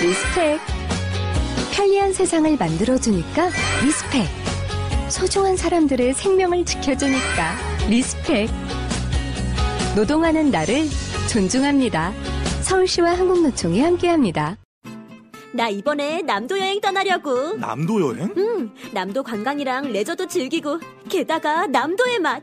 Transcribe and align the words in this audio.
respect. 0.00 0.58
편리한 1.72 2.14
세상을 2.14 2.56
만들어주니까 2.56 3.50
respect. 3.84 4.26
소중한 5.10 5.58
사람들의 5.58 6.14
생명을 6.14 6.64
지켜주니까 6.64 7.56
respect. 7.90 8.48
노동하는 9.94 10.50
나를 10.50 10.86
존중합니다. 11.30 12.14
서울시와 12.62 13.10
한국노총이 13.10 13.82
함께합니다. 13.82 14.56
나 15.52 15.68
이번에 15.68 16.22
남도 16.22 16.58
여행 16.58 16.80
떠나려고. 16.80 17.56
남도 17.56 18.00
여행? 18.00 18.32
응, 18.38 18.70
남도 18.92 19.22
관광이랑 19.22 19.92
레저도 19.92 20.28
즐기고, 20.28 20.78
게다가 21.10 21.66
남도의 21.66 22.20
맛. 22.20 22.42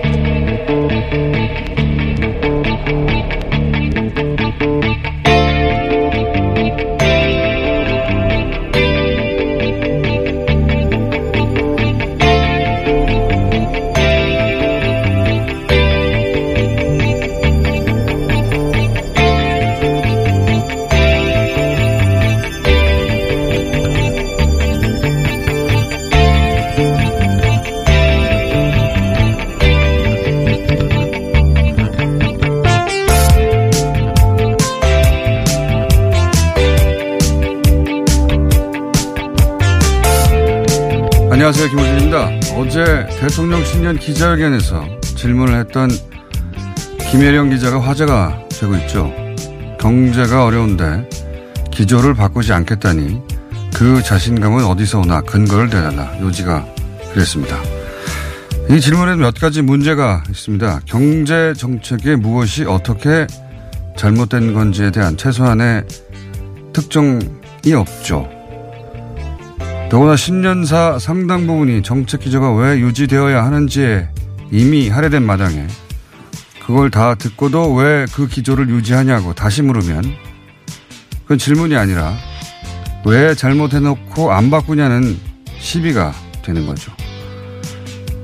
Música 0.81 2.00
안녕하세요. 41.53 41.69
김호준입니다. 41.69 42.29
어제 42.55 43.07
대통령 43.19 43.65
신년 43.65 43.97
기자회견에서 43.97 44.85
질문을 45.01 45.59
했던 45.59 45.89
김혜령 47.09 47.49
기자가 47.49 47.81
화제가 47.81 48.47
되고 48.49 48.73
있죠. 48.77 49.13
경제가 49.77 50.45
어려운데 50.45 51.09
기조를 51.69 52.13
바꾸지 52.13 52.53
않겠다니 52.53 53.21
그 53.75 54.01
자신감은 54.01 54.63
어디서 54.63 55.01
오나 55.01 55.19
근거를 55.19 55.69
대달라 55.69 56.17
요지가 56.21 56.65
그랬습니다. 57.11 57.57
이 58.69 58.79
질문에는 58.79 59.19
몇 59.19 59.33
가지 59.33 59.61
문제가 59.61 60.23
있습니다. 60.29 60.79
경제 60.85 61.53
정책에 61.57 62.15
무엇이 62.15 62.63
어떻게 62.63 63.27
잘못된 63.97 64.53
건지에 64.53 64.91
대한 64.91 65.17
최소한의 65.17 65.83
특정이 66.71 67.73
없죠. 67.75 68.40
더구나 69.91 70.15
신년사 70.15 70.99
상당 70.99 71.45
부분이 71.45 71.83
정책 71.83 72.21
기조가 72.21 72.53
왜 72.55 72.79
유지되어야 72.79 73.43
하는지에 73.43 74.07
이미 74.49 74.87
할애된 74.87 75.21
마당에 75.21 75.67
그걸 76.65 76.89
다 76.89 77.13
듣고도 77.15 77.73
왜 77.73 78.05
그 78.13 78.25
기조를 78.25 78.69
유지하냐고 78.69 79.33
다시 79.33 79.61
물으면 79.61 80.01
그건 81.23 81.37
질문이 81.37 81.75
아니라 81.75 82.13
왜 83.05 83.35
잘못해놓고 83.35 84.31
안 84.31 84.49
바꾸냐는 84.49 85.19
시비가 85.59 86.13
되는 86.41 86.65
거죠. 86.65 86.93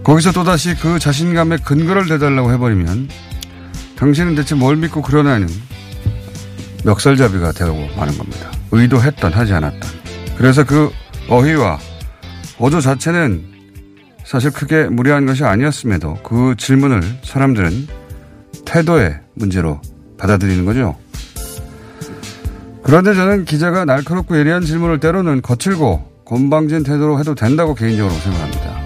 거기서 0.05 0.31
또다시 0.31 0.73
그 0.75 0.99
자신감의 0.99 1.57
근거를 1.65 2.07
대달라고 2.07 2.53
해버리면 2.53 3.09
당신은 3.97 4.35
대체 4.35 4.55
뭘 4.55 4.77
믿고 4.77 5.01
그러나는 5.01 5.49
멱살잡이가 6.85 7.51
되고 7.51 7.73
마는 7.97 8.17
겁니다. 8.17 8.51
의도했던 8.71 9.33
하지 9.33 9.51
않았던. 9.51 9.81
그래서 10.37 10.63
그 10.63 10.91
어휘와 11.29 11.79
어조 12.59 12.81
자체는 12.81 13.43
사실 14.25 14.51
크게 14.51 14.85
무리한 14.85 15.25
것이 15.25 15.43
아니었음에도 15.43 16.15
그 16.23 16.55
질문을 16.57 17.01
사람들은 17.23 17.87
태도의 18.65 19.19
문제로 19.35 19.81
받아들이는 20.17 20.65
거죠. 20.65 20.97
그런데 22.83 23.13
저는 23.13 23.45
기자가 23.45 23.85
날카롭고 23.85 24.37
예리한 24.37 24.63
질문을 24.63 24.99
때로는 24.99 25.41
거칠고 25.41 26.23
건방진 26.25 26.83
태도로 26.83 27.19
해도 27.19 27.35
된다고 27.35 27.73
개인적으로 27.73 28.13
생각합니다. 28.13 28.77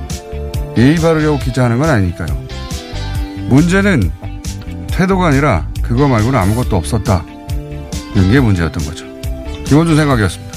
예의 0.78 0.96
바르려고 0.98 1.40
기자하는 1.40 1.80
건 1.80 1.90
아니니까요. 1.90 2.48
문제는 3.50 4.12
태도가 4.88 5.28
아니라 5.28 5.68
그거 5.82 6.08
말고는 6.08 6.38
아무것도 6.38 6.76
없었다. 6.76 7.26
이게 8.16 8.40
문제였던 8.40 8.86
거죠. 8.86 9.06
김원준 9.66 9.96
생각이었습니다. 9.96 10.51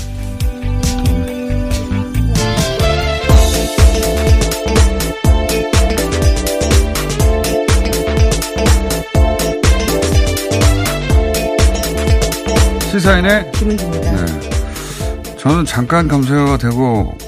시사인의 12.94 13.50
김은지입니다. 13.50 14.24
네. 14.24 15.36
저는 15.36 15.64
잠깐 15.64 16.06
검색어가 16.06 16.58
되고 16.58 17.18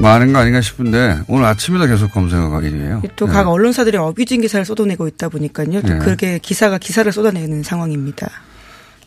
많은 0.00 0.32
거 0.32 0.40
아닌가 0.40 0.60
싶은데 0.60 1.20
오늘 1.28 1.44
아침에도 1.44 1.86
계속 1.86 2.10
검색어가 2.10 2.60
1위에요. 2.60 3.14
또각 3.14 3.46
언론사들이 3.46 3.96
어뷰징 3.96 4.40
기사를 4.40 4.64
쏟아내고 4.64 5.06
있다 5.06 5.28
보니까요. 5.28 5.80
또 5.82 5.88
네. 5.88 5.98
그렇게 6.00 6.40
기사가 6.40 6.78
기사를 6.78 7.10
쏟아내는 7.12 7.62
상황입니다. 7.62 8.28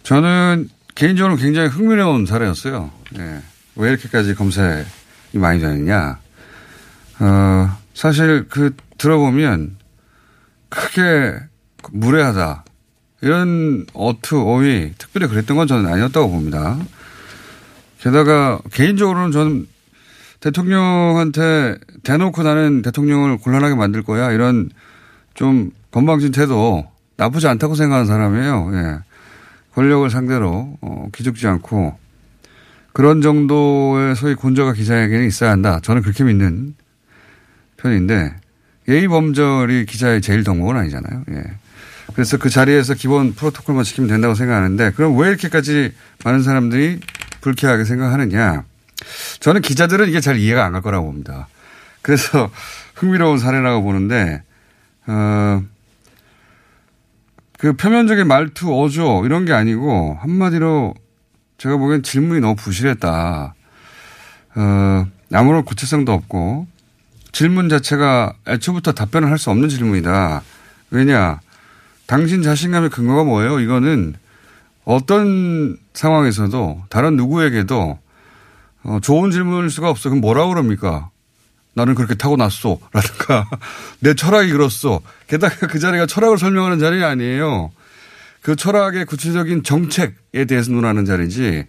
저는 0.04 0.69
개인적으로 0.96 1.36
굉장히 1.36 1.68
흥미로운 1.68 2.25
사례였어요. 2.28 2.90
예. 3.18 3.42
왜 3.75 3.90
이렇게까지 3.90 4.36
검색이 4.36 4.86
많이 5.34 5.60
되느냐. 5.60 6.18
어, 7.19 7.78
사실 7.94 8.46
그 8.48 8.74
들어보면 8.98 9.75
크게 10.69 11.40
무례하다. 11.92 12.63
이런 13.24 13.86
어투, 13.94 14.42
어휘, 14.42 14.92
특별히 14.98 15.28
그랬던 15.28 15.56
건 15.56 15.66
저는 15.66 15.90
아니었다고 15.90 16.30
봅니다. 16.30 16.78
게다가 18.00 18.60
개인적으로는 18.74 19.31
저는 19.31 19.66
대통령한테 20.42 21.78
대놓고 22.04 22.44
나는 22.44 22.81
대통령을 22.81 23.38
곤란하게 23.38 23.75
만들 23.75 24.04
거야. 24.04 24.31
이런 24.34 24.70
좀 25.36 25.72
건방진 25.92 26.34
태도 26.34 26.86
나쁘지 27.16 27.48
않다고 27.48 27.75
생각하는 27.75 28.08
사람이에요. 28.08 28.72
예. 28.74 29.00
권력을 29.74 30.10
상대로 30.10 30.78
어, 30.81 31.08
기죽지 31.14 31.48
않고 31.48 31.98
그런 32.92 33.22
정도의 33.22 34.18
소위 34.18 34.36
곤저가 34.36 34.74
기자에게는 34.74 35.25
있어야 35.25 35.52
한다. 35.52 35.80
저는 35.81 36.02
그렇게 36.02 36.25
믿는 36.25 36.75
편인데 37.78 38.36
예의 38.90 39.08
범절이 39.08 39.86
기자의 39.86 40.22
제일 40.22 40.44
덕목은 40.44 40.75
아니잖아요. 40.75 41.24
예. 41.31 41.62
그래서 42.13 42.38
그 42.38 42.50
자리에서 42.50 42.94
기본 42.94 43.33
프로토콜만 43.33 43.83
지키면 43.83 44.10
된다고 44.10 44.36
생각하는데 44.36 44.92
그럼 44.92 45.18
왜 45.18 45.30
이렇게까지 45.30 45.94
많은 46.24 46.44
사람들이 46.44 47.00
불쾌하게 47.42 47.83
생각하느냐. 47.86 48.63
저는 49.39 49.62
기자들은 49.62 50.07
이게 50.10 50.19
잘 50.21 50.38
이해가 50.38 50.63
안 50.63 50.71
갈 50.74 50.81
거라고 50.81 51.07
봅니다. 51.07 51.48
그래서 52.01 52.50
흥미로운 52.95 53.38
사례라고 53.39 53.81
보는데, 53.83 54.44
어, 55.07 55.63
그 57.57 57.74
표면적인 57.75 58.27
말투, 58.27 58.74
어조, 58.81 59.24
이런 59.25 59.45
게 59.45 59.54
아니고, 59.54 60.18
한마디로 60.21 60.94
제가 61.57 61.77
보기엔 61.77 62.04
질문이 62.04 62.39
너무 62.42 62.56
부실했다. 62.56 63.56
어, 64.56 65.07
아무런 65.33 65.65
구체성도 65.65 66.12
없고, 66.13 66.68
질문 67.31 67.68
자체가 67.69 68.33
애초부터 68.48 68.92
답변을 68.92 69.30
할 69.30 69.38
수 69.38 69.50
없는 69.50 69.69
질문이다. 69.69 70.44
왜냐, 70.92 71.39
당신 72.06 72.42
자신감의 72.42 72.90
근거가 72.90 73.24
뭐예요? 73.24 73.60
이거는 73.60 74.16
어떤 74.86 75.78
상황에서도 75.94 76.84
다른 76.90 77.16
누구에게도 77.16 78.00
어, 78.84 79.00
좋은 79.02 79.32
질문일 79.32 79.70
수가 79.70 79.90
없어. 79.90 80.10
그럼 80.10 80.22
뭐라 80.22 80.48
그럽니까? 80.48 81.10
나는 81.74 81.96
그렇게 81.96 82.16
타고났어. 82.16 82.78
라든가 82.92 83.50
내 84.00 84.14
철학이 84.14 84.52
그렇소. 84.52 85.02
게다가 85.28 85.68
그 85.68 85.80
자리가 85.80 86.06
철학을 86.06 86.38
설명하는 86.38 86.80
자리 86.80 87.04
아니에요. 87.04 87.72
그 88.42 88.56
철학의 88.56 89.06
구체적인 89.06 89.64
정책에 89.64 90.46
대해서 90.46 90.72
논하는 90.72 91.06
자리지. 91.06 91.66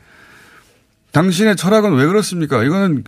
당신의 1.13 1.57
철학은 1.57 1.95
왜 1.95 2.07
그렇습니까? 2.07 2.65
이거는 2.65 3.05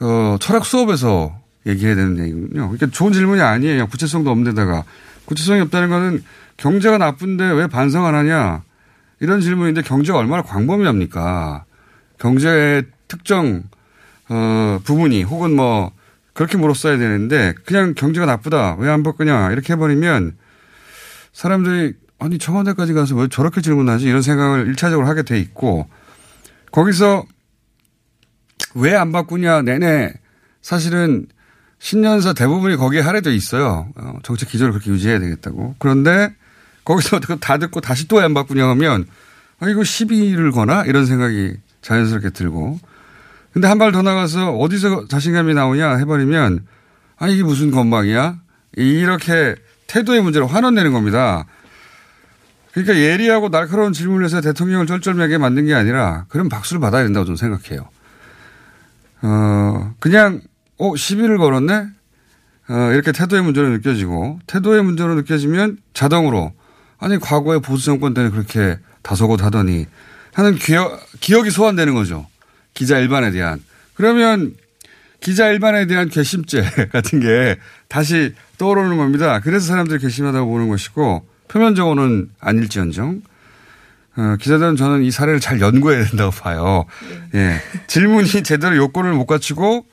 어, 0.00 0.36
철학 0.40 0.66
수업에서 0.66 1.40
얘기해야 1.66 1.96
되는 1.96 2.18
얘기군요. 2.18 2.68
그러니까 2.68 2.86
좋은 2.88 3.12
질문이 3.12 3.40
아니에요. 3.40 3.88
구체성도 3.88 4.30
없는 4.30 4.52
데다가. 4.52 4.84
구체성이 5.28 5.60
없다는 5.60 5.90
거는 5.90 6.24
경제가 6.56 6.96
나쁜데 6.96 7.44
왜 7.52 7.66
반성 7.66 8.06
안 8.06 8.14
하냐. 8.14 8.62
이런 9.20 9.42
질문인데 9.42 9.82
경제가 9.82 10.18
얼마나 10.18 10.40
광범위합니까? 10.42 11.64
경제의 12.18 12.84
특정 13.08 13.64
어, 14.30 14.80
부분이 14.84 15.24
혹은 15.24 15.54
뭐 15.54 15.92
그렇게 16.32 16.56
물었어야 16.56 16.96
되는데 16.96 17.52
그냥 17.66 17.92
경제가 17.94 18.24
나쁘다 18.24 18.76
왜 18.78 18.88
안 18.88 19.02
바꾸냐 19.02 19.50
이렇게 19.52 19.74
해버리면 19.74 20.36
사람들이 21.32 21.94
아니 22.18 22.38
청와대까지 22.38 22.94
가서 22.94 23.14
왜 23.16 23.28
저렇게 23.28 23.60
질문하지 23.60 24.06
이런 24.08 24.22
생각을 24.22 24.66
일차적으로 24.68 25.06
하게 25.06 25.22
돼 25.24 25.38
있고 25.40 25.88
거기서 26.72 27.24
왜 28.74 28.94
안 28.94 29.12
바꾸냐 29.12 29.62
내내 29.62 30.12
사실은 30.62 31.26
신년사 31.80 32.32
대부분이 32.32 32.76
거기에 32.76 33.00
할애돼 33.00 33.34
있어요. 33.34 33.88
어, 33.96 34.18
정책 34.22 34.48
기조를 34.48 34.72
그렇게 34.72 34.90
유지해야 34.90 35.18
되겠다고. 35.20 35.76
그런데 35.78 36.34
거기서 36.84 37.20
다 37.40 37.58
듣고 37.58 37.80
다시 37.80 38.08
또왜안 38.08 38.34
바꾸냐 38.34 38.66
하면 38.70 39.06
아 39.60 39.68
이거 39.68 39.84
시비를 39.84 40.52
거나 40.52 40.84
이런 40.84 41.06
생각이 41.06 41.54
자연스럽게 41.82 42.30
들고 42.30 42.78
근데 43.52 43.68
한 43.68 43.78
발 43.78 43.92
더 43.92 44.02
나가서 44.02 44.52
어디서 44.56 45.08
자신감이 45.08 45.54
나오냐 45.54 45.96
해버리면 45.96 46.66
아 47.18 47.28
이게 47.28 47.42
무슨 47.42 47.70
건방이야? 47.70 48.38
이렇게 48.76 49.56
태도의 49.86 50.22
문제로 50.22 50.46
환원되는 50.46 50.92
겁니다. 50.92 51.44
그러니까 52.72 52.96
예리하고 52.96 53.48
날카로운 53.48 53.92
질문을 53.92 54.24
해서 54.24 54.40
대통령을 54.40 54.86
쩔쩔매게 54.86 55.38
만든 55.38 55.66
게 55.66 55.74
아니라 55.74 56.26
그런 56.28 56.48
박수를 56.48 56.80
받아야 56.80 57.02
된다고 57.02 57.24
저는 57.24 57.36
생각해요. 57.36 57.88
어, 59.22 59.94
그냥, 59.98 60.40
어, 60.78 60.96
시비를 60.96 61.38
걸었네? 61.38 61.88
어, 62.70 62.92
이렇게 62.92 63.12
태도의 63.12 63.42
문제로 63.42 63.68
느껴지고 63.68 64.38
태도의 64.46 64.82
문제로 64.84 65.14
느껴지면 65.14 65.78
자동으로 65.94 66.52
아니, 66.98 67.18
과거에 67.18 67.58
보수 67.58 67.86
정권 67.86 68.14
때는 68.14 68.30
그렇게 68.30 68.78
다소곳 69.02 69.42
하더니 69.42 69.86
하는 70.34 70.54
기억, 70.56 71.00
기억이 71.20 71.50
소환되는 71.50 71.94
거죠. 71.94 72.26
기자 72.74 72.98
일반에 72.98 73.30
대한. 73.30 73.62
그러면 73.94 74.54
기자 75.20 75.48
일반에 75.48 75.86
대한 75.86 76.08
괘씸죄 76.08 76.62
같은 76.92 77.20
게 77.20 77.58
다시 77.88 78.34
떠오르는 78.58 78.96
겁니다. 78.96 79.40
그래서 79.40 79.66
사람들이 79.66 80.00
괘씸하다고 80.00 80.50
보는 80.50 80.68
것이고 80.68 81.26
표면적으로는 81.48 82.30
아닐지언정 82.40 83.22
어, 84.16 84.36
기자들은 84.40 84.76
저는 84.76 85.04
이 85.04 85.10
사례를 85.10 85.40
잘 85.40 85.60
연구해야 85.60 86.04
된다고 86.04 86.30
봐요. 86.32 86.84
예. 87.34 87.60
질문이 87.86 88.42
제대로 88.42 88.76
요건을 88.76 89.12
못 89.12 89.26
갖추고 89.26 89.86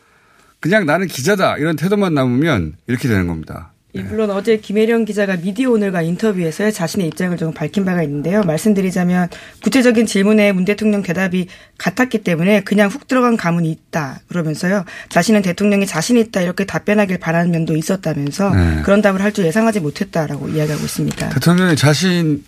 그냥 0.65 0.87
나는 0.87 1.05
기자다 1.05 1.57
이런 1.57 1.75
태도만 1.75 2.15
남으면 2.15 2.73
이렇게 2.87 3.07
되는 3.07 3.27
겁니다. 3.27 3.71
예, 3.93 4.01
물론 4.01 4.31
어제 4.31 4.57
김혜령 4.57 5.05
기자가 5.05 5.37
미디어 5.37 5.69
오늘과 5.69 6.01
인터뷰에서 6.01 6.71
자신의 6.71 7.05
입장을 7.09 7.37
좀 7.37 7.53
밝힌 7.53 7.85
바가 7.85 8.01
있는데요. 8.01 8.41
말씀드리자면 8.41 9.29
구체적인 9.61 10.07
질문에 10.07 10.53
문 10.53 10.65
대통령 10.65 11.03
대답이 11.03 11.49
같았기 11.77 12.23
때문에 12.23 12.61
그냥 12.63 12.89
훅 12.89 13.07
들어간 13.07 13.37
가문이 13.37 13.69
있다 13.69 14.21
그러면서요. 14.27 14.85
자신은 15.09 15.43
대통령이 15.43 15.85
자신 15.85 16.17
있다 16.17 16.41
이렇게 16.41 16.65
답변하길 16.65 17.19
바라는 17.19 17.51
면도 17.51 17.75
있었다면서 17.75 18.49
네. 18.55 18.81
그런 18.83 19.03
답을 19.03 19.21
할 19.21 19.31
줄 19.33 19.45
예상하지 19.45 19.81
못했다라고 19.81 20.49
이야기하고 20.49 20.83
있습니다. 20.83 21.29
대통령이 21.29 21.75
자신 21.75 22.43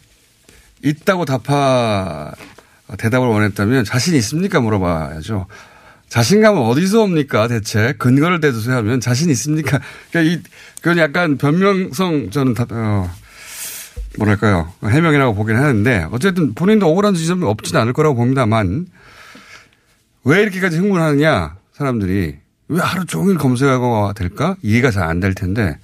있다고 0.84 1.26
답하 1.26 2.32
대답을 2.98 3.28
원했다면 3.28 3.84
자신 3.86 4.16
있습니까 4.16 4.60
물어봐야죠. 4.60 5.46
자신감은 6.10 6.62
어디서 6.62 7.04
옵니까 7.04 7.48
대체? 7.48 7.94
근거를 7.98 8.40
대두서 8.40 8.72
하면 8.72 9.00
자신 9.02 9.30
있습니까? 9.32 9.80
그러니까 10.12 10.36
이 10.36 10.42
그건 10.82 10.98
약간 11.00 11.38
변명성 11.38 12.30
저는 12.30 12.54
다, 12.54 12.66
어, 12.70 13.10
뭐랄까요. 14.18 14.72
해명이라고 14.84 15.36
보긴 15.36 15.58
하는데 15.58 16.08
어쨌든 16.12 16.54
본인도 16.54 16.88
억울한 16.90 17.14
지점이 17.14 17.44
없지는 17.46 17.82
않을 17.82 17.94
거라고 17.94 18.16
봅니다만 18.16 18.88
왜 20.24 20.42
이렇게까지 20.42 20.78
흥분하느냐 20.78 21.56
사람들이. 21.74 22.38
왜 22.70 22.82
하루 22.82 23.06
종일 23.06 23.38
검색하고 23.38 24.14
될까? 24.14 24.56
이해가 24.62 24.92
잘 24.92 25.04
안 25.10 25.20
될 25.22 25.34
텐데 25.34 25.78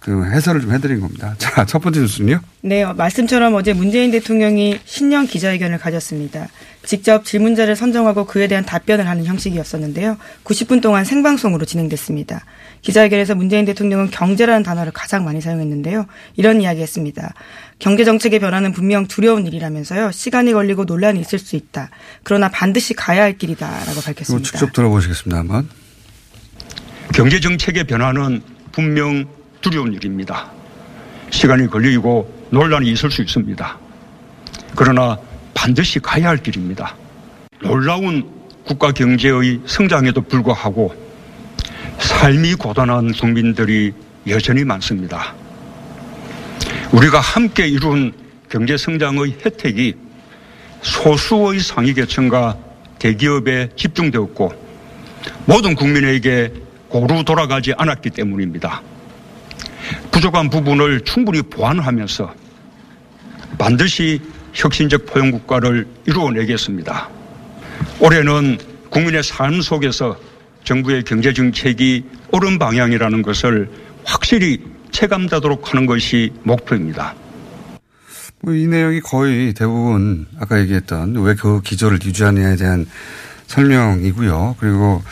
그 0.00 0.24
해설을 0.24 0.62
좀 0.62 0.72
해드린 0.72 1.00
겁니다. 1.00 1.34
자 1.38 1.64
첫 1.66 1.78
번째 1.80 2.00
뉴스는요. 2.00 2.40
네, 2.62 2.82
어, 2.82 2.94
말씀처럼 2.94 3.54
어제 3.54 3.74
문재인 3.74 4.10
대통령이 4.10 4.78
신년 4.86 5.26
기자회견을 5.26 5.78
가졌습니다. 5.78 6.48
직접 6.84 7.24
질문자를 7.26 7.76
선정하고 7.76 8.24
그에 8.24 8.48
대한 8.48 8.64
답변을 8.64 9.06
하는 9.06 9.26
형식이었었는데요. 9.26 10.16
90분 10.44 10.80
동안 10.80 11.04
생방송으로 11.04 11.66
진행됐습니다. 11.66 12.44
기자회견에서 12.80 13.34
문재인 13.34 13.66
대통령은 13.66 14.10
경제라는 14.10 14.62
단어를 14.62 14.90
가장 14.90 15.22
많이 15.24 15.42
사용했는데요. 15.42 16.06
이런 16.36 16.62
이야기 16.62 16.80
했습니다. 16.80 17.34
경제 17.78 18.04
정책의 18.04 18.40
변화는 18.40 18.72
분명 18.72 19.06
두려운 19.06 19.46
일이라면서요. 19.46 20.12
시간이 20.12 20.54
걸리고 20.54 20.84
논란이 20.84 21.20
있을 21.20 21.38
수 21.38 21.56
있다. 21.56 21.90
그러나 22.22 22.48
반드시 22.48 22.94
가야 22.94 23.22
할 23.22 23.36
길이다 23.36 23.68
라고 23.68 23.92
이거 23.92 24.00
밝혔습니다. 24.00 24.50
직접 24.50 24.72
들어보시겠습니다 24.72 25.38
한번. 25.38 25.68
경제 27.12 27.38
정책의 27.40 27.84
변화는 27.84 28.40
분명 28.72 29.26
두려운 29.60 29.92
일입니다. 29.92 30.50
시간이 31.30 31.68
걸리고 31.68 32.48
논란이 32.50 32.90
있을 32.90 33.10
수 33.10 33.22
있습니다. 33.22 33.78
그러나 34.74 35.18
반드시 35.54 35.98
가야 36.00 36.28
할 36.28 36.38
길입니다. 36.38 36.96
놀라운 37.62 38.28
국가 38.64 38.92
경제의 38.92 39.60
성장에도 39.66 40.22
불구하고 40.22 40.94
삶이 41.98 42.54
고단한 42.54 43.12
국민들이 43.12 43.92
여전히 44.26 44.64
많습니다. 44.64 45.34
우리가 46.92 47.20
함께 47.20 47.68
이룬 47.68 48.12
경제 48.48 48.76
성장의 48.76 49.36
혜택이 49.44 49.94
소수의 50.82 51.60
상위 51.60 51.94
계층과 51.94 52.56
대기업에 52.98 53.70
집중되었고 53.76 54.52
모든 55.46 55.74
국민에게 55.74 56.52
고루 56.88 57.24
돌아가지 57.24 57.72
않았기 57.76 58.10
때문입니다. 58.10 58.82
부족한 60.10 60.50
부분을 60.50 61.00
충분히 61.02 61.42
보완하면서 61.42 62.34
반드시 63.58 64.20
혁신적 64.52 65.06
포용국가를 65.06 65.86
이루어내겠습니다. 66.06 67.08
올해는 68.00 68.58
국민의 68.90 69.22
삶 69.22 69.60
속에서 69.60 70.18
정부의 70.64 71.04
경제정책이 71.04 72.04
옳은 72.32 72.58
방향이라는 72.58 73.22
것을 73.22 73.70
확실히 74.04 74.62
체감되도록 74.90 75.72
하는 75.72 75.86
것이 75.86 76.32
목표입니다. 76.42 77.14
뭐이 78.42 78.66
내용이 78.66 79.00
거의 79.00 79.52
대부분 79.52 80.26
아까 80.38 80.60
얘기했던 80.60 81.16
왜 81.16 81.34
그 81.34 81.60
기조를 81.62 81.98
유지하느냐에 82.02 82.56
대한 82.56 82.86
설명이고요. 83.46 84.56
그리고 84.58 85.02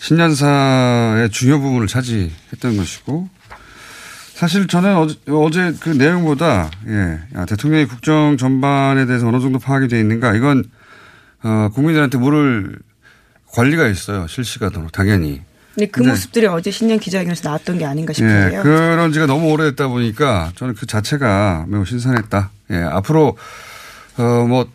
신년사의 0.00 1.30
중요 1.30 1.60
부분을 1.60 1.86
차지했던 1.86 2.76
것이고 2.76 3.28
사실 4.38 4.68
저는 4.68 4.96
어제, 4.96 5.16
어제 5.30 5.74
그 5.80 5.88
내용보다 5.88 6.70
예 6.86 7.18
아, 7.34 7.44
대통령의 7.44 7.88
국정 7.88 8.36
전반에 8.36 9.04
대해서 9.04 9.26
어느 9.26 9.40
정도 9.40 9.58
파악이 9.58 9.88
돼 9.88 9.98
있는가 9.98 10.36
이건 10.36 10.62
어, 11.42 11.70
국민들한테 11.74 12.18
물을 12.18 12.78
관리가 13.52 13.88
있어요. 13.88 14.28
실시간으로 14.28 14.90
당연히. 14.92 15.42
근데 15.74 15.86
그 15.90 16.02
네. 16.02 16.10
모습들이 16.10 16.46
어제 16.46 16.70
신년 16.70 17.00
기자회견에서 17.00 17.48
나왔던 17.48 17.78
게 17.78 17.84
아닌가 17.84 18.12
예, 18.12 18.14
싶은데요. 18.14 18.62
그런 18.62 19.12
지가 19.12 19.26
너무 19.26 19.50
오래됐다 19.50 19.88
보니까 19.88 20.52
저는 20.54 20.74
그 20.74 20.86
자체가 20.86 21.66
매우 21.66 21.84
신선했다. 21.84 22.50
예, 22.70 22.76
앞으로, 22.76 23.36
어, 24.18 24.22
뭐, 24.48 24.68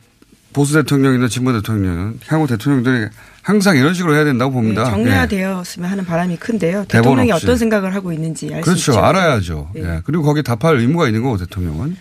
보수 0.53 0.73
대통령이나 0.73 1.27
진보 1.27 1.51
대통령은 1.51 2.19
향후 2.27 2.47
대통령들이 2.47 3.07
항상 3.41 3.75
이런 3.75 3.93
식으로 3.93 4.15
해야 4.15 4.23
된다고 4.23 4.51
네, 4.51 4.55
봅니다. 4.55 4.83
예. 4.97 5.43
하는 5.85 6.05
바람이 6.05 6.37
큰데요. 6.37 6.85
대통령이. 6.87 7.31
어떤 7.31 7.57
생각을 7.57 7.93
하고 7.93 8.13
있는지 8.13 8.53
알수 8.53 8.63
그렇죠. 8.63 8.91
있죠. 8.93 9.03
알아야죠. 9.03 9.71
네. 9.75 9.81
예. 9.81 10.01
그리고 10.05 10.23
거기에 10.23 10.43
답할 10.43 10.77
의무가 10.77 11.07
있는 11.07 11.23
거고, 11.23 11.37
대통령은. 11.37 11.97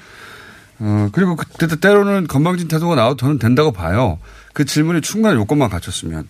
어, 0.78 1.08
그리고 1.12 1.36
그때 1.36 1.76
때로는 1.76 2.26
건방진 2.28 2.68
태도가 2.68 2.94
나와도 2.94 3.16
저는 3.16 3.38
된다고 3.38 3.72
봐요. 3.72 4.18
그 4.52 4.64
질문이 4.64 5.00
충분한 5.00 5.36
요건만 5.36 5.68
갖췄으면. 5.68 6.28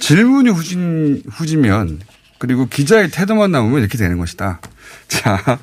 질문이 0.00 0.50
후진, 0.50 1.22
후지면, 1.30 2.00
그리고 2.38 2.66
기자의 2.66 3.10
태도만 3.10 3.52
나오면 3.52 3.80
이렇게 3.80 3.96
되는 3.98 4.18
것이다. 4.18 4.60
자, 5.08 5.58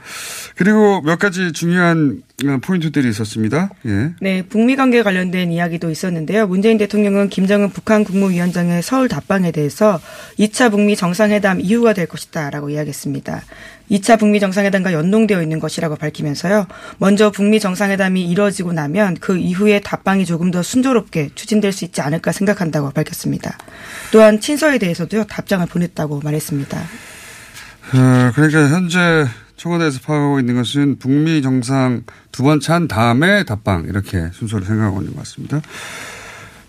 그리고 0.56 1.02
몇 1.02 1.18
가지 1.20 1.52
중요한 1.52 2.22
어, 2.46 2.58
포인트들이 2.62 3.10
있었습니다. 3.10 3.70
예. 3.86 4.12
네, 4.22 4.42
북미 4.44 4.76
관계 4.76 5.04
관련된 5.04 5.52
이야기도 5.52 5.90
있었는데요. 5.90 6.48
문재인 6.48 6.78
대통령은 6.78 7.30
김정은 7.30 7.70
북한 7.70 8.04
국무위원장의 8.04 8.82
서울 8.82 9.08
답방에 9.08 9.52
대해서 9.52 10.00
2차 10.38 10.72
북미 10.72 10.96
정상회담 10.96 11.62
이유가 11.62 11.94
될 11.94 12.08
것이다라고 12.08 12.70
이야기했습니다. 12.70 13.42
2차 13.92 14.20
북미 14.20 14.40
정상회담과 14.40 14.94
연동되어 14.94 15.42
있는 15.42 15.60
것이라고 15.60 15.96
밝히면서요. 15.96 16.68
먼저 17.00 17.32
북미 17.32 17.60
정상회담이 17.60 18.24
이뤄지고 18.30 18.72
나면 18.72 19.16
그 19.20 19.38
이후에 19.38 19.80
답방이 19.80 20.26
조금 20.26 20.52
더 20.52 20.62
순조롭게 20.62 21.32
추진될 21.36 21.72
수 21.72 21.86
있지 21.86 22.02
않을까 22.02 22.32
생각한다고 22.32 22.92
밝혔습니다. 22.92 23.58
또한 24.12 24.40
친서에 24.40 24.78
대해서도요. 24.78 25.24
답장을 25.26 25.66
보냈다고 25.66 26.22
말했습니다. 26.24 26.80
어, 27.94 28.32
그러니까 28.36 28.70
현재 28.70 29.28
청와대에서 29.58 30.00
파악하고 30.02 30.40
있는 30.40 30.56
것은 30.56 31.00
북미 31.00 31.42
정상 31.42 32.04
두 32.32 32.44
번째 32.44 32.74
한 32.74 32.88
다음에 32.88 33.44
답방 33.44 33.86
이렇게 33.86 34.30
순서를 34.32 34.66
생각하고 34.66 35.02
있는 35.02 35.14
것 35.14 35.20
같습니다. 35.20 35.62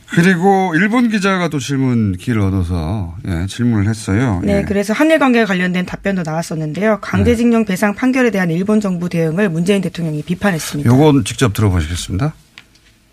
그리고 0.09 0.73
일본 0.75 1.09
기자가 1.09 1.49
또 1.49 1.61
질문 1.61 2.17
기를 2.17 2.41
얻어서 2.41 3.17
예, 3.29 3.47
질문을 3.47 3.89
했어요. 3.89 4.41
네, 4.43 4.59
예. 4.59 4.63
그래서 4.63 4.93
한일 4.93 5.21
관계 5.21 5.45
관련된 5.45 5.87
답변도 5.87 6.23
나왔었는데요. 6.25 6.99
강제징용 7.01 7.65
배상 7.65 7.95
판결에 7.95 8.31
대한 8.31 8.51
일본 8.51 8.81
정부 8.81 9.09
대응을 9.09 9.49
문재인 9.51 9.81
대통령이 9.81 10.25
비판했습니다. 10.25 10.91
요건 10.91 11.25
직접 11.25 11.53
들어보시겠습니다. 11.53 12.35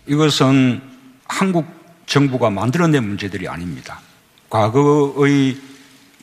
이것은 0.08 0.80
한국 1.28 1.66
정부가 2.06 2.50
만들어낸 2.50 3.06
문제들이 3.06 3.46
아닙니다. 3.46 4.00
과거의 4.50 5.56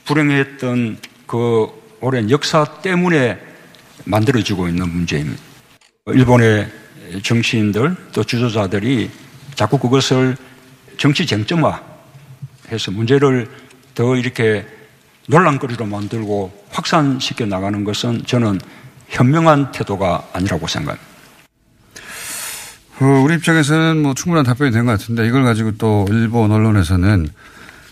불행했던 0.04 0.98
그 1.25 1.67
오랜 2.01 2.29
역사 2.29 2.63
때문에 2.82 3.39
만들어지고 4.05 4.67
있는 4.67 4.89
문제입니다. 4.89 5.41
일본의 6.08 6.72
정치인들 7.24 7.96
또 8.13 8.24
주도자들이 8.24 9.10
자꾸 9.55 9.79
그것을 9.79 10.38
정치 10.98 11.25
쟁점화 11.25 11.82
해서 12.72 12.91
문제를 12.91 13.50
더 13.96 14.15
이렇게 14.15 14.65
논란거리로 15.27 15.86
만들고 15.86 16.65
확산시켜 16.70 17.46
나가는 17.46 17.84
것은 17.84 18.24
저는 18.25 18.60
현명한 19.08 19.72
태도가 19.72 20.27
아니라고 20.34 20.67
생각합니다. 20.67 21.15
어, 23.01 23.05
우리 23.24 23.36
입장에서는 23.36 24.01
뭐 24.01 24.13
충분한 24.13 24.46
답변이 24.46 24.72
된 24.72 24.86
것 24.86 24.91
같은데 24.91 25.27
이걸 25.27 25.44
가지고 25.44 25.72
또 25.77 26.05
일본 26.10 26.51
언론에서는 26.51 27.27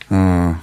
어, 0.10 0.62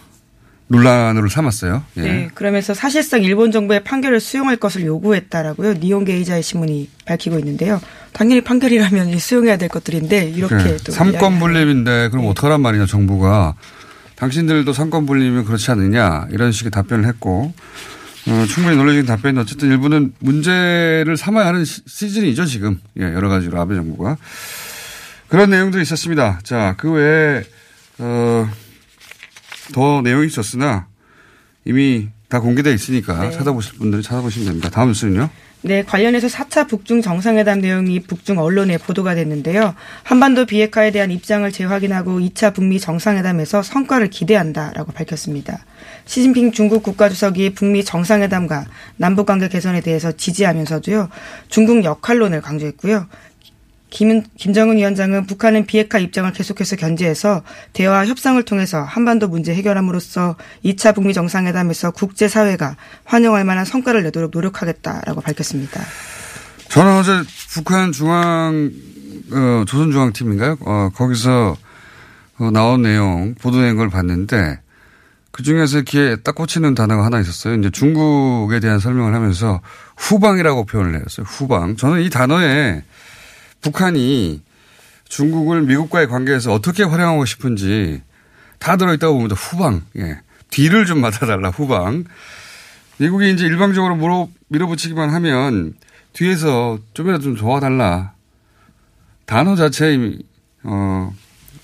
논란으로 0.71 1.29
삼았어요. 1.29 1.83
예. 1.97 2.01
네, 2.01 2.29
그러면서 2.33 2.75
사실상 2.75 3.23
일본 3.25 3.51
정부의 3.51 3.83
판결을 3.83 4.21
수용할 4.21 4.57
것을 4.57 4.87
요구했다라고요. 4.87 5.75
니온 5.75 6.05
게이자의 6.05 6.45
신문이 6.45 6.89
밝히고 7.07 7.39
있는데요. 7.41 7.81
당연히 8.13 8.41
판결이라면 8.41 9.19
수용해야 9.19 9.57
될 9.57 9.69
것들인데 9.69 10.31
이렇게 10.31 10.55
그래, 10.57 10.77
또 10.85 10.93
삼권 10.93 11.41
분립인데 11.41 12.11
그럼 12.11 12.27
어떡하란 12.29 12.61
말이냐 12.61 12.87
정부가 12.87 13.57
당신들도 14.15 14.73
삼권 14.73 15.07
분립이면 15.07 15.45
그렇지 15.45 15.71
않느냐 15.73 16.29
이런 16.31 16.53
식의 16.53 16.71
답변을 16.71 17.05
했고 17.07 17.53
어, 18.29 18.45
충분히 18.49 18.77
논리적인 18.77 19.07
답변인데 19.07 19.41
어쨌든 19.41 19.71
일부는 19.71 20.13
문제를 20.21 21.17
삼아야 21.17 21.47
하는 21.47 21.65
시- 21.65 21.83
시즌이죠 21.87 22.45
지금 22.47 22.79
예, 22.99 23.03
여러 23.03 23.29
가지로 23.29 23.59
아베 23.61 23.75
정부가 23.75 24.17
그런 25.29 25.51
내용들이 25.51 25.83
있었습니다. 25.83 26.39
자 26.45 26.75
그 26.79 26.93
외에 26.93 27.43
어, 27.99 28.49
더 29.73 30.03
내용이 30.03 30.27
있었으나 30.27 30.87
이미 31.65 32.09
다 32.29 32.41
공개되어 32.41 32.73
있으니까 32.73 33.21
네. 33.23 33.31
찾아보실 33.31 33.79
분들은 33.79 34.03
찾아보시면 34.03 34.47
됩니다. 34.47 34.71
다음 34.71 34.89
뉴스는요. 34.89 35.29
네, 35.63 35.83
관련해서 35.83 36.27
4차 36.27 36.69
북중 36.69 37.03
정상회담 37.03 37.61
내용이 37.61 38.01
북중 38.01 38.39
언론에 38.39 38.79
보도가 38.79 39.15
됐는데요. 39.15 39.75
한반도 40.05 40.47
비핵화에 40.47 40.91
대한 40.91 41.11
입장을 41.11 41.51
재확인하고 41.53 42.19
2차 42.21 42.55
북미 42.55 42.81
정상회담에서 42.81 43.63
성과를 43.63 44.09
기대한다라고 44.09 44.93
밝혔습니다. 44.93 45.67
시진핑 46.07 46.53
중국 46.53 46.83
국가주석이 46.83 47.51
북미 47.55 47.85
정상회담과 47.85 48.65
남북관계 48.97 49.49
개선에 49.49 49.83
대해서 49.83 50.13
지지하면서도요. 50.13 51.11
중국 51.49 51.85
역할론을 51.85 52.41
강조했고요. 52.41 53.07
김, 53.91 54.23
김정은 54.37 54.77
위원장은 54.77 55.27
북한은 55.27 55.67
비핵화 55.67 55.99
입장을 55.99 56.33
계속해서 56.33 56.77
견지해서 56.77 57.43
대화 57.73 58.07
협상을 58.07 58.43
통해서 58.45 58.83
한반도 58.83 59.29
문제 59.29 59.53
해결함으로써 59.55 60.37
2차 60.65 60.95
북미 60.95 61.13
정상회담에서 61.13 61.91
국제사회가 61.91 62.77
환영할 63.05 63.45
만한 63.45 63.65
성과를 63.65 64.05
내도록 64.05 64.31
노력하겠다라고 64.33 65.21
밝혔습니다. 65.21 65.83
저는 66.69 66.99
어제 66.99 67.13
북한 67.53 67.91
중앙 67.91 68.71
어, 69.33 69.65
조선중앙팀인가요? 69.67 70.59
어, 70.61 70.91
거기서 70.95 71.57
어, 72.39 72.51
나온 72.53 72.83
내용 72.83 73.35
보도된 73.35 73.77
걸 73.77 73.91
봤는데 73.91 74.61
그 75.33 75.43
중에서 75.43 75.83
귀에 75.83 76.17
딱 76.17 76.35
꽂히는 76.35 76.75
단어가 76.75 77.05
하나 77.05 77.21
있었어요. 77.21 77.55
이제 77.55 77.71
중국에 77.71 78.61
대한 78.61 78.79
설명을 78.79 79.15
하면서 79.15 79.61
후방이라고 79.97 80.65
표현을 80.67 80.95
했어요. 80.95 81.27
후방. 81.29 81.77
저는 81.77 82.03
이 82.03 82.11
단어에 82.11 82.83
북한이 83.61 84.43
중국을 85.09 85.63
미국과의 85.63 86.09
관계에서 86.09 86.53
어떻게 86.53 86.83
활용하고 86.83 87.25
싶은지 87.25 88.03
다 88.59 88.77
들어있다고 88.77 89.15
봅니다. 89.15 89.35
후방. 89.35 89.83
예. 89.99 90.21
뒤를 90.51 90.87
좀 90.87 91.01
맡아달라. 91.01 91.51
후방. 91.51 92.05
미국이 92.99 93.33
이제 93.33 93.47
일방적으로 93.47 93.97
밀어, 93.97 94.29
밀어붙이기만 94.49 95.11
하면 95.11 95.75
뒤에서 96.13 96.79
좀이라도 96.95 97.23
좀 97.23 97.37
도와달라. 97.37 98.13
단어 99.27 99.55
이미, 99.93 100.19
어, 100.65 101.13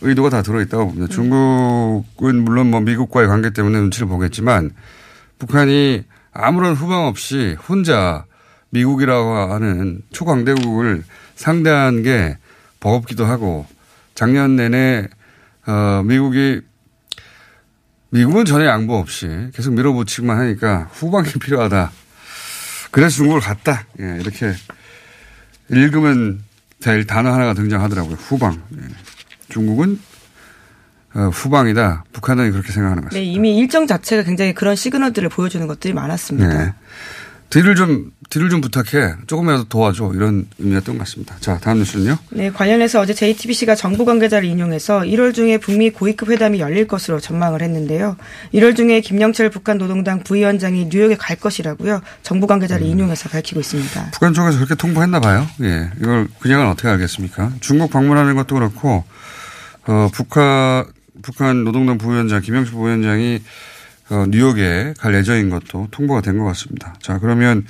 의도가 0.01 0.31
다 0.31 0.43
들어있다고 0.43 0.87
봅니다. 0.87 1.13
중국은 1.13 2.45
물론 2.45 2.71
뭐 2.71 2.81
미국과의 2.81 3.29
관계 3.29 3.51
때문에 3.51 3.79
눈치를 3.79 4.09
보겠지만 4.09 4.71
북한이 5.39 6.05
아무런 6.33 6.75
후방 6.75 7.07
없이 7.07 7.57
혼자 7.69 8.25
미국이라고 8.71 9.53
하는 9.53 10.03
초강대국을 10.13 11.05
상대한 11.37 12.03
게 12.03 12.37
버겁기도 12.81 13.25
하고 13.25 13.67
작년 14.15 14.57
내내 14.57 15.07
어, 15.67 16.03
미국이 16.05 16.61
미국은 18.11 18.45
전혀 18.45 18.67
양보 18.67 18.97
없이 18.97 19.29
계속 19.55 19.75
밀어붙이기만 19.75 20.37
하니까 20.39 20.89
후방이 20.93 21.29
필요하다. 21.41 21.93
그래서 22.91 23.17
중국을 23.17 23.41
갔다. 23.41 23.85
예, 24.01 24.17
이렇게 24.21 24.55
읽으면 25.69 26.41
될 26.81 27.07
단어 27.07 27.33
하나가 27.33 27.53
등장하더라고요. 27.53 28.15
후방. 28.15 28.63
예. 28.77 28.83
중국은 29.49 30.01
어, 31.15 31.29
후방이다. 31.31 32.05
북한은 32.13 32.53
그렇게 32.53 32.73
생각하는 32.73 33.03
것 33.03 33.11
네, 33.11 33.21
같습니다. 33.21 33.37
이미 33.37 33.57
일정 33.59 33.87
자체가 33.87 34.23
굉장히 34.23 34.55
그런 34.55 34.77
시그널들을 34.77 35.29
보여주는 35.31 35.67
것들이 35.67 35.95
많았습니다. 35.95 36.65
네. 36.65 36.75
뒤를 37.51 37.75
좀 37.75 38.11
뒤를 38.29 38.51
좀 38.51 38.61
부탁해. 38.61 39.15
조금이라도 39.27 39.65
도와줘. 39.65 40.13
이런 40.15 40.47
의미였던 40.59 40.99
것 40.99 41.05
같습니다. 41.05 41.37
자, 41.41 41.59
다음 41.59 41.79
뉴스는요. 41.79 42.19
네, 42.31 42.51
관련해서 42.51 43.01
어제 43.01 43.15
JTBC가 43.15 43.75
정부 43.75 44.05
관계자를 44.05 44.49
인용해서 44.49 45.01
1월 45.01 45.33
중에 45.33 45.59
북미 45.59 45.91
고위급 45.91 46.31
회담이 46.31 46.59
열릴 46.59 46.89
것으로 46.89 47.21
전망을 47.21 47.63
했는데요. 47.63 48.17
1월 48.55 48.75
중에 48.77 49.01
김영철 49.01 49.51
북한 49.51 49.79
노동당 49.79 50.23
부위원장이 50.25 50.87
뉴욕에 50.87 51.17
갈 51.17 51.37
것이라고요. 51.37 52.01
정부 52.23 52.47
관계자를 52.47 52.85
음. 52.85 52.91
인용해서 52.91 53.29
밝히고 53.29 53.61
있습니다. 53.61 54.11
북한 54.13 54.35
쪽에서 54.35 54.57
그렇게 54.59 54.75
통보했나 54.75 55.21
봐요. 55.21 55.47
예. 55.63 55.91
이걸 56.01 56.27
그냥은 56.41 56.69
어떻게 56.69 56.89
알겠습니까? 56.89 57.53
중국 57.61 57.91
방문하는 57.91 58.35
것도 58.35 58.57
그렇고, 58.57 59.05
어, 59.87 60.09
북한, 60.13 60.85
북한 61.23 61.65
노동당 61.65 61.97
부위원장, 61.97 62.43
김영철 62.43 62.73
부위원장이 62.73 63.37
어, 63.37 63.41
뉴욕에 64.11 64.95
갈 64.99 65.15
예정인 65.15 65.51
것도 65.51 65.89
통보가 65.91 66.21
된 66.21 66.39
것 66.39 66.45
같습니다. 66.47 66.95
자, 67.03 67.19
그러면, 67.19 67.65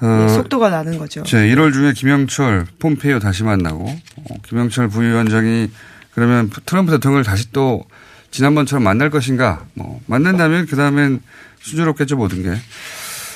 어, 0.00 0.06
네, 0.06 0.28
속도가 0.34 0.68
나는 0.70 0.98
거죠. 0.98 1.22
제 1.22 1.38
1월 1.38 1.72
중에 1.72 1.92
김영철, 1.92 2.66
폼페이오 2.78 3.18
다시 3.18 3.42
만나고, 3.44 3.84
어, 3.88 4.34
김영철 4.48 4.88
부위원장이 4.88 5.70
그러면 6.14 6.50
트럼프 6.66 6.92
대통령을 6.92 7.24
다시 7.24 7.50
또 7.52 7.84
지난번처럼 8.30 8.82
만날 8.82 9.08
것인가? 9.10 9.64
뭐 9.74 10.00
만난다면 10.06 10.66
그 10.66 10.76
다음엔 10.76 11.20
순조롭겠죠 11.60 12.16
모든 12.16 12.42
게. 12.42 12.50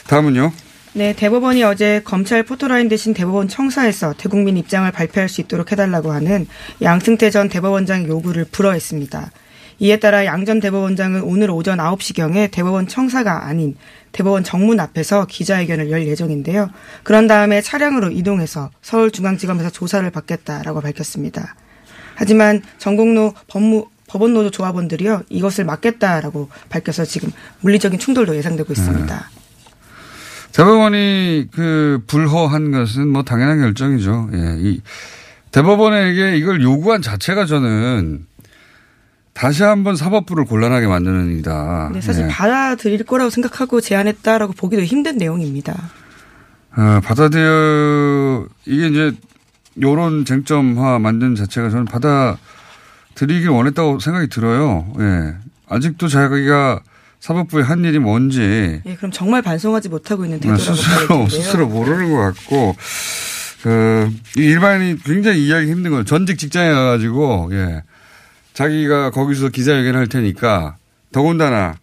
다음은요. 0.08 0.52
네, 0.94 1.14
대법원이 1.14 1.62
어제 1.62 2.00
검찰 2.04 2.42
포토라인 2.42 2.88
대신 2.88 3.12
대법원 3.14 3.48
청사에서 3.48 4.14
대국민 4.16 4.56
입장을 4.56 4.90
발표할 4.90 5.28
수 5.28 5.40
있도록 5.42 5.70
해달라고 5.72 6.10
하는 6.12 6.46
양승태 6.82 7.30
전 7.30 7.48
대법원장 7.48 8.06
요구를 8.06 8.46
불허했습니다. 8.50 9.30
이에 9.78 9.98
따라 9.98 10.24
양 10.24 10.44
전 10.46 10.60
대법원장은 10.60 11.22
오늘 11.22 11.50
오전 11.50 11.78
9시경에 11.78 12.50
대법원 12.50 12.86
청사가 12.86 13.46
아닌 13.46 13.74
대법원 14.12 14.44
정문 14.44 14.78
앞에서 14.80 15.26
기자회견을 15.26 15.90
열 15.90 16.06
예정인데요. 16.06 16.70
그런 17.02 17.26
다음에 17.26 17.60
차량으로 17.60 18.10
이동해서 18.10 18.70
서울중앙지검에서 18.82 19.70
조사를 19.70 20.08
받겠다라고 20.10 20.80
밝혔습니다. 20.80 21.56
하지만 22.14 22.62
전공로 22.78 23.34
법무 23.48 23.86
법원노조 24.08 24.52
조합원들이요 24.52 25.24
이것을 25.28 25.64
막겠다라고 25.64 26.48
밝혀서 26.68 27.04
지금 27.04 27.32
물리적인 27.60 27.98
충돌도 27.98 28.36
예상되고 28.36 28.72
있습니다. 28.72 29.30
대법원이 30.52 31.48
그 31.52 32.02
불허한 32.06 32.70
것은 32.70 33.08
뭐 33.08 33.24
당연한 33.24 33.58
결정이죠. 33.58 34.30
예. 34.32 34.56
이 34.58 34.80
대법원에게 35.50 36.36
이걸 36.36 36.62
요구한 36.62 37.02
자체가 37.02 37.46
저는 37.46 38.26
다시 39.36 39.62
한번 39.62 39.96
사법부를 39.96 40.46
곤란하게 40.46 40.86
만드는 40.86 41.30
일이다. 41.32 41.90
네, 41.92 42.00
사실 42.00 42.24
예. 42.24 42.28
받아들일 42.28 43.04
거라고 43.04 43.28
생각하고 43.28 43.82
제안했다라고 43.82 44.54
보기도 44.54 44.82
힘든 44.82 45.18
내용입니다. 45.18 45.74
어, 46.74 47.00
받아들여 47.04 48.46
이게 48.64 48.86
이제 48.88 49.12
요런 49.82 50.24
쟁점화 50.24 50.98
만든 51.00 51.34
자체가 51.34 51.68
저는 51.68 51.84
받아들이길 51.84 53.50
원했다고 53.50 54.00
생각이 54.00 54.28
들어요. 54.28 54.90
예. 55.00 55.34
아직도 55.68 56.08
자기가 56.08 56.80
사법부에 57.20 57.62
한 57.62 57.84
일이 57.84 57.98
뭔지 57.98 58.80
예, 58.86 58.94
그럼 58.96 59.10
정말 59.10 59.42
반성하지 59.42 59.90
못하고 59.90 60.24
있는 60.24 60.40
네, 60.40 60.48
태도라고 60.48 60.76
스스로 60.76 61.28
스스로 61.28 61.68
모르는 61.68 62.10
것 62.10 62.16
같고 62.16 62.74
그 63.62 64.10
일반인이 64.36 65.02
굉장히 65.02 65.44
이해하기 65.44 65.70
힘든 65.70 65.90
거예요. 65.90 66.04
전직 66.04 66.38
직장에 66.38 66.70
가가지고 66.70 67.50
예 67.52 67.82
자기가 68.56 69.10
거기서 69.10 69.50
기자회견 69.50 69.94
할 69.96 70.06
테니까 70.06 70.76
더군다나 71.12 71.74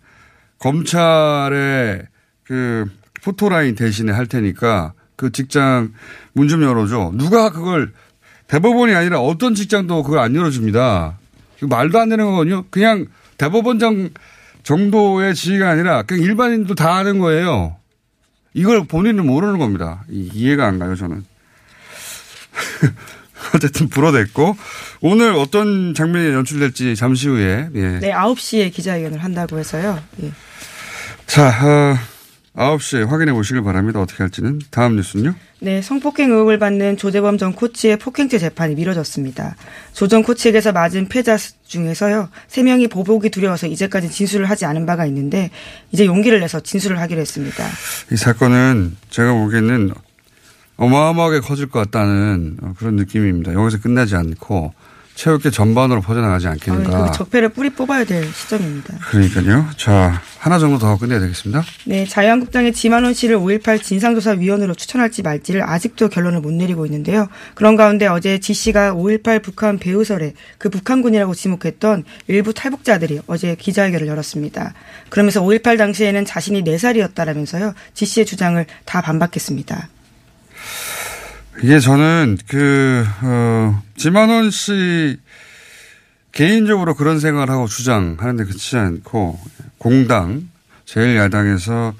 검찰의 0.57 2.01
그 2.43 2.85
포토라인 3.23 3.75
대신에 3.75 4.11
할 4.11 4.25
테니까 4.25 4.93
그 5.15 5.31
직장 5.31 5.93
문 6.33 6.47
좀 6.47 6.63
열어줘. 6.63 7.11
누가 7.13 7.51
그걸 7.51 7.93
대법원이 8.47 8.93
아니라 8.95 9.19
어떤 9.19 9.53
직장도 9.53 10.01
그걸 10.01 10.17
안 10.19 10.35
열어줍니다. 10.35 11.19
말도 11.61 11.99
안 11.99 12.09
되는 12.09 12.25
거거든요. 12.25 12.65
그냥 12.71 13.05
대법원장 13.37 14.09
정도의 14.63 15.35
지위가 15.35 15.69
아니라 15.69 16.01
그냥 16.03 16.23
일반인도 16.23 16.73
다 16.73 16.95
하는 16.95 17.19
거예요. 17.19 17.75
이걸 18.55 18.85
본인은 18.87 19.27
모르는 19.27 19.59
겁니다. 19.59 20.03
이- 20.09 20.29
이해가 20.33 20.65
안 20.65 20.79
가요, 20.79 20.95
저는. 20.95 21.23
어쨌든 23.55 23.89
불어댔고 23.89 24.55
오늘 25.01 25.33
어떤 25.33 25.93
장면이 25.93 26.33
연출될지 26.33 26.95
잠시 26.95 27.27
후에 27.27 27.69
예. 27.75 27.81
네, 27.99 28.11
9시에 28.11 28.71
기자회견을 28.73 29.19
한다고 29.23 29.59
해서요. 29.59 29.99
예. 30.23 30.31
자, 31.25 31.47
어, 31.63 31.97
9시에 32.55 33.07
확인해 33.07 33.33
보시길 33.33 33.63
바랍니다. 33.63 33.99
어떻게 33.99 34.21
할지는. 34.21 34.59
다음 34.69 34.95
뉴스는요? 34.95 35.33
네, 35.59 35.81
성폭행 35.81 36.29
의혹을 36.31 36.59
받는 36.59 36.97
조재범 36.97 37.37
전 37.39 37.53
코치의 37.53 37.97
폭행죄 37.97 38.37
재판이 38.37 38.75
미뤄졌습니다. 38.75 39.55
조 39.93 40.07
전 40.07 40.21
코치에게서 40.21 40.71
맞은 40.73 41.07
패자 41.07 41.37
중에서요, 41.65 42.29
세 42.47 42.61
명이 42.61 42.89
보복이 42.89 43.29
두려워서 43.29 43.65
이제까지 43.67 44.11
진술을 44.11 44.47
하지 44.49 44.65
않은 44.65 44.85
바가 44.85 45.05
있는데, 45.07 45.49
이제 45.91 46.05
용기를 46.05 46.41
내서 46.41 46.59
진술을 46.59 46.99
하기로 46.99 47.21
했습니다. 47.21 47.65
이 48.11 48.17
사건은 48.17 48.97
제가 49.09 49.33
보기에는 49.33 49.91
어마어마하게 50.77 51.39
커질 51.39 51.67
것 51.67 51.79
같다는 51.79 52.57
어, 52.61 52.73
그런 52.77 52.95
느낌입니다. 52.95 53.53
여기서 53.53 53.79
끝나지 53.79 54.15
않고 54.15 54.73
체육계 55.15 55.51
전반으로 55.51 56.01
퍼져나가지 56.01 56.47
아, 56.47 56.51
않겠는가. 56.51 57.11
그 57.11 57.17
적폐를 57.17 57.49
뿌리 57.49 57.69
뽑아야 57.69 58.03
될 58.03 58.25
시점입니다. 58.33 58.97
그러니까요. 59.09 59.67
자, 59.77 60.21
하나 60.39 60.57
정도 60.57 60.79
더 60.79 60.97
끝내야 60.97 61.19
되겠습니다. 61.19 61.63
네, 61.85 62.05
자유한국당의 62.05 62.73
지만원 62.73 63.13
씨를 63.13 63.37
5.18 63.37 63.81
진상조사위원으로 63.81 64.73
추천할지 64.73 65.21
말지를 65.21 65.61
아직도 65.63 66.09
결론을 66.09 66.41
못 66.41 66.51
내리고 66.51 66.85
있는데요. 66.87 67.27
그런 67.53 67.75
가운데 67.75 68.07
어제 68.07 68.39
지 68.39 68.53
씨가 68.53 68.93
5.18 68.93 69.43
북한 69.43 69.77
배후설에 69.77 70.33
그 70.57 70.69
북한군이라고 70.69 71.33
지목했던 71.35 72.03
일부 72.27 72.53
탈북자들이 72.53 73.21
어제 73.27 73.55
기자회견을 73.55 74.07
열었습니다. 74.07 74.73
그러면서 75.09 75.41
5.18 75.43 75.77
당시에는 75.77 76.25
자신이 76.25 76.63
4살이었다라면서요. 76.63 77.73
지 77.93 78.05
씨의 78.05 78.25
주장을 78.25 78.65
다 78.85 79.01
반박했습니다. 79.01 79.89
이게 81.61 81.79
저는 81.79 82.37
그, 82.47 83.05
어, 83.21 83.81
지만원 83.95 84.51
씨 84.51 85.17
개인적으로 86.31 86.95
그런 86.95 87.19
생각을 87.19 87.49
하고 87.49 87.67
주장하는데 87.67 88.45
그치지 88.45 88.77
않고 88.77 89.39
공당, 89.77 90.49
제1야당에서 90.85 91.93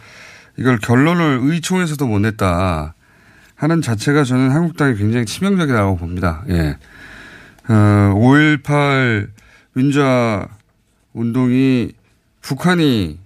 이걸 0.58 0.78
결론을 0.80 1.40
의총에서도 1.44 2.06
못 2.08 2.20
냈다 2.20 2.94
하는 3.56 3.82
자체가 3.82 4.24
저는 4.24 4.52
한국당이 4.52 4.96
굉장히 4.98 5.26
치명적이라고 5.26 5.98
봅니다. 5.98 6.44
예. 6.50 6.78
어, 7.70 7.74
5.18 8.16 9.30
민주화 9.74 10.48
운동이 11.14 11.94
북한이 12.42 13.20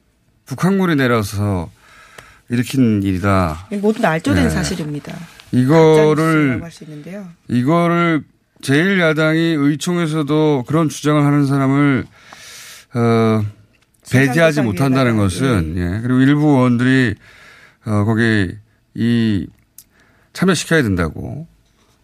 북한군이 0.45 0.95
내려서 0.95 1.69
일으킨 2.49 3.03
일이다. 3.03 3.67
모두 3.81 4.01
날조된 4.01 4.43
네. 4.45 4.49
사실입니다. 4.49 5.15
이거를. 5.51 6.61
이거를 7.47 8.23
제1야당이 8.61 9.63
의총에서도 9.63 10.65
그런 10.67 10.89
주장을 10.89 11.23
하는 11.23 11.45
사람을 11.45 12.05
어 12.95 13.45
배제하지 14.09 14.61
못한다는 14.61 15.17
것은 15.17 15.75
예. 15.77 16.01
그리고 16.01 16.19
일부 16.21 16.47
의원들이 16.47 17.15
어 17.85 18.03
거기 18.05 18.51
이 18.95 19.47
참여시켜야 20.33 20.81
된다고 20.81 21.47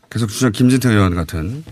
계속 0.10 0.28
주장 0.28 0.52
김진태 0.52 0.90
의원 0.90 1.16
같은 1.16 1.64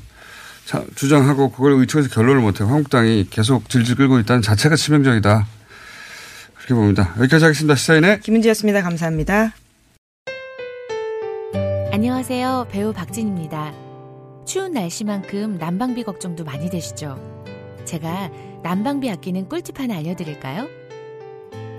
자, 0.66 0.84
주장하고 0.96 1.52
그걸 1.52 1.74
의총에서 1.74 2.10
결론을 2.10 2.42
못하고 2.42 2.72
한국당이 2.72 3.28
계속 3.30 3.70
질질 3.70 3.96
끌고 3.96 4.20
있다는 4.20 4.42
자체가 4.42 4.76
치명적이다. 4.78 5.46
그렇게 6.62 6.76
봅니다. 6.76 7.13
여기까지 7.17 7.45
하겠습니다. 7.45 7.76
시사인의 7.76 8.19
김은지였습니다. 8.21 8.84
감사합니다. 8.84 9.54
안녕하세요. 11.91 12.67
배우 12.69 12.93
박진입니다. 12.93 13.74
추운 14.45 14.74
날씨만큼 14.74 15.58
난방비 15.58 16.04
걱정도 16.04 16.43
많이 16.43 16.69
되시죠? 16.69 17.19
제가 17.86 18.32
난방비 18.63 19.10
아끼는 19.10 19.50
꿀팁 19.50 19.80
하나 19.80 19.97
알려드릴까요? 19.97 20.67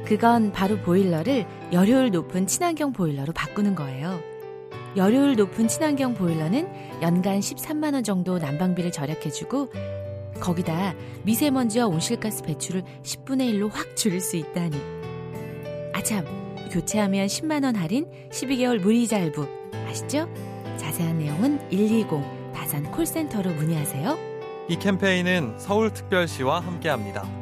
그건 0.05 0.53
바로 0.53 0.79
보일러를 0.79 1.47
열효율 1.73 2.11
높은 2.11 2.47
친환경 2.47 2.93
보일러로 2.93 3.33
바꾸는 3.33 3.77
거예요. 3.77 4.21
열효율 4.97 5.37
높은 5.37 5.69
친환경 5.69 6.15
보일러는 6.15 6.69
연간 7.03 7.39
13만원 7.39 8.05
정도 8.05 8.39
난방비를 8.39 8.91
절약해주고 8.91 9.69
거기다 10.43 10.95
미세먼지와 11.23 11.87
온실가스 11.87 12.43
배출을 12.43 12.83
10분의 13.03 13.55
1로 13.55 13.71
확 13.71 13.97
줄일 13.97 14.21
수 14.21 14.37
있다니. 14.37 14.77
아참, 15.93 16.27
교체하면 16.71 17.27
10만원 17.29 17.77
할인, 17.77 18.07
12개월 18.31 18.81
무이자 18.81 19.19
할부. 19.19 19.47
아시죠? 19.87 20.29
자세한 20.77 21.19
내용은 21.19 21.59
120 21.71 22.09
다산 22.53 22.91
콜센터로 22.91 23.53
문의하세요. 23.53 24.19
이 24.69 24.77
캠페인은 24.77 25.59
서울특별시와 25.59 26.61
함께합니다. 26.61 27.42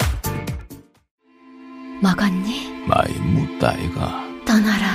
먹었니? 2.01 2.83
많이 2.87 3.13
뭇다이가 3.19 4.25
떠나라. 4.45 4.85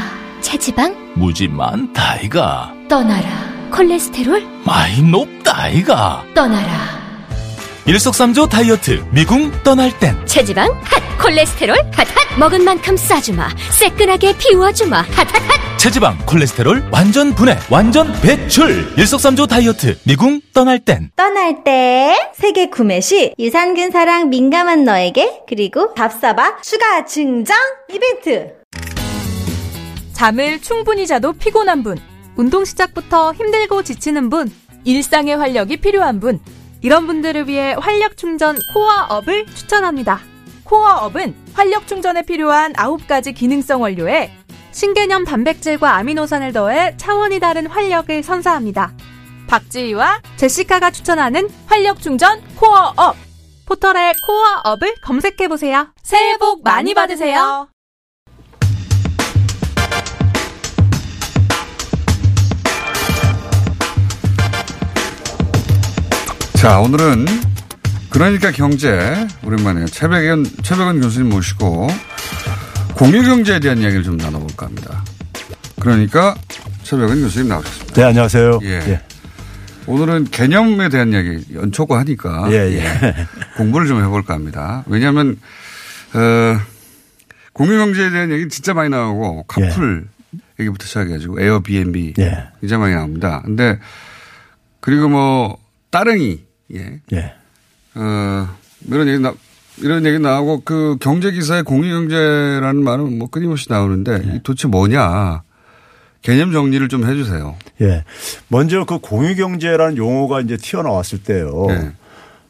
체지방? 0.41 0.95
무지 1.15 1.49
많다이가 1.49 2.75
떠나라. 2.89 3.29
콜레스테롤 3.71 4.47
많이 4.65 5.03
높다 5.03 5.63
아이가 5.63 6.25
떠나라. 6.35 6.96
일석삼조 7.87 8.49
다이어트 8.49 9.05
미궁 9.13 9.53
떠날 9.63 9.97
땐. 10.01 10.17
체지방 10.27 10.69
핫. 10.83 11.03
콜레스테롤 11.23 11.77
핫핫. 11.93 12.37
먹은 12.37 12.65
만큼 12.65 12.97
싸주마. 12.97 13.49
새끈하게 13.71 14.37
비워주마. 14.39 15.03
핫핫핫. 15.03 15.79
체지방 15.79 16.19
콜레스테롤 16.27 16.89
완전 16.91 17.33
분해 17.33 17.57
완전 17.71 18.13
배출. 18.21 18.93
일석삼조 18.99 19.47
다이어트 19.47 19.97
미궁 20.05 20.41
떠날 20.53 20.81
땐. 20.81 21.11
떠날 21.15 21.63
때 21.63 22.17
세계 22.35 22.71
구매 22.71 23.01
시 23.01 23.33
유산균 23.39 23.93
사랑 23.93 24.31
민감한 24.31 24.83
너에게 24.83 25.43
그리고 25.49 25.95
밥사바 25.95 26.63
추가 26.63 27.05
증정 27.05 27.57
이벤트. 27.89 28.53
잠을 30.13 30.61
충분히 30.61 31.07
자도 31.07 31.35
피곤한 31.35 31.85
분, 31.85 31.99
운동 32.35 32.65
시작부터 32.65 33.33
힘들고 33.35 33.85
지치는 33.85 34.29
분, 34.31 34.51
일상의 34.85 35.37
활력이 35.37 35.77
필요한 35.77 36.21
분, 36.21 36.41
이런 36.87 37.09
분들을 37.09 37.49
위해 37.49 37.75
활력 37.81 38.17
충전 38.17 38.57
코어업을 38.73 39.47
추천합니다. 39.47 40.21
코어업은 40.63 41.35
활력 41.53 41.89
충전에 41.89 42.23
필요한 42.23 42.73
9가지 42.75 43.35
기능성 43.35 43.83
원료에 43.83 44.31
신개념 44.71 45.25
단백질과 45.25 45.97
아미노산을 45.97 46.53
더해 46.53 46.97
차원이 46.97 47.41
다른 47.41 47.67
활력을 47.67 48.23
선사합니다. 48.23 48.93
박지희와 49.49 50.23
제시카가 50.37 50.93
추천하는 50.93 51.51
활력 51.67 52.01
충전 52.01 52.41
코어업. 52.55 53.17
포털에 53.67 54.13
코어업을 54.25 54.95
검색해보세요. 55.03 55.89
새해 56.05 56.37
복 56.39 56.63
많이 56.63 56.95
받으세요. 56.95 57.69
자, 66.67 66.81
오늘은 66.81 67.27
그러니까 68.11 68.51
경제 68.51 69.29
오랜만에 69.45 69.85
최백은 69.85 70.47
최백은 70.65 71.01
교수님 71.01 71.29
모시고 71.29 71.87
공유 72.97 73.23
경제에 73.23 73.61
대한 73.61 73.79
이야기를 73.79 74.03
좀 74.03 74.17
나눠볼까 74.17 74.67
합니다. 74.67 75.05
그러니까 75.79 76.35
최백은 76.83 77.23
교수님 77.23 77.51
나오셨습니다. 77.51 77.95
네, 77.95 78.03
안녕하세요. 78.03 78.59
예. 78.65 78.69
예. 78.69 79.01
오늘은 79.87 80.25
개념에 80.33 80.89
대한 80.89 81.13
이야기 81.13 81.45
연초고 81.55 81.95
하니까 81.99 82.49
예, 82.51 82.57
예. 82.57 82.83
공부를 83.59 83.87
좀 83.87 84.03
해볼까 84.03 84.35
합니다. 84.35 84.83
왜냐하면 84.89 85.39
어, 86.15 86.61
공유 87.53 87.79
경제에 87.79 88.11
대한 88.11 88.33
얘기 88.33 88.49
진짜 88.49 88.75
많이 88.75 88.91
나오고 88.91 89.45
카풀 89.45 90.09
얘기부터 90.59 90.85
시작해가지고 90.85 91.41
에어비앤비 91.41 92.15
예. 92.19 92.49
굉장히 92.61 92.81
많이 92.81 92.95
나옵니다. 92.97 93.43
근데 93.45 93.79
그리고 94.81 95.09
뭐 95.09 95.59
따릉이 95.93 96.46
예. 96.75 97.01
예. 97.13 97.35
어, 97.95 98.49
이런 98.89 99.09
얘기 99.09 99.19
나, 99.19 99.35
이런 99.79 100.05
얘기 100.07 100.19
나오고 100.19 100.63
그 100.65 100.97
경제 101.01 101.31
기사에 101.31 101.63
공유 101.63 101.91
경제라는 101.91 102.83
말은 102.83 103.19
뭐 103.19 103.29
끊임없이 103.29 103.67
나오는데 103.71 104.23
이 104.35 104.41
도대체 104.43 104.69
뭐냐 104.69 105.43
개념 106.23 106.53
정리를 106.53 106.89
좀 106.89 107.07
해주세요. 107.07 107.57
예. 107.83 108.05
먼저 108.49 108.85
그 108.85 108.99
공유 108.99 109.37
경제라는 109.37 109.97
용어가 109.97 110.41
이제 110.41 110.57
튀어나왔을 110.57 111.23
때요. 111.23 111.67
네. 111.69 111.93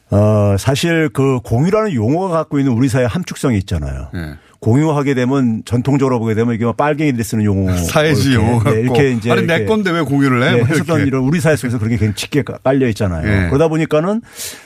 어, 0.09 0.55
사실 0.57 1.09
그 1.09 1.39
공유라는 1.43 1.93
용어가 1.93 2.37
갖고 2.37 2.59
있는 2.59 2.71
우리 2.71 2.87
사회의 2.87 3.07
함축성이 3.07 3.57
있잖아요. 3.59 4.09
네. 4.13 4.35
공유하게 4.67 5.13
되면 5.13 5.61
전통적으로 5.63 6.19
보게 6.19 6.33
되면 6.35 6.53
이게 6.53 6.65
막 6.65 6.75
빨갱이들이 6.75 7.23
쓰는 7.23 7.45
용어. 7.45 7.73
사회지 7.87 8.33
용어 8.33 8.61
네. 8.63 8.81
이렇게 8.81 9.11
이제 9.11 9.31
아니, 9.31 9.47
내 9.47 9.63
건데 9.63 9.91
왜 9.91 10.01
공유를 10.01 10.43
해? 10.43 10.51
네, 10.51 10.57
뭐 10.57 10.67
했었던. 10.67 11.07
이런 11.07 11.23
우리 11.23 11.39
사회 11.39 11.55
속에서 11.55 11.79
그렇게 11.79 11.95
굉장히 11.95 12.15
짙게 12.15 12.43
깔려 12.63 12.89
있잖아요. 12.89 13.25
네. 13.25 13.47
그러다 13.47 13.69
보니까는 13.69 14.21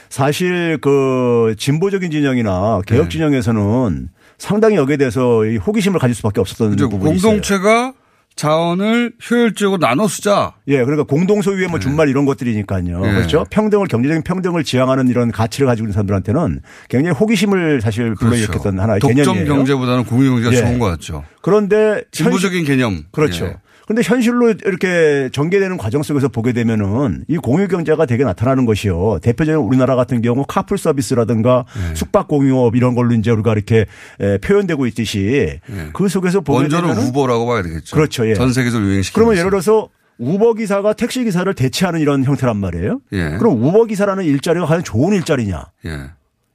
사실 0.08 0.78
그 0.80 1.54
진보적인 1.56 2.10
진영이나 2.10 2.80
개혁 2.84 3.04
네. 3.04 3.08
진영에서는 3.10 4.08
상당히 4.38 4.74
여기에 4.74 4.96
대해서 4.96 5.44
이 5.44 5.56
호기심을 5.56 6.00
가질 6.00 6.16
수밖에 6.16 6.40
없었던 6.40 6.70
그죠. 6.70 6.88
부분이. 6.88 7.12
공동체가 7.12 7.92
자원을 8.36 9.12
효율적으로 9.30 9.78
나눠 9.78 10.08
쓰자. 10.08 10.54
예, 10.68 10.82
그러니까 10.84 11.04
공동 11.04 11.42
소유의 11.42 11.68
뭐 11.68 11.78
준말 11.78 12.08
이런 12.08 12.24
것들이니까요. 12.24 13.00
네. 13.00 13.12
그렇죠. 13.12 13.44
평등을 13.50 13.86
경제적인 13.88 14.22
평등을 14.22 14.64
지향하는 14.64 15.08
이런 15.08 15.30
가치를 15.30 15.66
가지고 15.66 15.86
있는 15.86 15.92
사람들한테는 15.92 16.60
굉장히 16.88 17.16
호기심을 17.16 17.80
사실 17.80 18.14
불러일으켰던 18.14 18.78
하나의 18.78 19.00
그렇죠. 19.00 19.16
독점 19.16 19.34
개념이에요. 19.34 19.56
경제보다는 19.56 20.04
공유 20.04 20.30
경제가 20.30 20.54
예. 20.54 20.60
좋은 20.60 20.78
것 20.78 20.86
같죠. 20.86 21.24
그런데 21.42 22.02
진보적인 22.12 22.64
개념. 22.64 23.04
그렇죠. 23.12 23.46
예. 23.46 23.56
근데 23.86 24.02
현실로 24.02 24.50
이렇게 24.50 25.28
전개되는 25.32 25.76
과정 25.76 26.02
속에서 26.02 26.28
보게 26.28 26.52
되면은 26.52 27.24
이 27.28 27.36
공유 27.36 27.66
경제가 27.68 28.06
되게 28.06 28.24
나타나는 28.24 28.64
것이요. 28.64 29.18
대표적인 29.22 29.60
우리나라 29.60 29.96
같은 29.96 30.22
경우 30.22 30.44
카풀 30.46 30.78
서비스라든가 30.78 31.64
네. 31.88 31.94
숙박 31.94 32.28
공유업 32.28 32.76
이런 32.76 32.94
걸로 32.94 33.12
이제 33.14 33.30
우리가 33.30 33.52
이렇게 33.52 33.86
에, 34.20 34.38
표현되고 34.38 34.86
있듯이 34.86 35.60
그 35.92 36.08
속에서 36.08 36.40
보게 36.40 36.58
네. 36.58 36.62
원조는 36.74 36.88
되면은 36.94 37.08
우버라고 37.10 37.46
봐야 37.46 37.62
되겠죠. 37.62 37.96
그렇죠. 37.96 38.28
예. 38.28 38.34
전 38.34 38.52
세계적으로 38.52 38.88
유행시키는. 38.88 39.14
그러면 39.24 39.38
예를 39.38 39.50
들어서 39.50 39.88
우버 40.18 40.54
기사가 40.54 40.92
택시 40.92 41.24
기사를 41.24 41.52
대체하는 41.52 41.98
이런 42.00 42.22
형태란 42.24 42.56
말이에요. 42.58 43.00
예. 43.12 43.36
그럼 43.38 43.62
우버 43.64 43.86
기사라는 43.86 44.24
일자리가 44.24 44.66
과연 44.66 44.84
좋은 44.84 45.12
일자리냐? 45.14 45.64
예. 45.86 46.00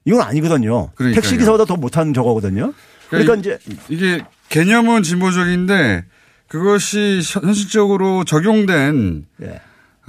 이건 0.05 0.21
아니거든요. 0.21 0.91
그러니까요. 0.95 1.13
택시 1.21 1.37
기사보다 1.37 1.65
더 1.65 1.75
못하는 1.75 2.13
저거거든요. 2.13 2.73
그러니까 3.09 3.35
이- 3.35 3.39
이제 3.39 3.59
이게 3.89 4.21
개념은 4.49 5.03
진보적인데 5.03 6.05
그것이 6.47 7.21
현- 7.23 7.43
현실적으로 7.43 8.23
적용된 8.23 9.25
예. 9.43 9.61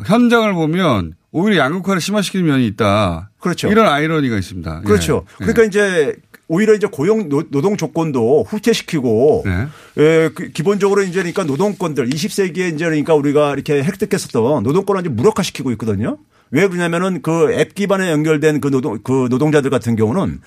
현장을 0.05 0.53
보면 0.55 1.15
오히려 1.33 1.59
양극화를 1.65 2.01
심화시키는 2.01 2.47
면이 2.47 2.67
있다. 2.69 3.31
그렇죠. 3.41 3.69
이런 3.69 3.87
아이러니가 3.87 4.37
있습니다. 4.39 4.83
그렇죠. 4.83 5.25
예. 5.41 5.45
그러니까 5.45 5.65
이제 5.65 6.15
오히려 6.47 6.73
이제 6.75 6.87
고용 6.91 7.29
노- 7.29 7.49
노동 7.51 7.77
조건도 7.77 8.45
후퇴시키고 8.49 9.43
네. 9.45 9.67
예, 9.99 10.31
그 10.35 10.49
기본적으로 10.51 11.03
이제 11.03 11.19
그러니까 11.19 11.45
노동권들 11.45 12.09
20세기에 12.09 12.75
이제 12.75 12.85
그러니까 12.87 13.15
우리가 13.15 13.53
이렇게 13.53 13.83
획득했었던 13.83 14.63
노동권을 14.63 15.03
이제 15.03 15.11
무력화시키고 15.11 15.71
있거든요. 15.73 16.19
왜 16.51 16.67
그러냐면은 16.67 17.21
그 17.21 17.53
앱 17.53 17.75
기반에 17.75 18.11
연결된 18.11 18.61
그 18.63 18.71
노동 18.71 18.99
그 19.03 19.27
노동자들 19.29 19.69
같은 19.71 19.97
경우는 19.97 20.41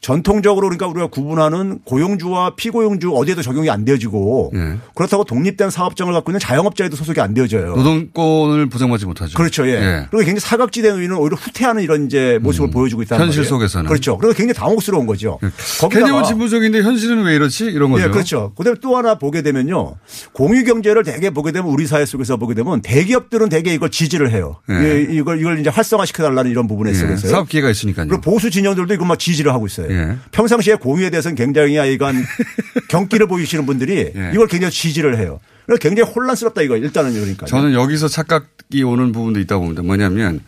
전통적으로 0.00 0.68
그러니까 0.68 0.86
우리가 0.86 1.06
구분하는 1.08 1.80
고용주와 1.84 2.54
피고용주 2.56 3.12
어디에도 3.16 3.42
적용이 3.42 3.70
안 3.70 3.84
되어지고 3.84 4.52
예. 4.54 4.76
그렇다고 4.94 5.24
독립된 5.24 5.70
사업장을 5.70 6.12
갖고 6.12 6.30
있는 6.30 6.38
자영업자에도 6.38 6.94
소속이 6.96 7.20
안 7.20 7.34
되어져요. 7.34 7.74
노동권을 7.74 8.68
보장받지 8.68 9.06
못하죠. 9.06 9.36
그렇죠. 9.36 9.66
예. 9.68 10.06
그리고 10.10 10.18
굉장히 10.18 10.40
사각지대 10.40 10.90
노인은 10.90 11.16
오히려 11.16 11.36
후퇴하는 11.36 11.82
이런 11.82 12.06
이제 12.06 12.38
모습을 12.42 12.70
보여주고 12.70 13.02
있다는 13.02 13.24
음. 13.24 13.26
현실 13.26 13.40
말이에요. 13.40 13.48
속에서는. 13.48 13.88
그렇죠. 13.88 14.18
그래서 14.18 14.36
굉장히 14.36 14.54
당혹스러운 14.54 15.06
거죠. 15.06 15.38
거기다가- 15.80 15.90
개념은 15.90 16.24
진보적인데 16.24 16.82
현실은 16.82 17.22
왜 17.24 17.34
이렇지? 17.34 17.64
이런 17.64 17.90
거죠. 17.90 18.04
예, 18.04 18.08
그렇죠. 18.08 18.52
그다음에 18.56 18.78
또 18.80 18.96
하나 18.96 19.16
보게 19.18 19.42
되면요. 19.42 19.96
공유 20.32 20.64
경제를 20.64 21.02
대개 21.02 21.30
보게 21.30 21.50
되면 21.52 21.68
우리 21.70 21.86
사회 21.86 22.04
속에서 22.04 22.36
보게 22.36 22.54
되면 22.54 22.80
대기업들은 22.82 23.48
대개 23.48 23.72
이걸 23.74 23.90
지지를 23.90 24.30
해요. 24.30 24.56
예. 24.70 24.74
예, 24.74 25.06
이걸 25.10 25.40
이걸 25.40 25.58
이제 25.58 25.70
활성화시켜 25.70 26.22
달라는 26.22 26.50
이런 26.50 26.68
부분에 26.68 26.90
예, 26.90 26.92
있어서요. 26.92 27.30
사업 27.30 27.48
기회가 27.48 27.70
있으니까요. 27.70 28.06
그리고 28.08 28.20
보수 28.20 28.50
진영들도 28.50 28.94
이거 28.94 29.04
막 29.04 29.18
지지를 29.18 29.52
하고 29.52 29.66
있어요. 29.66 29.85
예. 29.90 30.16
평상시에 30.32 30.76
공유에 30.76 31.10
대해서는 31.10 31.34
굉장히 31.36 31.74
이간 31.92 32.14
경기를 32.88 33.26
보이시는 33.26 33.66
분들이 33.66 34.12
예. 34.14 34.30
이걸 34.32 34.46
굉장히 34.46 34.72
지지를 34.72 35.18
해요. 35.18 35.40
그래서 35.66 35.78
굉장히 35.80 36.10
혼란스럽다 36.10 36.62
이거 36.62 36.76
일단은 36.76 37.12
그러니까. 37.12 37.46
저는 37.46 37.72
여기서 37.72 38.08
착각이 38.08 38.82
오는 38.82 39.12
부분도 39.12 39.40
있다고 39.40 39.62
봅니다. 39.62 39.82
뭐냐면 39.82 40.40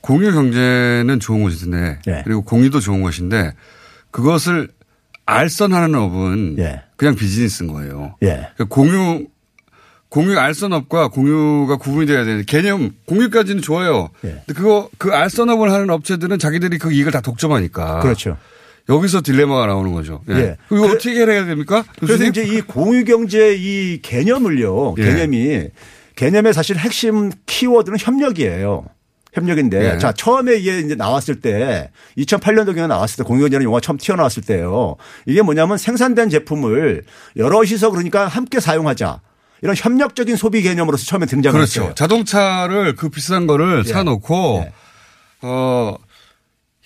공유 0.00 0.32
경제는 0.32 1.20
좋은 1.20 1.42
것인데 1.42 1.98
예. 2.08 2.22
그리고 2.24 2.42
공유도 2.42 2.80
좋은 2.80 3.02
것인데 3.02 3.52
그것을 4.10 4.68
알선하는 5.26 5.94
업은 5.94 6.56
그냥 6.96 7.14
비즈니스인 7.14 7.72
거예요. 7.72 8.14
예. 8.22 8.48
그러니까 8.54 8.64
공유 8.68 9.26
공유 10.08 10.38
알선업과 10.38 11.08
공유가 11.08 11.76
구분이 11.76 12.06
돼야 12.06 12.24
되는 12.24 12.44
개념 12.46 12.92
공유까지는 13.06 13.60
좋아요. 13.60 14.10
예. 14.24 14.42
근데 14.46 14.54
그거 14.54 14.88
그 14.98 15.10
알선업을 15.12 15.70
하는 15.72 15.90
업체들은 15.90 16.38
자기들이 16.38 16.78
그 16.78 16.92
이익을 16.92 17.12
다 17.12 17.20
독점하니까. 17.20 18.00
그렇죠. 18.00 18.36
여기서 18.88 19.22
딜레마가 19.22 19.66
나오는 19.66 19.92
거죠. 19.92 20.22
예. 20.30 20.34
예. 20.34 20.56
그거 20.68 20.82
그래- 20.82 20.92
어떻게 20.94 21.10
해야 21.12 21.44
됩니까? 21.44 21.84
그래서 21.98 22.12
교수님? 22.24 22.30
이제 22.30 22.42
이 22.44 22.60
공유 22.60 23.04
경제 23.04 23.54
이 23.56 24.00
개념을요. 24.02 24.94
예. 24.98 25.04
개념이 25.04 25.68
개념의 26.14 26.54
사실 26.54 26.76
핵심 26.76 27.30
키워드는 27.46 27.98
협력이에요. 28.00 28.84
협력인데 29.34 29.94
예. 29.94 29.98
자 29.98 30.12
처음에 30.12 30.54
이게 30.56 30.78
이제 30.78 30.94
나왔을 30.94 31.40
때 31.42 31.90
2008년도 32.16 32.74
경에 32.74 32.86
나왔을 32.86 33.18
때 33.18 33.22
공유경제라는 33.24 33.64
용어가 33.64 33.80
처음 33.80 33.98
튀어나왔을 33.98 34.42
때요. 34.44 34.96
이게 35.26 35.42
뭐냐면 35.42 35.76
생산된 35.76 36.30
제품을 36.30 37.02
여럿이서 37.36 37.90
그러니까 37.90 38.28
함께 38.28 38.60
사용하자. 38.60 39.20
이런 39.62 39.74
협력적인 39.76 40.36
소비 40.36 40.62
개념으로서 40.62 41.04
처음에 41.06 41.26
등장을 41.26 41.58
그렇죠. 41.58 41.92
자동차를 41.94 42.94
그 42.94 43.08
비싼 43.08 43.46
거를 43.46 43.82
예. 43.86 43.92
사놓고 43.92 44.66
어, 45.42 45.96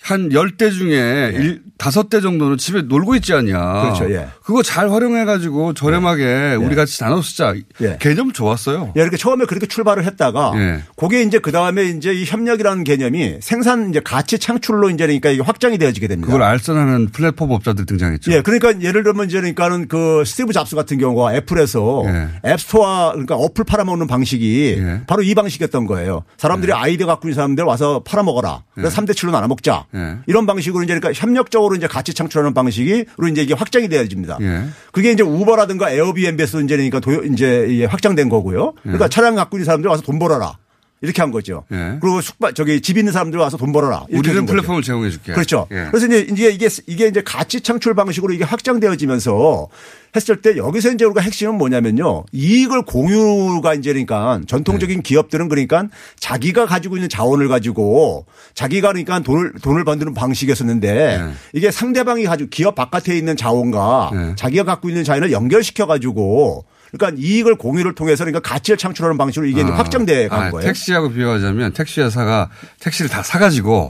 한 0.01 0.31
열 0.33 0.57
대 0.57 0.71
중에 0.71 1.31
일 1.35 1.61
다섯 1.77 2.09
대 2.09 2.21
정도는 2.21 2.57
집에 2.57 2.81
놀고 2.81 3.15
있지 3.15 3.33
않냐. 3.33 3.81
그렇죠, 3.81 4.11
예. 4.11 4.27
그거 4.43 4.63
잘 4.63 4.91
활용해 4.91 5.25
가지고 5.25 5.73
저렴하게 5.73 6.55
우리 6.59 6.75
같이 6.75 6.99
나눠 6.99 7.21
쓰자. 7.21 7.53
예. 7.81 7.97
개념 7.99 8.31
좋았어요. 8.31 8.93
예, 8.97 9.01
이렇게 9.01 9.17
처음에 9.17 9.45
그렇게 9.45 9.67
출발을 9.67 10.03
했다가 10.05 10.53
예. 10.55 10.83
그게 10.95 11.21
이제 11.21 11.39
그 11.39 11.51
다음에 11.51 11.85
이제 11.85 12.13
이 12.13 12.25
협력이라는 12.25 12.83
개념이 12.83 13.37
생산 13.41 13.89
이제 13.89 13.99
가치 14.03 14.37
창출로 14.39 14.89
이제 14.89 15.05
그러니까 15.05 15.29
이게 15.29 15.41
확장이 15.41 15.77
되어지게 15.77 16.07
됩니다. 16.07 16.27
그걸 16.27 16.43
알선하는 16.43 17.09
플랫폼 17.09 17.51
업자들 17.51 17.85
등장했죠. 17.85 18.31
예, 18.31 18.41
그러니까 18.41 18.81
예를 18.81 19.03
들면 19.03 19.27
이제 19.27 19.37
그러니까는 19.39 19.87
그 19.87 20.23
스티브 20.25 20.51
잡스 20.53 20.75
같은 20.75 20.97
경우가 20.97 21.35
애플에서 21.35 22.03
예. 22.07 22.27
앱스토어 22.51 23.11
그러니까 23.13 23.35
어플 23.35 23.65
팔아먹는 23.65 24.07
방식이 24.07 24.81
바로 25.07 25.21
이 25.23 25.33
방식이었던 25.35 25.85
거예요. 25.85 26.23
사람들이 26.37 26.73
아이디어 26.73 27.05
갖고 27.07 27.27
있는 27.27 27.35
사람들 27.35 27.63
와서 27.63 28.01
팔아먹어라. 28.05 28.63
그래서 28.73 28.89
삼 28.89 29.05
3대 29.05 29.11
7로 29.13 29.31
나눠 29.31 29.47
먹자. 29.47 29.85
예. 29.95 30.17
이런 30.25 30.45
방식으로 30.45 30.83
이제 30.83 30.97
그러니까 30.97 31.19
협력적으로 31.19 31.75
이제 31.75 31.87
가치 31.87 32.13
창출하는 32.13 32.53
방식으로 32.53 33.27
이제 33.29 33.41
이게 33.43 33.53
확장이 33.53 33.89
되어집니다. 33.89 34.37
예. 34.41 34.63
그게 34.91 35.11
이제 35.11 35.23
우버라든가 35.23 35.91
에어비앤비에서 35.91 36.61
이제 36.61 36.75
그러니까 36.75 36.99
도 36.99 37.23
이제 37.23 37.85
확장된 37.89 38.29
거고요. 38.29 38.73
그러니까 38.81 39.05
예. 39.05 39.09
차량 39.09 39.35
갖고 39.35 39.57
있는 39.57 39.65
사람들 39.65 39.89
와서 39.89 40.01
돈 40.01 40.19
벌어라. 40.19 40.57
이렇게 41.01 41.21
한 41.21 41.31
거죠. 41.31 41.63
예. 41.71 41.97
그리고 41.99 42.21
숙박 42.21 42.53
저기 42.53 42.79
집 42.79 42.97
있는 42.97 43.11
사람들 43.11 43.39
와서 43.39 43.57
돈 43.57 43.71
벌어라. 43.71 44.05
우리는. 44.11 44.45
플랫폼을 44.45 44.83
제공해 44.83 45.09
줄게. 45.09 45.33
그렇죠. 45.33 45.67
예. 45.71 45.87
그래서 45.89 46.05
이제 46.05 46.19
이게 46.19 46.49
이게 46.49 46.69
이게 46.85 47.07
이제 47.07 47.23
가치 47.25 47.61
창출 47.61 47.95
방식으로 47.95 48.33
이게 48.33 48.43
확장되어지면서 48.43 49.67
했을 50.15 50.41
때 50.41 50.57
여기서 50.57 50.91
이제 50.91 51.05
우리가 51.05 51.21
핵심은 51.21 51.55
뭐냐면요. 51.55 52.25
이익을 52.31 52.83
공유가 52.83 53.73
이제 53.73 53.91
그러니까 53.91 54.41
전통적인 54.45 54.97
네. 54.97 55.01
기업들은 55.01 55.49
그러니까 55.49 55.87
자기가 56.19 56.67
가지고 56.67 56.97
있는 56.97 57.09
자원을 57.09 57.47
가지고 57.47 58.27
자기가 58.53 58.89
그러니까 58.89 59.21
돈을 59.21 59.53
돈을 59.63 59.83
받는 59.83 60.13
방식이었었는데 60.13 60.93
네. 60.93 61.33
이게 61.53 61.71
상대방이 61.71 62.25
가지고 62.25 62.49
기업 62.51 62.75
바깥에 62.75 63.17
있는 63.17 63.35
자원과 63.35 64.35
자기가 64.35 64.65
갖고 64.65 64.89
있는 64.89 65.03
자원을 65.03 65.31
연결시켜 65.31 65.87
가지고 65.87 66.65
그러니까 66.91 67.21
이익을 67.21 67.55
공유를 67.55 67.95
통해서 67.95 68.23
그러니까 68.23 68.47
가치를 68.47 68.77
창출하는 68.77 69.17
방식으로 69.17 69.47
이게 69.47 69.63
아. 69.63 69.67
확장돼 69.67 70.27
간 70.27 70.43
아, 70.43 70.51
거예요. 70.51 70.67
택시하고 70.67 71.09
비교하자면 71.09 71.73
택시 71.73 72.01
회사가 72.01 72.49
택시를 72.79 73.09
다 73.09 73.23
사가지고 73.23 73.89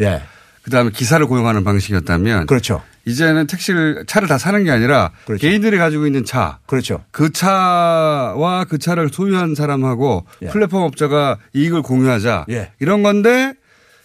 그다음에 0.63 0.91
기사를 0.91 1.25
고용하는 1.25 1.63
방식이었다면 1.63 2.41
예. 2.41 2.45
그렇죠. 2.45 2.83
이제는 3.05 3.47
택시를 3.47 4.05
차를 4.05 4.27
다 4.27 4.37
사는 4.37 4.63
게 4.63 4.69
아니라 4.69 5.11
개인들이 5.39 5.77
가지고 5.77 6.05
있는 6.05 6.23
차 6.23 6.59
그렇죠. 6.67 7.03
그 7.09 7.31
차와 7.31 8.65
그 8.69 8.77
차를 8.77 9.09
소유한 9.11 9.55
사람하고 9.55 10.25
예. 10.43 10.47
플랫폼 10.47 10.83
업자가 10.83 11.37
이익을 11.53 11.81
공유하자 11.81 12.45
예. 12.51 12.71
이런 12.79 13.01
건데 13.01 13.53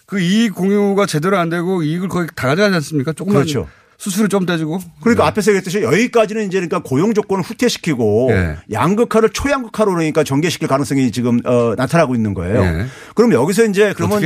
그 0.06 0.18
이익 0.20 0.54
공유가 0.54 1.04
제대로 1.04 1.37
안 1.37 1.50
되고 1.50 1.82
이익을 1.82 2.09
거의 2.09 2.28
다 2.35 2.48
가져가지 2.48 2.74
않습니까? 2.76 3.12
조금만 3.12 3.42
그렇죠. 3.42 3.68
수수료 3.98 4.28
좀 4.28 4.44
떼주고 4.46 4.78
그러니까 5.00 5.26
앞에서 5.26 5.52
얘기했듯이 5.52 5.82
여기까지는 5.82 6.46
이제 6.46 6.59
그러니까 6.59 6.80
고용 6.80 7.14
조건을 7.14 7.42
후퇴시키고 7.42 8.28
예. 8.30 8.56
양극화를 8.70 9.30
초양극화로 9.30 9.92
그러니까 9.92 10.22
전개시킬 10.22 10.68
가능성이 10.68 11.11
지금 11.11 11.40
어, 11.44 11.74
나타나고 11.76 12.14
있는 12.14 12.35
거예요. 12.35 12.62
예. 12.62 12.87
그럼 13.14 13.32
여기서 13.32 13.64
이제 13.64 13.94
그러면? 13.96 14.20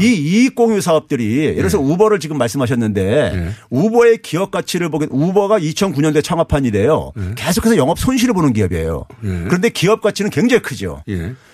이 0.00 0.06
이익 0.06 0.54
공유 0.54 0.80
사업들이 0.80 1.38
예를 1.38 1.56
들어서 1.56 1.78
우버를 1.78 2.18
지금 2.18 2.38
말씀하셨는데 2.38 3.54
우버의 3.70 4.18
기업 4.22 4.50
가치를 4.50 4.88
보게 4.88 5.06
우버가 5.10 5.58
2009년도에 5.60 6.22
창업한 6.24 6.64
이래요. 6.64 7.12
계속해서 7.36 7.76
영업 7.76 7.98
손실을 7.98 8.34
보는 8.34 8.52
기업이에요. 8.52 9.04
그런데 9.20 9.68
기업 9.68 10.00
가치는 10.00 10.30
굉장히 10.30 10.62
크죠. 10.62 11.02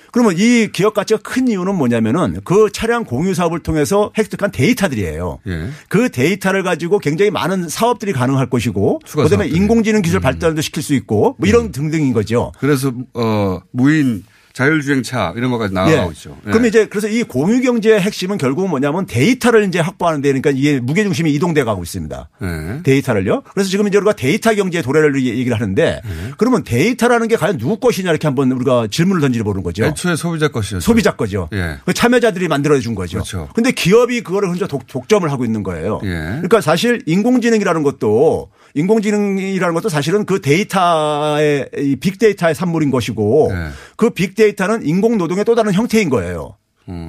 예. 0.09 0.11
그러면 0.13 0.35
이 0.39 0.69
기업 0.73 0.95
가치가 0.95 1.21
큰 1.23 1.49
이유는 1.49 1.75
뭐냐면은 1.75 2.41
그 2.45 2.71
차량 2.73 3.05
공유 3.05 3.35
사업을 3.35 3.61
통해서 3.61 4.11
획득한 4.17 4.51
데이터들이에요. 4.51 5.41
예. 5.47 5.69
그 5.89 6.11
데이터를 6.11 6.63
가지고 6.63 6.99
굉장히 6.99 7.31
많은 7.31 7.69
사업들이 7.69 8.13
가능할 8.13 8.49
것이고 8.51 9.01
그다음에 9.01 9.29
사업들이. 9.29 9.51
음. 9.51 9.63
인공지능 9.63 10.03
기술 10.03 10.21
발달도 10.21 10.61
시킬 10.63 10.83
수 10.83 10.95
있고 10.95 11.37
뭐 11.39 11.49
이런 11.49 11.73
등등인 11.73 12.13
거죠. 12.13 12.53
그래서 12.59 12.93
어 13.15 13.61
무인 13.71 14.25
자율주행차 14.59 15.35
이런 15.37 15.53
거까지 15.53 15.73
나가고 15.73 16.11
있죠. 16.13 16.37
예. 16.47 16.51
그럼 16.51 16.67
이제 16.67 16.87
그래서 16.87 17.07
이 17.07 17.23
공유 17.23 17.61
경제의 17.61 18.01
핵심은 18.01 18.39
결국은 18.39 18.71
뭐냐면 18.71 19.07
데이터를 19.07 19.65
이제 19.65 19.79
확보하는 19.79 20.21
데 20.21 20.31
그러니까 20.31 20.51
이게 20.51 20.81
무게 20.81 21.05
중심이 21.05 21.33
이동돼 21.33 21.63
가고 21.63 21.85
있습니다. 21.85 22.29
예. 22.43 22.83
데이터를요. 22.83 23.43
그래서 23.55 23.71
지금 23.71 23.87
이제 23.87 23.99
우리가 23.99 24.15
데이터 24.15 24.53
경제의 24.53 24.83
도래를 24.83 25.23
얘기를 25.23 25.55
하는데 25.55 26.01
예. 26.05 26.33
그러면 26.37 26.65
데이터라는 26.65 27.29
게 27.29 27.37
과연 27.37 27.59
누구 27.59 27.79
것이냐 27.79 28.11
이렇게 28.11 28.27
한번 28.27 28.51
우리가 28.51 28.89
질문을 28.91 29.21
던져 29.21 29.45
보는 29.45 29.63
거죠. 29.63 29.85
애초에 29.85 30.17
소비자 30.17 30.49
것이죠. 30.49 30.81
소비자 30.81 31.15
거죠. 31.15 31.49
예. 31.53 31.79
그 31.85 31.95
참여자들이 31.95 32.49
만들어 32.49 32.81
준 32.81 32.97
거죠. 32.97 33.19
그렇죠. 33.19 33.49
근데 33.55 33.71
기업이 33.71 34.23
그거를 34.23 34.49
혼자 34.49 34.67
독, 34.67 34.89
독점을 34.89 35.31
하고 35.31 35.45
있는 35.45 35.63
거예요. 35.63 36.01
예. 36.03 36.09
그러니까 36.09 36.61
사실 36.61 37.01
인공지능이라는 37.07 37.85
것도 37.85 38.51
인공지능이라는 38.75 39.75
것도 39.75 39.89
사실은 39.89 40.25
그 40.25 40.41
데이터의 40.41 41.69
이 41.77 41.97
빅데이터의 41.97 42.55
산물인 42.55 42.91
것이고 42.91 43.51
예. 43.53 43.69
그 43.97 44.11
빅데이터는 44.11 44.87
인공 44.87 45.19
노동의 45.19 45.45
또 45.45 45.55
다른 45.55 45.73
형태인 45.73 46.11
거예요. 46.11 46.57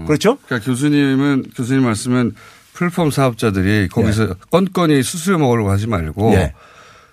그렇죠? 0.06 0.38
그러니까 0.46 0.66
교수님은 0.66 1.46
교수님 1.56 1.84
말씀은 1.84 2.34
플랫폼 2.74 3.12
사업자들이 3.12 3.88
거기서 3.90 4.36
건건이 4.52 5.04
수수료 5.04 5.38
먹으려고 5.38 5.70
하지 5.70 5.88
말고 5.88 6.34
예. 6.34 6.54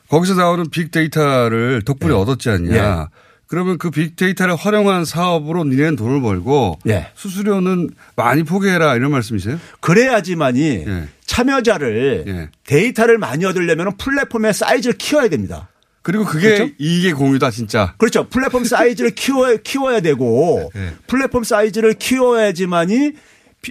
거기서 0.08 0.34
나오는 0.34 0.68
빅데이터를 0.70 1.82
덕분에 1.82 2.12
얻었지 2.14 2.50
않냐. 2.50 3.10
예. 3.46 3.48
그러면 3.48 3.78
그 3.78 3.90
빅데이터를 3.90 4.56
활용한 4.56 5.04
사업으로 5.04 5.64
니네는 5.64 5.96
돈을 5.96 6.20
벌고 6.20 6.78
예. 6.88 7.08
수수료는 7.14 7.90
많이 8.16 8.42
포기해라 8.42 8.96
이런 8.96 9.12
말씀이세요? 9.12 9.58
그래야지만이 9.80 10.84
예. 10.86 11.08
참여자를 11.24 12.50
데이터를 12.66 13.18
많이 13.18 13.44
얻으려면 13.44 13.96
플랫폼의 13.96 14.54
사이즈를 14.54 14.96
키워야 14.96 15.28
됩니다. 15.28 15.68
그리고 16.02 16.24
그게 16.24 16.54
그렇죠? 16.56 16.72
이익의 16.78 17.14
공유다 17.14 17.50
진짜. 17.50 17.94
그렇죠. 17.98 18.28
플랫폼 18.28 18.62
사이즈를 18.62 19.10
키워, 19.16 19.56
키워야 19.56 19.98
되고 19.98 20.70
네. 20.72 20.92
플랫폼 21.08 21.42
사이즈를 21.42 21.94
키워야지만이 21.94 23.12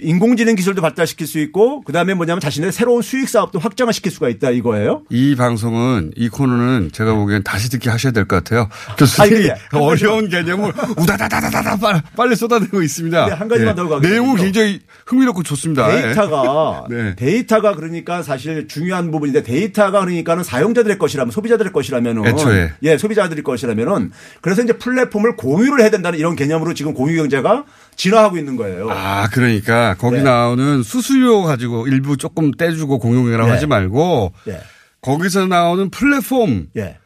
인공지능 0.02 0.54
기술도 0.56 0.82
발달시킬 0.82 1.26
수 1.26 1.38
있고 1.38 1.82
그다음에 1.82 2.14
뭐냐면 2.14 2.40
자신의 2.40 2.72
새로운 2.72 3.02
수익 3.02 3.28
사업도 3.28 3.58
확장을 3.58 3.92
시킬 3.92 4.12
수가 4.12 4.28
있다 4.28 4.50
이거예요. 4.50 5.02
이 5.10 5.34
방송은 5.36 6.12
이 6.16 6.28
코너는 6.28 6.90
제가 6.92 7.14
보기엔 7.14 7.42
다시 7.42 7.70
듣기 7.70 7.88
하셔야 7.88 8.12
될 8.12 8.26
것 8.26 8.36
같아요. 8.42 8.68
교수님이 8.98 9.36
아니, 9.36 9.48
근데 9.48 9.60
한 9.70 9.82
어려운 9.82 10.28
개념을 10.28 10.72
우다다다다다 10.96 11.76
빨리, 11.76 12.00
빨리 12.16 12.36
쏟아내고 12.36 12.82
있습니다. 12.82 13.20
근데 13.24 13.36
한 13.36 13.48
가지만 13.48 13.72
예. 13.72 13.76
더 13.76 13.88
가겠습니다. 13.88 14.08
내용은 14.08 14.36
굉장히 14.36 14.80
흥미롭고 15.06 15.42
좋습니다. 15.44 15.86
데이터가 15.88 16.84
네. 16.90 17.14
데이터가 17.16 17.74
그러니까 17.74 18.22
사실 18.22 18.66
중요한 18.68 19.10
부분인데 19.10 19.42
데이터가 19.42 20.00
그러니까는 20.00 20.42
사용자들의 20.44 20.98
것이라면 20.98 21.30
소비자들의 21.30 21.72
것이라면은 21.72 22.26
애초에. 22.26 22.72
예 22.82 22.98
소비자들의 22.98 23.42
것이라면은 23.44 24.10
그래서 24.40 24.62
이제 24.62 24.72
플랫폼을 24.74 25.36
공유를 25.36 25.80
해야 25.80 25.90
된다는 25.90 26.18
이런 26.18 26.34
개념으로 26.36 26.74
지금 26.74 26.94
공유 26.94 27.16
경제가 27.16 27.64
진화하고 27.96 28.36
있는 28.38 28.56
거예요. 28.56 28.88
아, 28.90 29.28
그러니까 29.32 29.94
거기 29.98 30.18
네. 30.18 30.22
나오는 30.22 30.82
수수료 30.82 31.42
가지고 31.42 31.86
일부 31.88 32.16
조금 32.16 32.50
떼주고 32.52 32.98
공용이라고 32.98 33.46
네. 33.46 33.50
하지 33.52 33.66
말고 33.66 34.32
예. 34.48 34.60
거기서 35.00 35.46
나오는 35.46 35.88
플랫폼, 35.90 36.66
예. 36.76 36.98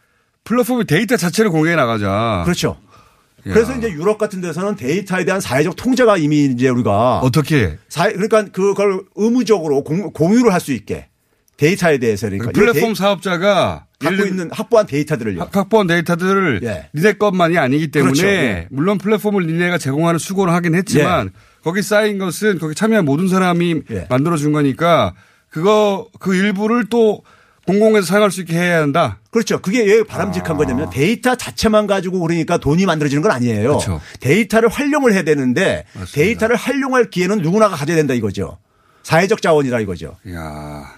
플랫폼의 0.45 0.87
데이터 0.87 1.17
자체를 1.17 1.51
공유해 1.51 1.77
나가자. 1.77 2.43
그렇죠. 2.45 2.77
야. 3.47 3.55
그래서 3.55 3.75
이제 3.77 3.91
유럽 3.91 4.19
같은 4.19 4.41
데서는 4.41 4.77
데이터에 4.77 5.25
대한 5.25 5.41
사회적 5.41 5.77
통제가 5.77 6.17
이미 6.19 6.45
이제 6.45 6.69
우리가 6.69 7.21
어떻게 7.21 7.79
사회 7.89 8.13
그러니까 8.13 8.45
그걸 8.53 9.03
의무적으로 9.17 9.83
공, 9.85 10.13
공유를 10.13 10.53
할 10.53 10.61
수 10.61 10.73
있게 10.73 11.09
데이터에 11.57 11.99
대해서 11.99 12.29
그러니까 12.29 12.51
플랫폼 12.53 12.93
데이- 12.93 12.95
사업자가 12.95 13.87
갖고 14.01 14.25
있는 14.25 14.51
확보한 14.51 14.87
데이터들을요. 14.87 15.49
확보한 15.53 15.87
데이터들을 15.87 16.61
예. 16.63 16.89
니네 16.95 17.15
것만이 17.15 17.59
아니기 17.59 17.91
때문에 17.91 18.13
그렇죠. 18.13 18.27
예. 18.27 18.67
물론 18.71 18.99
플랫폼을 18.99 19.47
니네가 19.47 19.79
제공하는 19.79 20.19
수고를 20.19 20.53
하긴 20.55 20.75
했지만 20.75 21.31
거기 21.63 21.83
쌓인 21.83 22.19
것은 22.19 22.59
거기 22.59 22.75
참여한 22.75 23.05
모든 23.05 23.29
사람이 23.29 23.83
예. 23.91 24.07
만들어 24.09 24.37
준 24.37 24.53
거니까 24.53 25.15
그거 25.51 26.09
그 26.19 26.35
일부를 26.35 26.87
또 26.87 27.23
공공에서 27.67 28.07
사용할 28.07 28.31
수 28.31 28.41
있게 28.41 28.55
해야 28.55 28.81
한다. 28.81 29.19
그렇죠. 29.31 29.61
그게 29.61 29.85
왜 29.85 30.03
바람직한 30.03 30.57
거냐면 30.57 30.89
데이터 30.91 31.37
자체만 31.37 31.87
가지고 31.87 32.21
그러니까 32.21 32.57
돈이 32.57 32.87
만들어지는 32.87 33.23
건 33.23 33.31
아니에요. 33.31 33.69
그렇죠. 33.69 34.01
데이터를 34.21 34.71
활용을 34.71 35.13
해야 35.13 35.23
되는데 35.23 35.85
데이터를 36.15 36.57
활용할 36.57 37.11
기회는 37.11 37.43
누구나가 37.43 37.77
가져야 37.77 37.97
된다 37.97 38.15
이거죠. 38.15 38.57
사회적 39.03 39.43
자원이라 39.43 39.81
이거죠. 39.81 40.17
야 40.33 40.95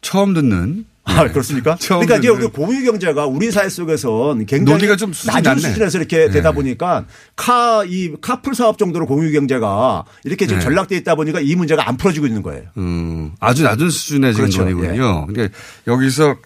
처음 0.00 0.34
듣는. 0.34 0.86
아, 1.08 1.26
그렇습니까? 1.28 1.76
처음 1.76 2.04
그러니까 2.04 2.18
이제. 2.18 2.28
우리 2.28 2.46
공유 2.52 2.84
경제가 2.84 3.26
우리 3.26 3.50
사회 3.50 3.68
속에선 3.68 4.46
굉장히 4.46 4.78
논의가 4.78 4.96
좀 4.96 5.12
수준이 5.12 5.34
낮은 5.34 5.50
낮네. 5.50 5.60
수준에서 5.60 5.98
이렇게 5.98 6.26
네. 6.26 6.30
되다 6.30 6.52
보니까 6.52 7.06
카, 7.34 7.84
이 7.86 8.12
카풀 8.20 8.54
사업 8.54 8.78
정도로 8.78 9.06
공유 9.06 9.32
경제가 9.32 10.04
이렇게 10.24 10.46
지금 10.46 10.58
네. 10.60 10.64
전락돼 10.64 10.96
있다 10.98 11.14
보니까 11.14 11.40
이 11.40 11.54
문제가 11.54 11.88
안 11.88 11.96
풀어지고 11.96 12.26
있는 12.26 12.42
거예요. 12.42 12.64
음, 12.76 13.32
아주 13.40 13.62
낮은 13.64 13.90
수준의 13.90 14.34
지금 14.34 14.50
그렇죠. 14.50 14.62
논의군요. 14.62 15.26
근데 15.26 15.48
여기서 15.86 16.36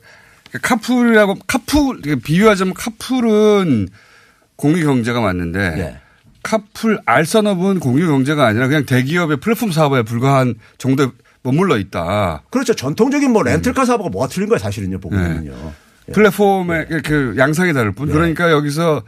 카풀이라고 0.60 1.38
카풀 1.46 2.02
비유하자면 2.22 2.74
카풀은 2.74 3.88
공유 4.56 4.84
경제가 4.84 5.20
맞는데 5.20 5.58
예. 5.78 6.00
카풀 6.42 7.00
알선업은 7.06 7.80
공유 7.80 8.06
경제가 8.06 8.46
아니라 8.46 8.66
그냥 8.66 8.84
대기업의 8.84 9.38
플랫폼 9.38 9.70
사업에 9.70 10.02
불과한 10.02 10.56
정도의 10.78 11.10
머물러 11.42 11.76
있다. 11.78 12.42
그렇죠. 12.50 12.74
전통적인 12.74 13.30
뭐 13.32 13.42
렌틀카 13.42 13.84
사업하고 13.84 14.10
뭐가 14.10 14.28
틀린 14.28 14.48
거야 14.48 14.58
사실은요 14.58 14.98
보면은요. 15.00 15.52
네. 16.06 16.12
플랫폼의 16.12 16.86
그 17.04 17.34
양상이 17.38 17.72
다를 17.72 17.92
뿐. 17.92 18.08
예. 18.08 18.12
그러니까 18.12 18.50
여기서 18.50 19.02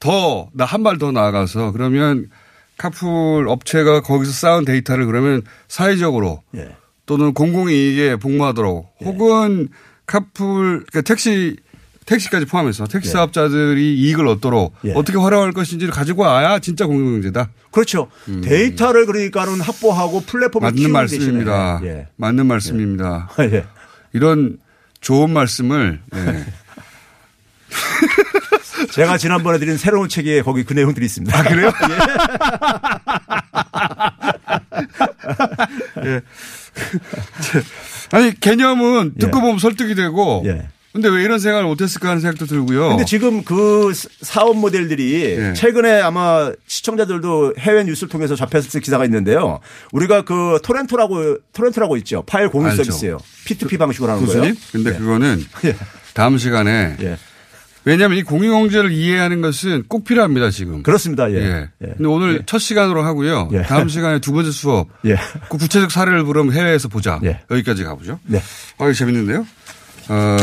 더 0.00 0.48
나 0.54 0.64
한 0.64 0.82
발 0.82 0.98
더 0.98 1.10
나아가서 1.12 1.72
그러면 1.72 2.28
카풀 2.76 3.48
업체가 3.48 4.02
거기서 4.02 4.32
쌓은 4.32 4.64
데이터를 4.64 5.06
그러면 5.06 5.42
사회적으로 5.66 6.42
예. 6.56 6.76
또는 7.06 7.32
공공이익에 7.34 8.16
복무하도록 8.16 8.96
혹은 9.04 9.68
카풀 10.06 10.84
그러니까 10.90 11.00
택시 11.02 11.56
택시까지 12.08 12.46
포함해서 12.46 12.86
택시 12.86 13.10
예. 13.10 13.12
사업자들이 13.12 13.98
이익을 13.98 14.26
얻도록 14.26 14.74
예. 14.84 14.92
어떻게 14.94 15.18
활용할 15.18 15.52
것인지를 15.52 15.92
가지고 15.92 16.22
와야 16.22 16.58
진짜 16.58 16.86
공동경제다. 16.86 17.50
그렇죠. 17.70 18.08
데이터를 18.42 19.04
그러니까는 19.04 19.60
확보하고 19.60 20.22
플랫폼을 20.22 20.70
맞는 20.70 20.90
말씀입니다. 20.90 21.80
예. 21.84 22.06
맞는 22.16 22.46
말씀입니다. 22.46 23.28
예. 23.52 23.66
이런 24.14 24.56
좋은 25.02 25.30
말씀을 25.30 26.00
예. 26.14 26.46
제가 28.92 29.18
지난번에 29.18 29.58
드린 29.58 29.76
새로운 29.76 30.08
책에 30.08 30.40
거기 30.40 30.64
그 30.64 30.72
내용들이 30.72 31.04
있습니다. 31.04 31.38
아, 31.38 31.42
그래요? 31.42 31.70
예. 36.04 36.10
예. 36.14 36.22
아니 38.12 38.40
개념은 38.40 39.16
듣고 39.18 39.42
보면 39.42 39.58
설득이 39.58 39.94
되고 39.94 40.42
예. 40.46 40.68
근데 40.98 41.10
왜 41.10 41.22
이런 41.22 41.38
생각을 41.38 41.64
못했을까 41.64 42.08
하는 42.08 42.20
생각도 42.20 42.46
들고요. 42.46 42.88
근데 42.88 43.04
지금 43.04 43.44
그 43.44 43.92
사업 44.20 44.56
모델들이 44.56 45.36
예. 45.38 45.52
최근에 45.52 46.00
아마 46.00 46.50
시청자들도 46.66 47.54
해외 47.56 47.84
뉴스를 47.84 48.08
통해서 48.08 48.34
접했을 48.34 48.80
기사가 48.80 49.04
있는데요. 49.04 49.60
우리가 49.92 50.22
그 50.22 50.58
토렌토라고 50.64 51.38
토렌토라고 51.52 51.96
있죠. 51.98 52.24
파일 52.26 52.48
공유 52.48 52.66
알죠. 52.66 52.82
서비스예요. 52.82 53.18
P2P 53.46 53.78
방식으로 53.78 54.10
하는 54.10 54.26
거예요. 54.26 54.40
교수님, 54.40 54.60
근데 54.72 54.90
예. 54.90 54.98
그거는 54.98 55.44
다음 56.14 56.36
시간에 56.36 56.96
왜냐하면 57.84 58.18
이 58.18 58.24
공유 58.24 58.50
경제를 58.50 58.90
이해하는 58.90 59.40
것은 59.40 59.84
꼭 59.86 60.02
필요합니다 60.02 60.50
지금. 60.50 60.82
그렇습니다. 60.82 61.30
예. 61.30 61.36
예. 61.36 61.68
예. 61.80 61.86
근데 61.96 62.06
오늘 62.08 62.42
첫 62.44 62.58
시간으로 62.58 63.04
하고요. 63.04 63.50
예. 63.52 63.62
다음 63.62 63.88
시간에 63.88 64.18
두 64.18 64.32
번째 64.32 64.50
수업. 64.50 64.88
예. 65.06 65.14
그 65.48 65.58
구체적 65.58 65.92
사례를 65.92 66.24
그럼 66.24 66.52
해외에서 66.52 66.88
보자. 66.88 67.20
여기까지 67.52 67.84
가보죠. 67.84 68.18
네. 68.24 68.42
아, 68.78 68.92
재밌는데요. 68.92 69.46
어, 70.08 70.36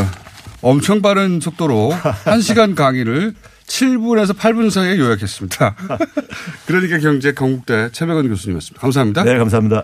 엄청 0.66 1.04
빠른 1.04 1.40
속도로 1.40 1.92
1시간 1.92 2.74
강의를 2.74 3.36
7분에서 3.68 4.36
8분 4.36 4.72
사이에 4.72 4.98
요약했습니다. 4.98 5.76
그러니까 6.66 6.98
경제 6.98 7.34
건국대 7.34 7.90
최백원 7.92 8.28
교수님이었습니다. 8.28 8.82
감사합니다. 8.82 9.24
네, 9.26 9.38
감사합니다. 9.38 9.84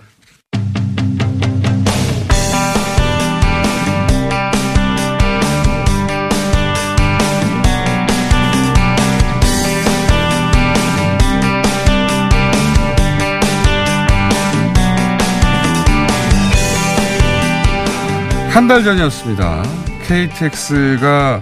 한 18.49 18.67
달 18.67 18.83
전이었습니다. 18.83 19.90
KTX가 20.11 21.39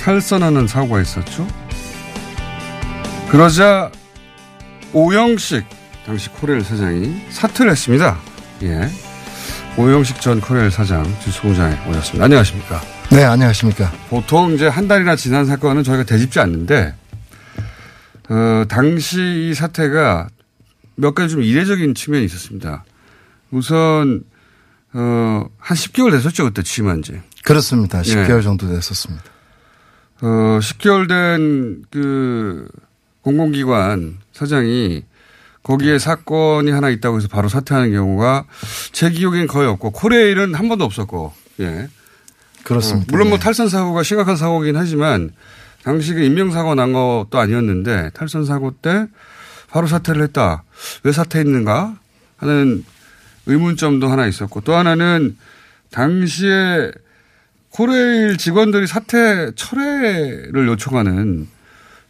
탈선하는 0.00 0.66
사고가 0.66 1.00
있었죠. 1.00 1.46
그러자 3.30 3.92
오영식 4.92 5.64
당시 6.04 6.28
코레일 6.30 6.64
사장이 6.64 7.26
사퇴를 7.30 7.70
했습니다. 7.70 8.18
예. 8.62 8.88
오영식 9.76 10.20
전 10.20 10.40
코레일 10.40 10.72
사장 10.72 11.04
주수공장에 11.20 11.78
오셨습니다. 11.88 12.24
안녕하십니까. 12.24 12.80
네, 13.12 13.22
안녕하십니까. 13.22 13.92
보통 14.08 14.52
이제 14.52 14.66
한 14.66 14.88
달이나 14.88 15.14
지난 15.14 15.46
사건은 15.46 15.84
저희가 15.84 16.02
되짚지 16.02 16.40
않는데, 16.40 16.96
어, 18.30 18.64
당시 18.68 19.48
이 19.48 19.54
사태가 19.54 20.28
몇 20.96 21.14
가지 21.14 21.34
좀 21.34 21.44
이례적인 21.44 21.94
측면이 21.94 22.24
있었습니다. 22.24 22.84
우선, 23.52 24.24
어, 24.92 25.46
한 25.56 25.76
10개월 25.76 26.10
됐었죠, 26.10 26.46
그때 26.46 26.64
취임한 26.64 27.02
지. 27.02 27.20
그렇습니다. 27.48 28.02
10개월 28.02 28.38
예. 28.38 28.42
정도 28.42 28.68
됐었습니다. 28.68 29.24
어, 30.20 30.58
10개월 30.60 31.08
된 31.08 31.84
그 31.90 32.68
공공기관 33.22 34.18
사장이 34.32 35.04
거기에 35.62 35.98
사건이 35.98 36.70
하나 36.70 36.88
있다고 36.88 37.18
해서 37.18 37.28
바로 37.28 37.48
사퇴하는 37.48 37.92
경우가 37.92 38.46
제 38.92 39.10
기억엔 39.10 39.48
거의 39.48 39.68
없고 39.68 39.90
코레일은 39.90 40.54
한 40.54 40.68
번도 40.68 40.84
없었고, 40.84 41.34
예. 41.60 41.88
그렇습니다. 42.64 43.04
어, 43.04 43.10
물론 43.10 43.28
뭐 43.28 43.38
네. 43.38 43.44
탈선 43.44 43.68
사고가 43.68 44.02
심각한 44.02 44.36
사고긴 44.36 44.76
하지만 44.76 45.30
당시 45.82 46.14
그 46.14 46.20
인명사고 46.22 46.74
난 46.74 46.92
것도 46.92 47.38
아니었는데 47.38 48.10
탈선 48.14 48.44
사고 48.44 48.70
때 48.70 49.06
바로 49.70 49.86
사퇴를 49.86 50.22
했다. 50.22 50.64
왜 51.02 51.12
사퇴했는가 51.12 51.96
하는 52.38 52.84
의문점도 53.46 54.08
하나 54.08 54.26
있었고 54.26 54.62
또 54.62 54.74
하나는 54.74 55.36
당시에 55.90 56.92
코레일 57.78 58.38
직원들이 58.38 58.88
사퇴 58.88 59.52
철회를 59.54 60.66
요청하는 60.66 61.46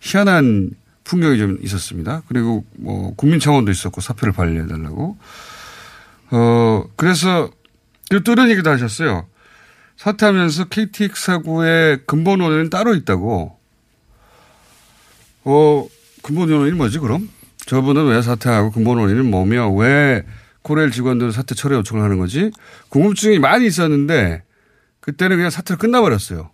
희한한 0.01 0.71
풍경이 1.05 1.37
좀 1.37 1.59
있었습니다. 1.63 2.23
그리고 2.27 2.65
뭐 2.79 3.13
국민 3.17 3.39
청원도 3.39 3.71
있었고 3.71 4.01
사표를 4.01 4.33
발려달라고. 4.33 5.19
어 6.31 6.85
그래서 6.97 7.51
그리고 8.09 8.25
또 8.25 8.33
이런 8.33 8.49
얘기도 8.49 8.71
하셨어요. 8.71 9.27
사퇴하면서 9.99 10.69
KTX 10.71 11.23
사고의 11.23 12.01
근본 12.07 12.41
원인은 12.41 12.71
따로 12.71 12.95
있다고. 12.95 13.59
어, 15.45 15.87
근본 16.23 16.51
원인이 16.51 16.77
뭐지, 16.77 16.99
그럼? 16.99 17.29
저분은 17.67 18.07
왜 18.07 18.23
사퇴하고 18.23 18.71
근본 18.71 18.99
원인은 18.99 19.31
뭐며, 19.31 19.69
왜 19.71 20.25
코레일 20.63 20.93
직원들은 20.93 21.33
사퇴 21.33 21.55
철회 21.55 21.75
요청을 21.77 22.03
하는 22.03 22.19
거지? 22.19 22.53
궁금증이 22.91 23.39
많이 23.39 23.67
있었는데, 23.67 24.45
그때는 25.09 25.37
그냥 25.37 25.49
사퇴로 25.49 25.79
끝나버렸어요. 25.79 26.51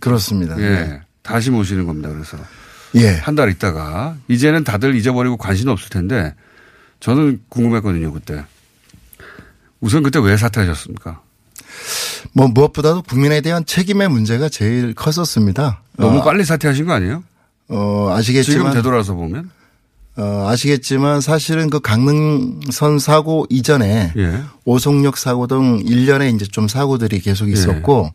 그렇습니다. 0.00 0.58
예. 0.60 0.68
네. 0.68 1.00
다시 1.22 1.50
모시는 1.50 1.86
겁니다, 1.86 2.10
그래서. 2.10 2.36
예. 2.96 3.14
한 3.16 3.34
달 3.34 3.48
있다가. 3.48 4.14
이제는 4.28 4.62
다들 4.62 4.94
잊어버리고 4.94 5.38
관심 5.38 5.68
없을 5.70 5.88
텐데, 5.88 6.34
저는 7.00 7.40
궁금했거든요, 7.48 8.12
그때. 8.12 8.44
우선 9.80 10.02
그때 10.02 10.18
왜 10.18 10.36
사퇴하셨습니까? 10.36 11.22
뭐 12.34 12.46
무엇보다도 12.48 13.02
국민에 13.02 13.40
대한 13.40 13.64
책임의 13.64 14.10
문제가 14.10 14.50
제일 14.50 14.92
컸었습니다. 14.94 15.80
너무 15.96 16.18
어, 16.18 16.24
빨리 16.24 16.44
사퇴하신 16.44 16.84
거 16.84 16.92
아니에요? 16.92 17.24
어, 17.68 18.10
아시겠지만 18.14 18.58
지금 18.58 18.72
되돌아서 18.74 19.14
보면? 19.14 19.50
어, 20.18 20.46
아시겠지만 20.48 21.20
사실은 21.20 21.68
그 21.68 21.80
강릉선 21.80 22.98
사고 22.98 23.46
이전에 23.50 24.12
예. 24.16 24.42
오송역 24.64 25.18
사고 25.18 25.46
등 25.46 25.82
일련의 25.84 26.32
이제 26.32 26.46
좀 26.46 26.68
사고들이 26.68 27.20
계속 27.20 27.48
있었고 27.48 28.10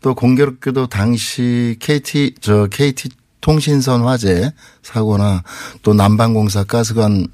또 0.00 0.14
공교롭게도 0.14 0.88
당시 0.88 1.76
KT 1.78 2.34
저 2.40 2.66
KT 2.66 3.10
통신선 3.40 4.02
화재 4.02 4.52
사고나 4.82 5.44
또 5.82 5.94
남방공사 5.94 6.64
가스관 6.64 7.28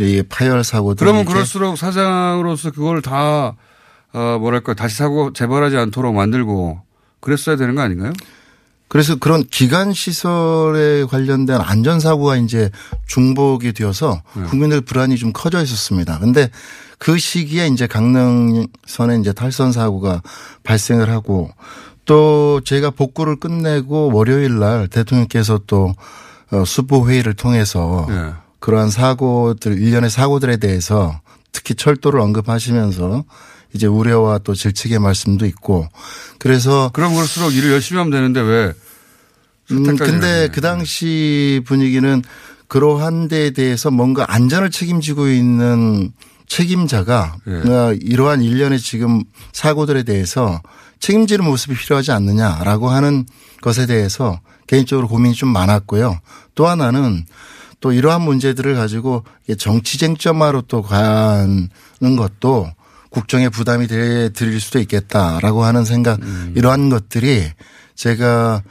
이 0.00 0.22
파열 0.28 0.64
사고들 0.64 1.04
그러면 1.04 1.22
이렇게 1.22 1.34
그럴수록 1.34 1.76
사장으로서 1.76 2.70
그걸 2.70 3.02
다, 3.02 3.56
어, 4.12 4.38
뭐랄까, 4.38 4.74
다시 4.74 4.96
사고 4.96 5.32
재발하지 5.32 5.76
않도록 5.76 6.14
만들고 6.14 6.80
그랬어야 7.20 7.56
되는 7.56 7.74
거 7.74 7.82
아닌가요? 7.82 8.12
그래서 8.88 9.16
그런 9.16 9.44
기간 9.44 9.92
시설에 9.92 11.04
관련된 11.04 11.60
안전 11.60 12.00
사고가 12.00 12.36
이제 12.36 12.70
중복이 13.06 13.72
되어서 13.72 14.22
네. 14.34 14.44
국민들 14.44 14.80
불안이 14.80 15.16
좀 15.16 15.32
커져 15.32 15.62
있었습니다. 15.62 16.18
근데 16.18 16.50
그 16.98 17.18
시기에 17.18 17.68
이제 17.68 17.86
강릉선에 17.86 19.18
이제 19.20 19.32
탈선 19.32 19.72
사고가 19.72 20.22
발생을 20.64 21.10
하고 21.10 21.50
또 22.06 22.60
제가 22.64 22.90
복구를 22.90 23.36
끝내고 23.36 24.10
월요일 24.12 24.58
날 24.58 24.88
대통령께서 24.88 25.60
또 25.66 25.94
어, 26.50 26.64
수보 26.64 27.08
회의를 27.08 27.34
통해서 27.34 28.06
네. 28.08 28.32
그러한 28.58 28.90
사고들 28.90 29.80
일련의 29.80 30.08
사고들에 30.08 30.56
대해서 30.56 31.20
특히 31.52 31.74
철도를 31.74 32.20
언급하시면서 32.20 33.24
이제 33.74 33.86
우려와 33.86 34.38
또 34.38 34.54
질책의 34.54 34.98
말씀도 34.98 35.46
있고 35.46 35.88
그래서 36.38 36.90
그럼 36.92 37.14
그럴수록 37.14 37.54
일을 37.54 37.72
열심히 37.72 37.98
하면 37.98 38.10
되는데 38.10 38.40
왜 38.40 38.72
음, 39.70 39.96
근데. 39.96 40.48
그 40.48 40.60
당시 40.60 41.60
분위기는 41.66 42.22
그러한 42.68 43.28
데에 43.28 43.50
대해서 43.50 43.90
뭔가 43.90 44.24
안전을 44.28 44.70
책임지고 44.70 45.28
있는 45.28 46.12
책임자가 46.46 47.36
예. 47.46 47.70
어, 47.70 47.92
이러한 48.00 48.42
일련의 48.42 48.78
지금 48.78 49.22
사고들에 49.52 50.02
대해서 50.02 50.60
책임지는 51.00 51.44
모습이 51.44 51.76
필요하지 51.76 52.12
않느냐라고 52.12 52.88
하는 52.88 53.26
것에 53.60 53.86
대해서 53.86 54.40
개인적으로 54.66 55.08
고민이 55.08 55.34
좀 55.34 55.50
많았고요. 55.50 56.18
또 56.54 56.66
하나는 56.66 57.26
또 57.80 57.92
이러한 57.92 58.22
문제들을 58.22 58.74
가지고 58.74 59.24
정치 59.58 59.98
쟁점화로 59.98 60.62
또 60.62 60.82
가는 60.82 61.68
것도 62.00 62.70
국정에 63.10 63.48
부담이 63.48 63.86
돼 63.86 64.28
드릴 64.30 64.60
수도 64.60 64.78
있겠다라고 64.78 65.64
하는 65.64 65.84
생각 65.84 66.20
이러한 66.54 66.90
것들이 66.90 67.50
제가 67.94 68.62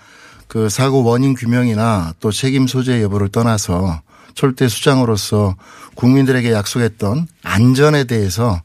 그 0.47 0.69
사고 0.69 1.03
원인 1.03 1.33
규명이나 1.33 2.13
또 2.19 2.31
책임 2.31 2.67
소재 2.67 3.01
여부를 3.01 3.29
떠나서 3.29 4.01
철도의 4.33 4.69
수장으로서 4.69 5.55
국민들에게 5.95 6.51
약속했던 6.51 7.27
안전에 7.43 8.05
대해서 8.05 8.61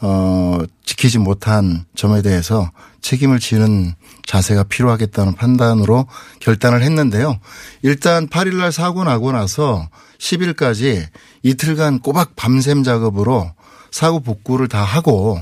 어 0.00 0.58
지키지 0.84 1.18
못한 1.18 1.84
점에 1.94 2.22
대해서 2.22 2.70
책임을 3.02 3.38
지는 3.38 3.94
자세가 4.26 4.64
필요하겠다는 4.64 5.34
판단으로 5.34 6.06
결단을 6.40 6.82
했는데요. 6.82 7.38
일단 7.82 8.28
8일 8.28 8.56
날 8.56 8.72
사고 8.72 9.04
나고 9.04 9.32
나서 9.32 9.88
10일까지 10.18 11.06
이틀간 11.42 12.00
꼬박 12.00 12.36
밤샘 12.36 12.82
작업으로 12.82 13.52
사고 13.92 14.20
복구를 14.20 14.66
다 14.66 14.82
하고 14.82 15.38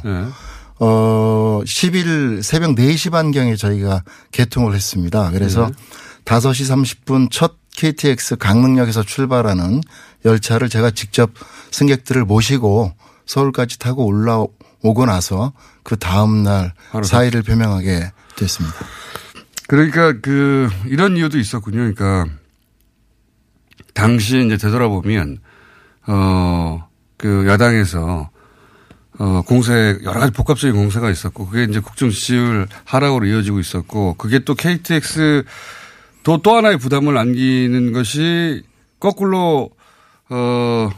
어 0.79 1.61
10일 1.65 2.43
새벽 2.43 2.75
4시 2.75 3.11
반경에 3.11 3.57
저희가 3.57 4.03
개통을 4.33 4.75
했습니다. 4.75 5.31
그래서 5.31 5.67
네. 5.67 5.73
5시 6.25 7.05
30분 7.07 7.29
첫 7.31 7.55
KTX 7.77 8.37
강릉역에서 8.37 9.03
출발하는 9.03 9.81
열차를 10.25 10.69
제가 10.69 10.91
직접 10.91 11.31
승객들을 11.71 12.25
모시고 12.25 12.93
서울까지 13.25 13.79
타고 13.79 14.05
올라오고 14.05 15.07
나서 15.07 15.53
그 15.83 15.97
다음 15.97 16.43
날 16.43 16.75
사의를 17.05 17.43
표명하게 17.43 18.11
됐습니다. 18.37 18.77
그러니까 19.69 20.15
그 20.21 20.69
이런 20.87 21.17
이유도 21.17 21.39
있었군요. 21.39 21.79
그러니까 21.79 22.27
당시 23.95 24.45
이제 24.45 24.57
되돌아보면 24.57 25.39
어 26.09 26.91
그 27.21 27.47
야당에서 27.47 28.31
어 29.21 29.43
공세 29.43 29.99
여러 30.03 30.19
가지 30.19 30.33
복합적인 30.33 30.75
공세가 30.75 31.11
있었고 31.11 31.47
그게 31.47 31.65
이제 31.65 31.79
국정 31.79 32.09
지지율 32.09 32.67
하락으로 32.85 33.27
이어지고 33.27 33.61
있었고 33.61 34.15
그게 34.15 34.39
또 34.39 34.55
KTX 34.55 35.45
또또 36.23 36.57
하나의 36.57 36.79
부담을 36.79 37.19
안기는 37.19 37.93
것이 37.93 38.63
거꾸로 38.99 39.73
어 40.31 40.91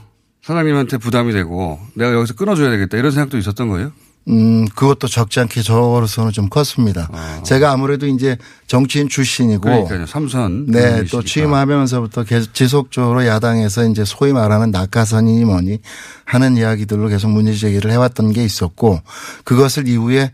사장님한테 0.42 0.98
부담이 0.98 1.32
되고 1.32 1.80
내가 1.94 2.12
여기서 2.14 2.34
끊어줘야 2.34 2.70
되겠다 2.70 2.96
이런 2.96 3.10
생각도 3.10 3.38
있었던 3.38 3.68
거예요. 3.68 3.90
음, 4.28 4.66
그것도 4.68 5.08
적지 5.08 5.40
않게 5.40 5.62
저로서는 5.62 6.30
좀 6.32 6.48
컸습니다. 6.48 7.08
제가 7.42 7.72
아무래도 7.72 8.06
이제 8.06 8.36
정치인 8.66 9.08
출신이고. 9.08 9.62
그러니까요. 9.62 10.06
삼선. 10.06 10.66
네, 10.66 10.78
의원이시니까. 10.78 11.10
또 11.10 11.22
취임하면서부터 11.22 12.24
계속 12.24 12.54
지속적으로 12.54 13.26
야당에서 13.26 13.86
이제 13.88 14.04
소위 14.04 14.32
말하는 14.32 14.70
낙하선이니 14.70 15.44
뭐니 15.44 15.78
하는 16.24 16.56
이야기들로 16.56 17.08
계속 17.08 17.30
문제 17.30 17.52
제기를 17.54 17.90
해왔던 17.90 18.32
게 18.32 18.44
있었고 18.44 19.00
그것을 19.44 19.88
이후에 19.88 20.30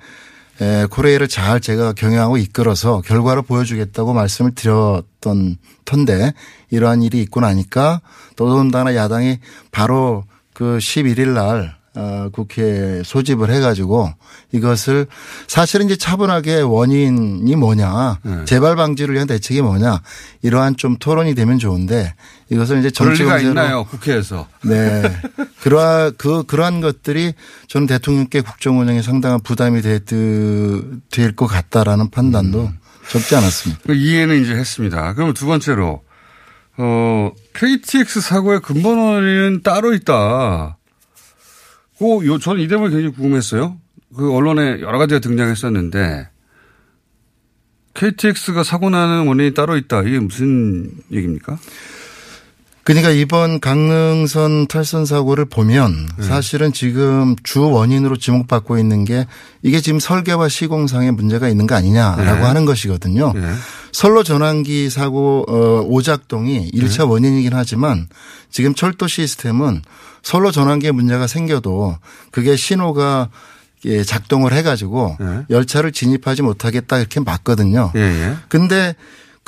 에, 0.61 0.87
코레일을 0.91 1.29
잘 1.29 1.61
제가 1.61 1.93
경영하고 1.93 2.37
이끌어서 2.37 3.01
결과를 3.03 3.43
보여주겠다고 3.43 4.13
말씀을 4.13 4.55
드렸던 4.55 5.57
턴데 5.85 6.35
이러한 6.71 7.03
일이 7.03 7.23
있고 7.23 7.41
나니까 7.41 8.01
더더군다나 8.37 8.95
야당이 8.95 9.39
바로 9.71 10.25
그 10.53 10.79
11일 10.79 11.29
날 11.29 11.78
어, 11.95 12.29
국회에 12.33 13.03
소집을 13.05 13.51
해가지고 13.51 14.13
이것을 14.53 15.07
사실은 15.47 15.87
이제 15.87 15.97
차분하게 15.97 16.61
원인이 16.61 17.57
뭐냐 17.57 18.19
네. 18.23 18.45
재발 18.45 18.77
방지를 18.77 19.15
위한 19.15 19.27
대책이 19.27 19.63
뭐냐 19.63 20.03
이러한 20.43 20.77
좀 20.77 20.97
토론이 20.97 21.35
되면 21.35 21.59
좋은데 21.59 22.15
이것을 22.51 22.79
이제 22.79 22.91
정치 22.91 23.25
문제로 23.25 23.49
있나요 23.49 23.85
국회에서? 23.85 24.47
네. 24.63 25.03
그러한, 25.61 26.13
그, 26.17 26.45
그러한 26.45 26.81
것들이 26.81 27.35
저는 27.69 27.87
대통령께 27.87 28.41
국정 28.41 28.79
운영에 28.81 29.03
상당한 29.03 29.41
부담이 29.41 29.83
될 29.83 30.01
것 31.37 31.47
같다라는 31.47 32.11
판단도 32.11 32.63
음. 32.67 32.79
적지 33.09 33.37
않았습니다. 33.37 33.83
그 33.87 33.95
이해는 33.95 34.43
이제 34.43 34.55
했습니다. 34.55 35.15
그럼 35.15 35.35
두 35.35 35.47
번째로, 35.47 36.03
어, 36.77 37.31
KTX 37.55 38.21
사고의 38.21 38.61
근본 38.61 38.99
원인은 38.99 39.63
따로 39.63 39.95
있다. 39.95 40.78
그, 41.99 42.27
요, 42.27 42.39
저는 42.39 42.63
이 42.63 42.69
대목이 42.69 42.91
굉장히 42.91 43.15
궁금했어요. 43.15 43.79
그 44.17 44.33
언론에 44.33 44.81
여러 44.81 44.99
가지가 44.99 45.21
등장했었는데, 45.21 46.29
KTX가 47.95 48.63
사고 48.63 48.91
나는 48.91 49.27
원인이 49.27 49.55
따로 49.55 49.77
있다. 49.77 50.03
이게 50.03 50.21
무슨 50.21 50.91
얘기입니까? 51.11 51.59
그러니까 52.89 53.11
이번 53.11 53.61
강릉선 53.61 54.67
탈선 54.67 55.05
사고를 55.05 55.45
보면 55.45 56.09
네. 56.17 56.25
사실은 56.25 56.73
지금 56.73 57.37
주 57.43 57.69
원인으로 57.69 58.17
지목받고 58.17 58.79
있는 58.79 59.05
게 59.05 59.27
이게 59.61 59.83
지금 59.83 60.01
설계와 60.01 60.49
시공상에 60.49 61.11
문제가 61.11 61.51
있는 61.51 61.67
거 61.67 61.75
아니냐라고 61.75 62.41
네. 62.41 62.43
하는 62.47 62.65
것이거든요. 62.65 63.35
선로 63.93 64.23
전환기 64.23 64.89
사고 64.89 65.45
어, 65.47 65.83
오작동이 65.83 66.71
일 66.73 66.89
1차 66.89 67.07
원인이긴 67.11 67.53
하지만 67.53 68.09
지금 68.51 68.75
철도 68.75 69.07
시스템은 69.07 69.83
선로 70.23 70.51
전환기에 70.51 70.93
문제가 70.93 71.27
생겨도 71.27 71.99
그게 72.31 72.57
신호가 72.57 73.29
예, 73.85 74.03
작동을 74.03 74.55
해가지고 74.55 75.19
열차를 75.51 75.93
진입하지 75.93 76.41
못하겠다 76.41 76.99
이렇게 76.99 77.21
맞거든요. 77.21 77.93
예, 77.97 78.01
예. 78.01 78.37
근데 78.49 78.97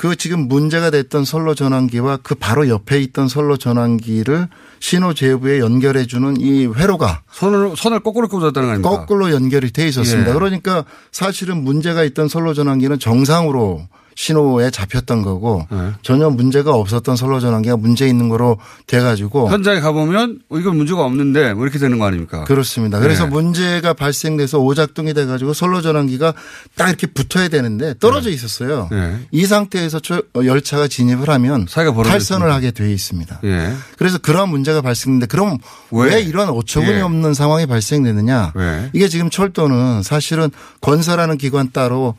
그 0.01 0.15
지금 0.15 0.47
문제가 0.47 0.89
됐던 0.89 1.25
선로 1.25 1.53
전환기와 1.53 2.17
그 2.23 2.33
바로 2.33 2.67
옆에 2.67 2.99
있던 3.01 3.27
선로 3.27 3.55
전환기를 3.55 4.47
신호 4.79 5.13
제부에 5.13 5.59
연결해 5.59 6.07
주는 6.07 6.37
이 6.39 6.65
회로가 6.65 7.21
선을 7.31 7.75
선을 7.77 7.99
거꾸로 7.99 8.27
꽂았다는 8.27 8.67
거 8.67 8.71
아닙니까? 8.71 8.89
거꾸로 8.89 9.29
연결이 9.29 9.69
돼 9.71 9.87
있었습니다. 9.87 10.31
예. 10.31 10.33
그러니까 10.33 10.85
사실은 11.11 11.63
문제가 11.63 12.03
있던 12.03 12.29
선로 12.29 12.55
전환기는 12.55 12.97
정상으로 12.97 13.87
신호에 14.15 14.69
잡혔던 14.71 15.21
거고 15.21 15.65
예. 15.71 15.93
전혀 16.01 16.29
문제가 16.29 16.73
없었던 16.73 17.15
선로 17.15 17.39
전환기가 17.39 17.77
문제 17.77 18.07
있는 18.07 18.29
거로 18.29 18.57
돼 18.87 18.99
가지고 18.99 19.49
현장에 19.49 19.79
가보면 19.79 20.39
어, 20.49 20.57
이건 20.57 20.77
문제가 20.77 21.03
없는데 21.05 21.53
뭐 21.53 21.63
이렇게 21.63 21.79
되는 21.79 21.97
거 21.97 22.05
아닙니까? 22.05 22.43
그렇습니다. 22.43 22.99
그래서 22.99 23.23
네. 23.25 23.29
문제가 23.31 23.93
발생돼서 23.93 24.59
오작동이 24.59 25.13
돼가지고 25.13 25.53
선로 25.53 25.81
전환기가 25.81 26.33
딱 26.75 26.89
이렇게 26.89 27.07
붙어야 27.07 27.47
되는데 27.47 27.93
떨어져 27.99 28.29
있었어요. 28.29 28.87
네. 28.91 29.19
이 29.31 29.45
상태에서 29.45 29.99
저- 29.99 30.21
어, 30.35 30.45
열차가 30.45 30.87
진입을 30.87 31.29
하면. 31.29 31.65
탈선을 32.11 32.51
하게 32.51 32.71
돼 32.71 32.91
있습니다. 32.91 33.39
예. 33.45 33.73
그래서 33.97 34.17
그러한 34.17 34.49
문제가 34.49 34.81
발생했는데 34.81 35.27
그럼 35.27 35.57
왜? 35.91 36.15
왜, 36.15 36.21
이런 36.21 36.49
어처구니 36.49 36.97
예. 36.97 37.01
없는 37.01 37.33
상황이 37.33 37.65
발생되느냐? 37.65 38.51
왜? 38.55 38.89
이게 38.93 39.07
지금 39.07 39.29
철도는 39.29 40.03
사실은 40.03 40.49
건설하는 40.81 41.37
기관 41.37 41.71
따로 41.71 42.15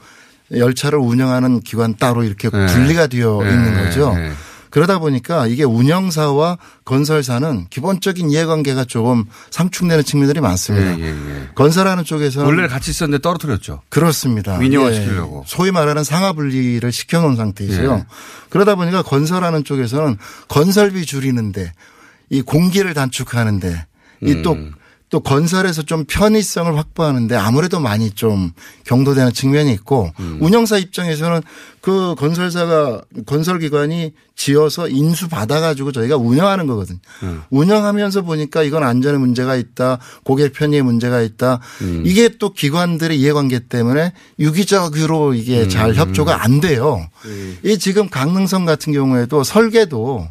열차를 0.57 0.99
운영하는 0.99 1.61
기관 1.61 1.97
따로 1.97 2.25
이렇게 2.25 2.51
네. 2.51 2.67
분리가 2.67 3.07
되어 3.07 3.41
네. 3.43 3.51
있는 3.51 3.75
거죠. 3.75 4.15
네. 4.15 4.33
그러다 4.73 4.99
보니까 4.99 5.47
이게 5.47 5.65
운영사와 5.65 6.57
건설사는 6.87 7.67
기본적인 7.69 8.31
이해관계가 8.31 8.87
조금 8.87 9.27
상충되는 9.51 10.03
측면들이 10.03 10.41
많습니다. 10.41 10.99
예, 10.99 11.03
예, 11.03 11.09
예. 11.09 11.49
건설하는 11.55 12.05
쪽에서는 12.05 12.47
원래 12.47 12.67
같이 12.69 12.91
있었는데 12.91 13.21
떨어뜨렸죠. 13.21 13.83
그렇습니다. 13.91 14.57
민영화 14.57 14.91
예. 14.91 14.95
시키려고. 14.95 15.45
소위 15.47 15.73
말하는 15.73 16.05
상하 16.05 16.33
분리를 16.33 16.91
시켜놓은 16.91 17.37
상태이고요. 17.37 17.93
예. 17.93 18.07
그러다 18.49 18.75
보니까 18.75 19.03
건설하는 19.03 19.63
쪽에서는 19.63 20.17
건설비 20.49 21.05
줄이는데 21.05 21.71
이 22.31 22.41
공기를 22.41 22.95
단축하는데 22.95 23.87
이또 24.23 24.53
음. 24.53 24.73
또 25.13 25.21
건설에서 25.21 25.83
좀 25.83 26.07
편의성을 26.07 26.75
확보하는데 26.75 27.37
아무래도 27.37 27.79
많이 27.79 28.11
좀 28.13 28.51
경도되는 28.85 29.35
측면이 29.35 29.71
있고 29.75 30.11
음. 30.19 30.39
운영사 30.41 30.79
입장에서는 30.79 31.43
그 31.83 32.15
건설사가 32.17 33.03
건설기관이 33.27 34.15
지어서 34.35 34.89
인수 34.89 35.29
받아가지고 35.29 35.93
저희가 35.93 36.17
운영하는 36.17 36.67
거거든요. 36.67 36.99
음. 37.25 37.43
운영하면서 37.51 38.23
보니까 38.23 38.63
이건 38.63 38.85
안전에 38.85 39.19
문제가 39.19 39.55
있다, 39.55 39.99
고객 40.25 40.55
편의에 40.55 40.81
문제가 40.81 41.21
있다. 41.21 41.61
음. 41.83 42.05
이게 42.07 42.31
또 42.39 42.55
기관들의 42.55 43.21
이해관계 43.21 43.69
때문에 43.69 44.15
유기적으로 44.39 45.35
이게 45.35 45.65
음. 45.65 45.69
잘 45.69 45.95
협조가 45.95 46.43
안 46.43 46.63
돼요. 46.63 47.07
이 47.63 47.79
지금 47.79 48.09
강릉선 48.09 48.65
같은 48.65 48.95
경우에도 48.95 49.45
설계도 49.45 50.27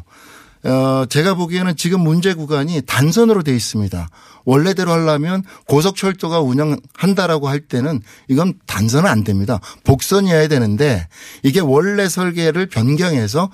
어 0.64 1.06
제가 1.08 1.34
보기에는 1.34 1.76
지금 1.76 2.00
문제 2.00 2.34
구간이 2.34 2.82
단선으로 2.86 3.42
돼 3.42 3.54
있습니다. 3.54 4.08
원래대로 4.44 4.92
하려면 4.92 5.42
고속철도가 5.66 6.40
운영한다라고 6.40 7.48
할 7.48 7.60
때는 7.60 8.00
이건 8.28 8.54
단선은 8.66 9.08
안 9.08 9.24
됩니다. 9.24 9.60
복선이어야 9.84 10.48
되는데 10.48 11.08
이게 11.42 11.60
원래 11.60 12.08
설계를 12.08 12.66
변경해서 12.66 13.50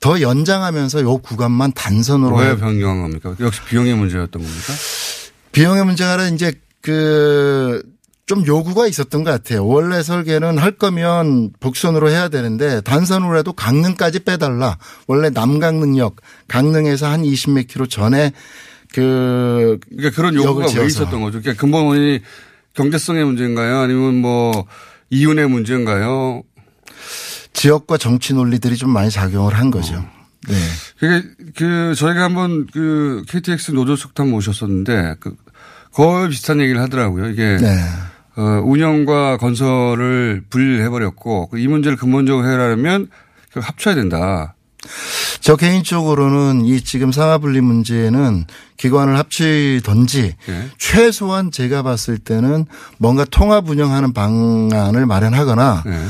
더 0.00 0.20
연장하면서 0.20 1.02
요 1.02 1.18
구간만 1.18 1.72
단선으로 1.72 2.36
왜 2.36 2.56
변경한 2.56 3.02
겁니까? 3.02 3.34
역시 3.40 3.60
비용의 3.68 3.94
문제였던 3.94 4.42
겁니까? 4.42 4.72
비용의 5.52 5.84
문제가 5.84 6.12
아니라 6.12 6.28
이제 6.28 6.52
그 6.82 7.82
좀 8.26 8.44
요구가 8.44 8.88
있었던 8.88 9.22
것 9.22 9.30
같아요. 9.30 9.64
원래 9.64 10.02
설계는 10.02 10.58
할 10.58 10.72
거면 10.72 11.52
복선으로 11.60 12.10
해야 12.10 12.28
되는데 12.28 12.80
단선으로 12.80 13.38
해도 13.38 13.52
강릉까지 13.52 14.24
빼달라. 14.24 14.78
원래 15.06 15.30
남강릉역 15.30 16.16
강릉에서 16.48 17.06
한 17.06 17.22
20몇 17.22 17.68
킬로 17.68 17.86
전에 17.86 18.32
그 18.92 19.78
그러니까 19.88 20.16
그런 20.16 20.34
요구가 20.34 20.66
왜 20.76 20.86
있었던 20.86 21.20
거죠? 21.22 21.40
그러니까 21.40 21.60
근본 21.60 21.86
원인이 21.86 22.20
경제성의 22.74 23.24
문제인가요? 23.24 23.78
아니면 23.78 24.16
뭐 24.16 24.66
이윤의 25.10 25.48
문제인가요? 25.48 26.42
지역과 27.52 27.96
정치 27.96 28.34
논리들이 28.34 28.76
좀 28.76 28.90
많이 28.90 29.08
작용을 29.08 29.54
한 29.54 29.70
거죠. 29.70 30.04
네. 30.48 30.54
그게 30.98 31.28
그 31.56 31.94
저희가 31.96 32.24
한번 32.24 32.66
그 32.72 33.24
KTX 33.28 33.70
노조 33.70 33.94
석탄 33.94 34.30
모셨었는데 34.30 35.14
그 35.20 35.36
거의 35.92 36.28
비슷한 36.28 36.60
얘기를 36.60 36.80
하더라고요. 36.80 37.28
이게 37.30 37.56
네. 37.56 37.78
어, 38.36 38.60
운영과 38.64 39.38
건설을 39.38 40.44
분리해 40.50 40.88
버렸고 40.88 41.50
이 41.56 41.66
문제를 41.68 41.96
근본적으로 41.96 42.46
해결하려면 42.46 43.08
합쳐야 43.54 43.94
된다. 43.94 44.54
저 45.40 45.56
개인적으로는 45.56 46.64
이 46.64 46.80
지금 46.82 47.12
상하분리 47.12 47.60
문제는 47.60 48.44
기관을 48.76 49.18
합치던지 49.18 50.34
예. 50.48 50.68
최소한 50.78 51.50
제가 51.50 51.82
봤을 51.82 52.18
때는 52.18 52.66
뭔가 52.98 53.24
통합 53.24 53.68
운영하는 53.68 54.12
방안을 54.12 55.06
마련하거나 55.06 55.84
예. 55.86 56.04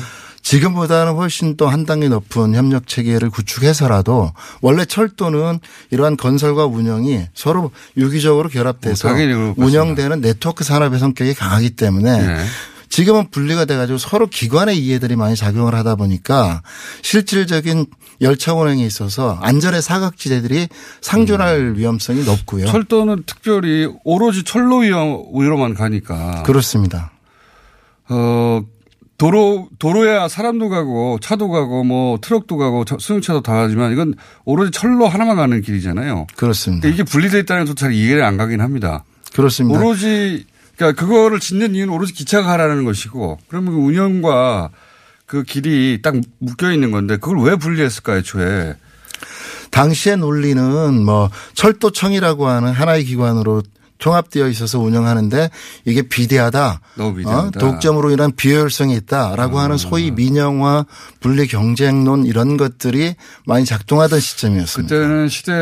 지금보다는 0.47 1.15
훨씬 1.15 1.57
또 1.57 1.67
한 1.67 1.85
단계 1.85 2.09
높은 2.09 2.55
협력 2.55 2.87
체계를 2.87 3.31
구축해서라도 3.31 4.33
원래 4.61 4.85
철도는 4.85 5.59
이러한 5.91 6.17
건설과 6.17 6.67
운영이 6.67 7.27
서로 7.35 7.73
유기적으로 7.97 8.49
결합돼서 8.49 9.09
어, 9.09 9.55
운영되는 9.57 10.21
네트워크 10.21 10.63
산업의 10.63 11.01
성격이 11.01 11.35
강하기 11.35 11.71
때문에 11.71 12.11
예. 12.11 12.37
지금은 12.89 13.31
분리가 13.33 13.65
돼가지고 13.65 13.99
서로 13.99 14.29
기관의 14.29 14.79
이해들이 14.79 15.17
많이 15.17 15.35
작용을 15.35 15.75
하다 15.75 15.97
보니까 15.97 16.63
실질적인 17.03 17.87
열차 18.21 18.55
운행에 18.55 18.87
있어서 18.87 19.37
안전의 19.43 19.83
사각지대들이 19.83 20.69
상존할 21.01 21.75
위험성이 21.77 22.25
높고요. 22.25 22.67
음. 22.67 22.71
철도는 22.71 23.25
특별히 23.27 23.89
오로지 24.05 24.45
철로 24.45 24.79
위로만 24.79 25.75
가니까. 25.75 26.45
그렇습니다. 26.45 27.11
어, 28.09 28.63
도로, 29.19 29.69
도로야 29.79 30.29
사람도 30.29 30.69
가고 30.69 31.19
차도 31.21 31.49
가고 31.49 31.85
뭐 31.85 32.19
트럭도 32.21 32.57
가고 32.59 32.85
승용차도 33.01 33.43
다 33.43 33.55
가지만 33.55 33.93
이건 33.93 34.15
오로지 34.45 34.71
철로 34.71 35.09
하나만 35.09 35.37
가는 35.37 35.63
길이잖아요. 35.63 36.27
그렇습니다. 36.37 36.89
이게 36.89 37.03
분리되어 37.03 37.41
있다는 37.41 37.65
것도 37.65 37.75
잘 37.75 37.93
이해가 37.93 38.27
안 38.27 38.37
가긴 38.37 38.61
합니다. 38.61 39.05
그렇습니다. 39.35 39.79
오로지 39.79 40.45
그러니까 40.77 41.01
그거를 41.01 41.41
짓는 41.41 41.75
이유는 41.75 41.93
오로지 41.93 42.13
기차가 42.13 42.47
가라는 42.47 42.85
것이고 42.85 43.39
그러면 43.49 43.75
그 43.75 43.81
운영과 43.81 44.71
그 45.25 45.43
길이 45.43 46.01
딱 46.03 46.15
묶여 46.39 46.71
있는 46.71 46.91
건데 46.91 47.17
그걸 47.17 47.39
왜 47.41 47.57
분리했을까 47.57 48.19
애초에. 48.19 48.75
당시의 49.71 50.17
논리는 50.19 51.05
뭐 51.05 51.29
철도청이라고 51.55 52.47
하는 52.47 52.73
하나의 52.73 53.05
기관으로 53.05 53.63
통합되어 53.99 54.49
있어서 54.49 54.79
운영하는데 54.79 55.51
이게 55.85 56.03
비대하다. 56.03 56.81
너무 56.97 57.15
비대하다. 57.15 57.47
어? 57.47 57.51
독점으로 57.51 58.11
인한 58.11 58.33
비효율성이 58.33 58.95
있다라고 58.97 59.59
아. 59.59 59.65
하는 59.65 59.77
소위 59.77 60.11
민영화 60.11 60.85
분리 61.21 61.47
경쟁론 61.47 62.27
이런 62.27 62.57
것들이 62.57 63.15
많이 63.47 63.65
작동하던 63.65 64.21
시점이었습니다. 64.21 64.95
그때는 64.95 65.29
시대 65.29 65.53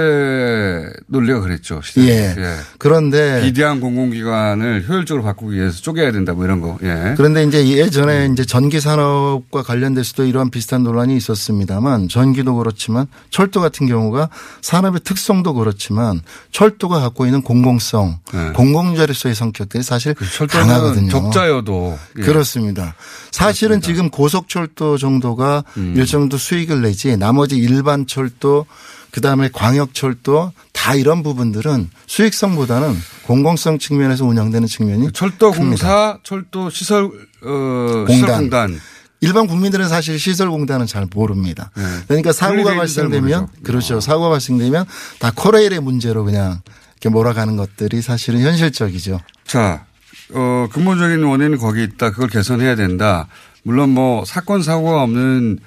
논리가 1.07 1.41
그랬죠. 1.41 1.80
시대. 1.82 2.35
예. 2.37 2.57
그런데 2.78 3.43
비대한 3.43 3.80
공공기관을 3.80 4.87
효율적으로 4.89 5.24
바꾸기 5.24 5.57
위해서 5.57 5.80
쪼개야 5.80 6.12
된다 6.12 6.32
뭐 6.32 6.45
이런 6.45 6.61
거. 6.61 6.78
예. 6.82 7.14
그런데 7.16 7.45
이제 7.45 7.66
예전에 7.66 8.28
이제 8.32 8.45
전기 8.45 8.80
산업과 8.80 9.62
관련돼서도 9.62 10.24
이러한 10.24 10.51
비슷한 10.51 10.82
논란이 10.82 11.16
있었습니다만 11.16 12.09
전기도 12.09 12.57
그렇지만 12.57 13.07
철도 13.30 13.61
같은 13.61 13.87
경우가 13.87 14.28
산업의 14.62 15.01
특성도 15.05 15.55
그렇지만 15.55 16.20
철도가 16.53 17.01
갖고 17.01 17.26
있는 17.26 17.43
공공성, 17.43 18.18
네. 18.32 18.52
공공자료소의 18.52 19.34
성격들이 19.34 19.82
사실 19.82 20.14
철도는 20.14 20.66
강하거든요. 20.66 21.10
적자여도 21.10 21.98
예. 22.18 22.22
그렇습니다. 22.22 22.94
사실은 23.30 23.80
지금 23.80 24.10
고속철도 24.10 24.98
정도가 24.98 25.64
음. 25.76 25.94
일정도 25.96 26.38
수익을 26.38 26.82
내지 26.82 27.16
나머지 27.16 27.56
일반 27.56 28.06
철도 28.06 28.66
그다음에 29.10 29.48
광역철도 29.52 30.52
다 30.72 30.94
이런 30.94 31.22
부분들은 31.22 31.88
수익성보다는 32.06 32.96
공공성 33.26 33.78
측면에서 33.78 34.24
운영되는 34.24 34.66
측면이 34.66 35.12
철도공사, 35.12 36.18
철도 36.24 36.68
시설 36.70 37.04
어, 37.04 37.10
공단. 37.42 38.08
시설공단. 38.08 38.80
일반 39.20 39.46
국민들은 39.46 39.88
사실 39.88 40.18
시설공단은 40.18 40.86
잘 40.86 41.06
모릅니다. 41.10 41.70
그러니까 42.08 42.32
사고가 42.32 42.74
발생되면. 42.74 43.48
그렇죠. 43.62 44.00
사고가 44.00 44.28
발생되면 44.28 44.84
다 45.18 45.32
코레일의 45.34 45.80
문제로 45.80 46.24
그냥 46.24 46.60
몰아가는 47.09 47.57
것들이 47.57 48.02
사실은 48.02 48.40
현실적이죠. 48.40 49.20
자, 49.46 49.86
어, 50.32 50.68
근본적인 50.72 51.22
원인은 51.22 51.59
거기 51.59 51.82
있다. 51.82 52.11
그걸 52.11 52.28
개선해야 52.28 52.76
된다. 52.76 53.28
물론 53.62 53.90
뭐 53.90 54.24
사건 54.24 54.62
사고가 54.62 55.02
없는 55.02 55.59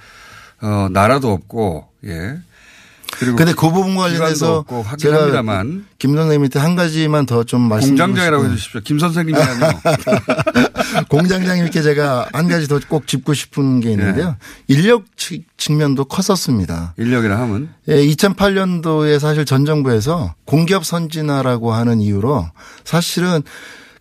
어, 0.62 0.88
나라도 0.92 1.32
없고, 1.32 1.88
예. 2.06 2.38
근데 3.20 3.54
그 3.54 3.72
부분 3.72 3.96
관련해서 3.96 4.64
제가 5.00 5.18
김 6.00 6.16
선생님한테 6.16 6.60
한 6.60 6.76
가지만 6.76 7.26
더 7.26 7.44
좀 7.44 7.62
말씀드리고 7.62 8.06
공장장이라고 8.06 8.46
해주십시오. 8.46 8.82
김 8.82 9.00
선생님이라뇨. 9.00 9.68
공장장님께 11.10 11.82
제가 11.82 12.28
한 12.34 12.48
가지 12.48 12.68
더 12.68 12.80
꼭 12.88 13.08
짚고 13.08 13.34
싶은 13.34 13.80
게 13.80 13.92
있는데요. 13.92 14.36
인력 14.68 15.06
측- 15.18 15.44
측면도 15.58 16.06
컸었습니다. 16.06 16.94
인력이라 16.98 17.38
하면 17.40 17.70
예, 17.88 17.96
2008년도에 18.06 19.20
사실 19.20 19.46
전 19.46 19.66
정부에서 19.66 20.36
공기업 20.46 20.86
선진화라고 20.86 21.74
하는 21.74 22.00
이유로 22.00 22.48
사실은 22.86 23.42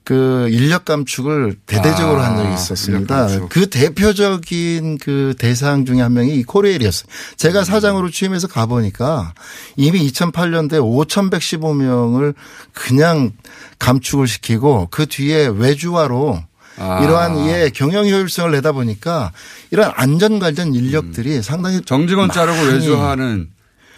그 0.06 0.48
인력 0.52 0.84
감축을 0.84 1.56
대대적으로 1.66 2.20
아, 2.20 2.26
한 2.26 2.36
적이 2.36 2.46
인력 2.46 2.54
있었습니다. 2.54 3.26
그 3.48 3.68
대표적인 3.68 4.98
그 4.98 5.34
대상 5.36 5.84
중에 5.84 6.00
한 6.00 6.12
명이 6.12 6.32
이 6.32 6.44
코레일이었어요. 6.44 7.08
제가 7.36 7.64
사장으로 7.64 8.10
취임해서 8.10 8.46
가보니까 8.46 9.34
이미 9.74 10.08
2008년도에 10.08 11.08
5,115명을 11.08 12.34
그냥 12.72 13.32
감축을 13.80 14.28
시키고 14.28 14.86
그 14.92 15.06
뒤에 15.06 15.48
외주화로 15.48 16.40
아. 16.78 17.00
이러한 17.02 17.48
예 17.48 17.70
경영 17.74 18.04
효율성을 18.06 18.52
내다 18.52 18.70
보니까 18.70 19.32
이런 19.72 19.90
안전 19.96 20.38
관련 20.38 20.72
인력들이 20.72 21.42
상당히 21.42 21.78
음. 21.78 21.84
정직원 21.84 22.30
자르고 22.30 22.56
많이 22.56 22.74
외주화 22.74 23.16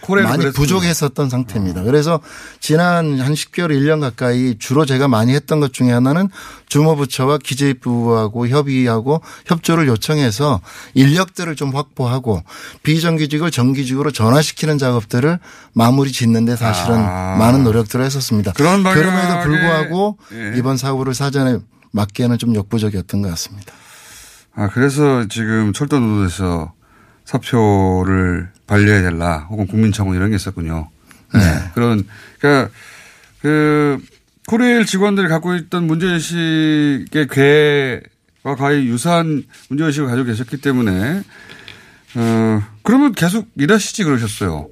많이 0.07 0.51
부족했었던 0.51 1.29
상태입니다. 1.29 1.83
그래서 1.83 2.21
지난 2.61 3.21
한 3.21 3.35
10개월, 3.35 3.71
1년 3.71 4.01
가까이 4.01 4.57
주로 4.59 4.87
제가 4.87 5.09
많이 5.09 5.35
했던 5.35 5.61
것 5.61 5.73
중에 5.73 5.91
하나는 5.91 6.29
주무부처와 6.69 7.39
기재부하고 7.39 8.49
협의하고 8.49 9.21
협조를 9.47 9.89
요청해서 9.89 10.61
인력들을 10.95 11.55
좀 11.57 11.75
확보하고 11.75 12.43
비정규직을 12.83 13.51
정규직으로 13.51 14.11
전환시키는 14.11 14.79
작업들을 14.79 15.39
마무리 15.73 16.13
짓는데 16.13 16.57
사실은 16.57 16.97
아. 16.97 17.37
많은 17.39 17.65
노력들을 17.65 18.05
했었습니다. 18.05 18.53
그런 18.53 18.83
그럼에도 18.83 19.41
불구하고 19.49 20.19
예. 20.33 20.55
이번 20.57 20.77
사고를 20.77 21.15
사전에 21.15 21.59
막기에는 21.93 22.39
좀 22.39 22.55
역부족이었던 22.55 23.23
것 23.23 23.29
같습니다. 23.31 23.73
아, 24.55 24.69
그래서 24.69 25.27
지금 25.29 25.73
철도노조에서 25.73 26.73
사표를 27.25 28.51
반려해야 28.69 29.03
될라 29.03 29.47
혹은 29.51 29.67
국민청원 29.67 30.15
이런 30.17 30.31
게 30.31 30.37
있었군요. 30.37 30.89
네. 31.35 31.41
그런, 31.75 32.07
그러니까 32.39 32.71
그 33.41 33.99
코레일 34.47 34.87
직원들이 34.87 35.29
갖고 35.29 35.55
있던 35.57 35.87
문제의식의 35.87 37.29
괴와 37.29 38.57
거의 38.57 38.87
유사한 38.87 39.45
문제의식을 39.69 40.09
가지고 40.09 40.27
계셨기 40.27 40.59
때문에 40.59 41.23
어, 42.15 42.63
그러면 42.83 43.13
계속 43.13 43.49
일하시지 43.57 44.05
그러셨어요. 44.05 44.69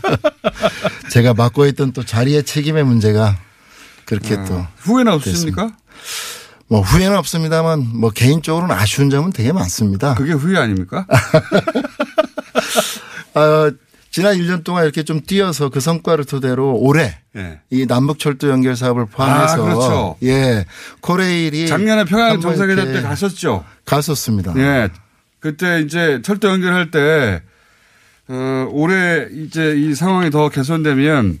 제가 1.10 1.34
맡고 1.34 1.66
있던 1.66 1.92
또 1.92 2.04
자리의 2.04 2.44
책임의 2.44 2.84
문제가 2.84 3.36
그렇게 4.06 4.36
또 4.44 4.58
아, 4.58 4.68
후회는 4.78 5.12
없으십니까? 5.12 5.70
뭐 6.68 6.80
후회는 6.80 7.16
없습니다만 7.18 7.86
뭐 7.94 8.10
개인적으로는 8.10 8.74
아쉬운 8.74 9.10
점은 9.10 9.32
되게 9.32 9.52
많습니다. 9.52 10.14
그게 10.14 10.32
후회 10.32 10.58
아닙니까? 10.58 11.06
어, 13.34 13.70
지난 14.10 14.36
1년 14.36 14.62
동안 14.62 14.84
이렇게 14.84 15.02
좀 15.02 15.20
뛰어서 15.20 15.68
그 15.70 15.80
성과를 15.80 16.24
토대로 16.24 16.76
올해 16.76 17.18
예. 17.36 17.60
이 17.70 17.86
남북 17.86 18.20
철도 18.20 18.48
연결 18.48 18.76
사업을 18.76 19.06
포함해서 19.06 19.54
아, 19.54 19.56
그렇죠. 19.56 20.16
예 20.22 20.64
코레일이 21.00 21.66
작년에 21.66 22.04
평양 22.04 22.40
정상회담 22.40 22.92
때 22.92 23.02
가셨죠? 23.02 23.64
갔었습니다. 23.84 24.54
예. 24.58 24.88
그때 25.44 25.82
이제 25.82 26.22
철도 26.22 26.48
연결할 26.48 26.90
때, 26.90 27.42
어, 28.28 28.66
올해 28.70 29.28
이제 29.30 29.74
이 29.76 29.94
상황이 29.94 30.30
더 30.30 30.48
개선되면, 30.48 31.38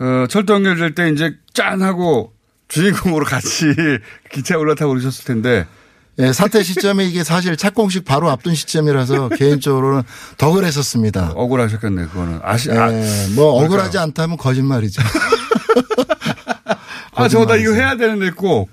어, 0.00 0.26
철도 0.28 0.54
연결될 0.54 0.96
때 0.96 1.10
이제 1.10 1.36
짠 1.54 1.82
하고 1.82 2.32
주인공으로 2.66 3.24
같이 3.24 3.66
기차에 4.32 4.58
올라타고 4.58 4.90
그러셨을 4.90 5.24
텐데. 5.24 5.66
예, 6.18 6.32
사태 6.32 6.62
시점이 6.62 7.06
이게 7.08 7.24
사실 7.24 7.56
착공식 7.56 8.04
바로 8.04 8.30
앞둔 8.30 8.54
시점이라서 8.54 9.30
개인적으로는 9.36 10.02
더 10.38 10.52
그랬었습니다. 10.52 11.32
억울하셨겠네, 11.34 12.06
그거는. 12.06 12.40
아시, 12.42 12.70
예, 12.70 12.76
아, 12.76 12.88
뭐 13.34 13.52
그럴까요? 13.52 13.64
억울하지 13.66 13.98
않다면 13.98 14.36
거짓말이죠. 14.38 15.02
아, 17.14 17.28
저거 17.28 17.46
나 17.46 17.56
이거 17.56 17.72
해야 17.72 17.96
되는데 17.96 18.30
꼭. 18.30 18.70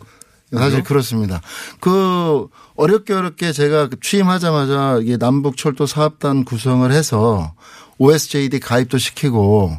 사실 0.56 0.84
그렇습니다. 0.84 1.42
그 1.80 2.48
어렵게 2.76 3.14
어렵게 3.14 3.54
제가 3.54 3.90
취임하자마자 4.02 5.00
이게 5.02 5.18
남북 5.18 5.58
철도 5.58 5.88
사업단 5.88 6.46
구성을 6.46 6.90
해서 6.92 7.56
OSJD 7.98 8.60
가입도 8.60 9.00
시키고 9.00 9.76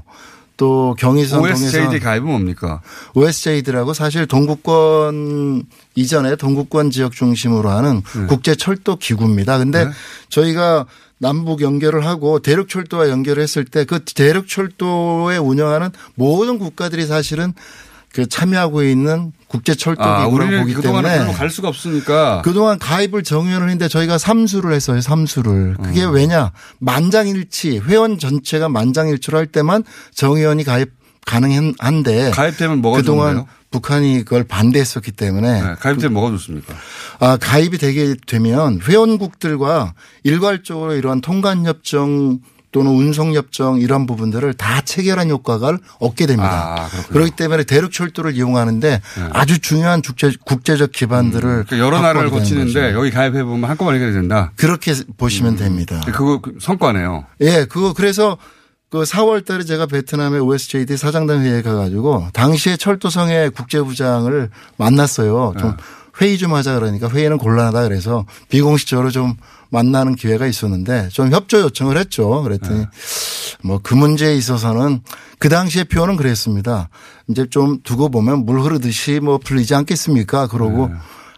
또 0.57 0.95
경의선 0.99 1.41
OSJD 1.41 1.73
동해선 1.73 2.01
가입은 2.01 2.27
뭡니까? 2.27 2.81
OSJD라고 3.15 3.93
사실 3.93 4.27
동구권 4.27 5.65
이전에 5.95 6.37
동구권 6.37 6.91
지역 6.91 7.13
중심으로 7.13 7.71
하는 7.71 8.03
국제 8.29 8.55
철도 8.55 8.97
기구입니다. 8.97 9.59
근데 9.59 9.85
네. 9.87 9.91
저희가 10.29 10.87
남북 11.19 11.63
연결을 11.63 12.07
하고 12.07 12.39
대륙 12.39 12.69
철도와 12.69 13.09
연결을 13.09 13.43
했을 13.43 13.65
때 13.65 13.85
그 13.85 14.01
대륙 14.05 14.49
철도에 14.49 15.37
운영하는 15.39 15.91
모든 16.15 16.59
국가들이 16.59 17.07
사실은 17.07 17.53
그 18.13 18.29
참여하고 18.29 18.83
있는 18.85 19.33
국제 19.55 19.73
철도 19.77 20.03
아, 20.03 20.25
기구라고 20.25 20.51
보기 20.63 20.75
때문에 20.83 21.33
갈 21.33 21.49
수가 21.49 21.69
없으니까. 21.69 22.43
그동안 22.43 22.77
가입을 22.77 23.23
정의원을 23.23 23.69
했는데 23.69 23.87
저희가 23.87 24.19
삼수를 24.19 24.73
했어요. 24.73 25.01
삼수를. 25.01 25.77
그게 25.81 26.05
음. 26.05 26.13
왜냐 26.13 26.51
만장일치 26.81 27.79
회원 27.79 28.19
전체가 28.19 28.69
만장일치로 28.69 29.39
할 29.39 29.47
때만 29.47 29.85
정의원이 30.13 30.65
가입 30.65 30.91
가능한데 31.25 32.33
가입되면 32.33 32.83
뭐가 32.83 32.99
그동안 32.99 33.35
좋은데요? 33.35 33.55
북한이 33.71 34.25
그걸 34.25 34.43
반대했었기 34.43 35.13
때문에 35.13 35.63
네, 35.63 35.75
가입되면 35.79 36.13
뭐가 36.13 36.31
좋습니까? 36.33 36.75
아, 37.21 37.37
가입이 37.37 37.79
되게 37.79 38.17
되면 38.27 38.81
회원국들과 38.81 39.95
일괄적으로 40.25 40.95
이러한 40.95 41.21
통관 41.21 41.65
협정 41.65 42.41
또는 42.75 42.91
운송협정 42.91 43.79
이런 43.79 44.05
부분들을 44.05 44.53
다 44.55 44.81
체결한 44.81 45.31
효과를 45.31 45.79
얻게 46.01 46.27
됩니다. 46.27 46.75
아. 46.77 46.89
그렇기 47.13 47.31
때문에 47.37 47.63
대륙철도를 47.63 48.35
이용하는데 48.35 49.01
아주 49.33 49.61
중요한 49.61 50.03
국제, 50.03 50.33
국제적 50.45 50.91
기반들을 50.91 51.67
그러니까 51.69 51.79
여러 51.79 52.01
나라를 52.01 52.31
거치는데. 52.31 52.93
여기 52.93 53.13
가입해 53.13 53.45
보면 53.45 53.71
한꺼번에 53.71 53.99
해결이 53.99 54.13
된다. 54.13 54.51
그렇게 54.57 54.93
보시면 55.17 55.55
됩니다. 55.55 56.01
그거 56.07 56.41
그 56.41 56.57
성과네요. 56.61 57.27
예, 57.43 57.65
그거 57.65 57.93
그래서 57.93 58.39
그 58.91 59.03
4월 59.03 59.45
달에 59.47 59.63
제가 59.63 59.87
베트남의 59.87 60.41
OSJD 60.41 60.97
사장단 60.97 61.43
회의에 61.43 61.63
가가지고 61.63 62.27
당시에 62.33 62.77
철도성의 62.77 63.51
국제부장을 63.51 64.51
만났어요. 64.79 65.55
좀 65.61 65.77
회의 66.21 66.39
좀 66.39 66.55
하자 66.55 66.75
그러니까 66.79 67.09
회의는 67.09 67.39
곤란하다 67.39 67.83
그래서 67.85 68.25
비공식적으로 68.49 69.11
좀 69.11 69.35
만나는 69.71 70.15
기회가 70.15 70.47
있었는데 70.47 71.09
좀 71.09 71.33
협조 71.33 71.61
요청을 71.61 71.99
했죠. 71.99 72.43
그랬더니 72.43 72.87
뭐그 73.65 73.95
문제에 73.95 74.37
있어서는 74.37 75.01
그 75.39 75.49
당시에 75.49 75.85
표현은 75.85 76.17
그랬습니다. 76.17 76.89
이제 77.29 77.47
좀 77.51 77.81
두고 77.83 78.09
보면 78.11 78.45
물 78.47 78.61
흐르듯이 78.61 79.19
뭐 79.21 79.39
풀리지 79.39 79.75
않겠습니까? 79.75 80.47
그러고 80.47 80.91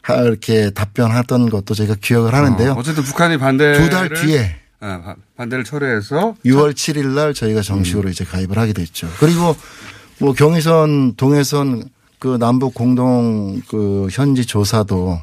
하- 0.03 0.17
이렇게 0.23 0.71
답변하던 0.71 1.49
것도 1.51 1.75
제가 1.75 1.95
기억을 2.01 2.35
하는데요. 2.35 2.73
어, 2.73 2.83
쨌든 2.83 3.03
북한이 3.05 3.39
반대 3.39 3.73
두달 3.75 4.09
뒤에 4.11 4.57
아, 4.81 5.01
바- 5.03 5.17
반대를 5.39 5.65
철회해서 5.65 6.35
6월 6.45 6.75
7일 6.75 7.07
날 7.15 7.33
저희가 7.33 7.63
정식으로 7.63 8.11
이제 8.11 8.25
가입을 8.25 8.59
하게 8.59 8.73
됐죠. 8.75 9.09
그리고 9.19 9.57
뭐 10.19 10.33
경의선, 10.35 11.15
동해선 11.17 11.85
그 12.27 12.39
남북 12.39 12.75
공동 12.75 13.63
그 13.69 14.09
현지 14.11 14.45
조사도 14.45 15.21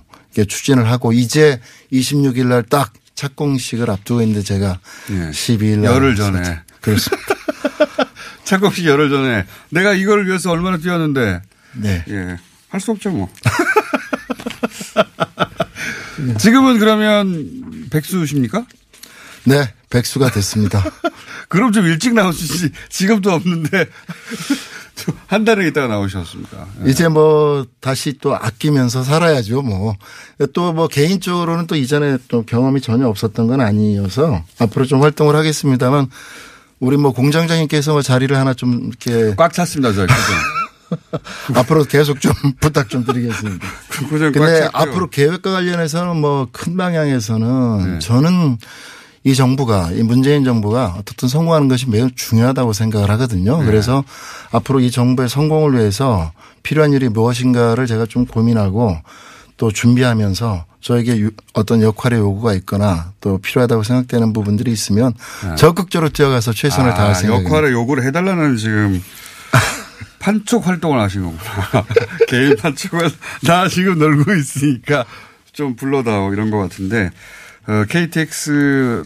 추진을 0.47 0.89
하고 0.89 1.11
이제 1.11 1.59
26일 1.91 2.45
날 2.47 2.63
딱 2.63 2.93
착공식을 3.15 3.89
앞두고 3.91 4.21
있는데 4.21 4.41
제가 4.41 4.79
예. 5.11 5.29
12일 5.31 5.79
날 5.79 5.93
열흘 5.93 6.15
전에 6.15 6.61
그렇습니다. 6.81 7.35
착공식 8.45 8.85
열흘 8.85 9.09
전에 9.09 9.45
내가 9.69 9.93
이걸 9.93 10.25
위해서 10.27 10.49
얼마나 10.51 10.77
뛰었는데 10.77 11.41
네. 11.73 12.05
예. 12.07 12.37
할 12.69 12.79
수 12.79 12.91
없죠 12.91 13.11
뭐. 13.11 13.27
지금은 16.39 16.79
그러면 16.79 17.89
백수십니까? 17.91 18.65
네, 19.43 19.73
백수가 19.89 20.31
됐습니다. 20.31 20.81
그럼 21.49 21.71
좀 21.73 21.85
일찍 21.85 22.13
나오시지. 22.13 22.71
지금도 22.89 23.31
없는데 23.31 23.69
좀 23.69 24.57
한 25.27 25.43
달에 25.43 25.67
있다가 25.67 25.87
나오셨습니까? 25.87 26.67
이제 26.85 27.07
뭐 27.07 27.65
다시 27.79 28.17
또 28.21 28.35
아끼면서 28.35 29.03
살아야죠. 29.03 29.61
뭐 29.61 29.95
또 30.53 30.73
뭐 30.73 30.87
개인적으로는 30.87 31.67
또 31.67 31.75
이전에 31.75 32.17
또 32.27 32.43
경험이 32.45 32.81
전혀 32.81 33.07
없었던 33.07 33.47
건 33.47 33.61
아니어서 33.61 34.43
앞으로 34.59 34.85
좀 34.85 35.01
활동을 35.01 35.35
하겠습니다만 35.35 36.09
우리 36.79 36.97
뭐 36.97 37.11
공장장님께서 37.13 37.93
뭐 37.93 38.01
자리를 38.01 38.35
하나 38.35 38.53
좀 38.53 38.89
이렇게 38.89 39.35
꽉 39.35 39.53
찼습니다, 39.53 39.93
저 39.93 40.05
앞으로 41.55 41.85
계속 41.85 42.19
좀 42.21 42.33
부탁 42.59 42.89
좀 42.89 43.05
드리겠습니다. 43.05 43.65
근데. 44.31 44.69
앞으로 44.73 45.09
계획과 45.09 45.51
관련해서는 45.51 46.17
뭐큰 46.17 46.73
네. 46.73 46.77
방향에서는 46.77 47.99
저는 47.99 48.57
이 49.25 49.35
정부가 49.35 49.91
이 49.91 50.03
문재인 50.03 50.43
정부가 50.43 50.95
어떻든 50.97 51.29
성공하는 51.29 51.67
것이 51.69 51.89
매우 51.89 52.09
중요하다고 52.11 52.73
생각을 52.73 53.09
하거든요. 53.11 53.59
네. 53.59 53.65
그래서 53.65 54.03
앞으로 54.51 54.79
이 54.81 54.91
정부의 54.91 55.29
성공을 55.29 55.73
위해서 55.79 56.31
필요한 56.61 56.91
일이 56.91 57.07
무엇인가를 57.09 57.87
제가 57.87 58.05
좀 58.05 58.25
고민하고 58.25 58.97
또 59.57 59.71
준비하면서 59.71 60.65
저에게 60.81 61.17
유- 61.19 61.31
어떤 61.53 61.81
역할의 61.81 62.19
요구가 62.19 62.53
있거나 62.55 63.13
또 63.21 63.37
필요하다고 63.37 63.83
생각되는 63.83 64.33
부분들이 64.33 64.71
있으면 64.73 65.13
적극적으로 65.57 66.09
뛰어가서 66.09 66.51
최선을 66.51 66.91
아, 66.91 66.93
다할 66.93 67.15
생각입니다. 67.15 67.49
역할에 67.55 67.71
요구를 67.71 68.03
해달라는 68.03 68.57
지금 68.57 69.01
판촉 70.19 70.67
활동을 70.67 70.99
하신 70.99 71.23
거구나. 71.23 71.85
개인 72.27 72.55
판촉을 72.57 73.09
나 73.43 73.67
지금 73.69 73.97
놀고 73.99 74.33
있으니까 74.35 75.05
좀 75.53 75.75
불러다오 75.75 76.33
이런 76.33 76.49
것 76.51 76.57
같은데 76.57 77.11
어, 77.67 77.85
KTX 77.87 79.03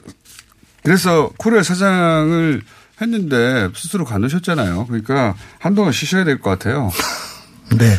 그래서 0.83 1.31
코리아 1.37 1.61
사장을 1.63 2.61
했는데 3.01 3.69
스스로 3.75 4.05
관두셨잖아요. 4.05 4.87
그러니까 4.87 5.35
한동안 5.59 5.91
쉬셔야 5.91 6.23
될 6.23 6.39
것 6.39 6.49
같아요. 6.51 6.91
네. 7.77 7.95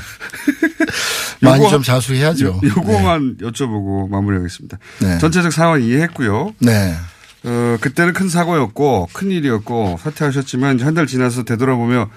많이 1.40 1.62
요거- 1.64 1.70
좀 1.70 1.82
자수해야죠. 1.82 2.46
요- 2.46 2.60
요거만 2.64 3.36
여쭤보고 3.38 4.08
마무리하겠습니다. 4.10 4.78
네. 5.00 5.18
전체적 5.18 5.52
상황 5.52 5.82
이해했고요. 5.82 6.54
네. 6.60 6.96
어, 7.44 7.76
그때는 7.80 8.12
큰 8.12 8.28
사고였고 8.28 9.08
큰 9.12 9.30
일이었고 9.30 9.98
사퇴하셨지만 10.02 10.80
한 10.80 10.94
달 10.94 11.06
지나서 11.06 11.44
되돌아보며 11.44 12.10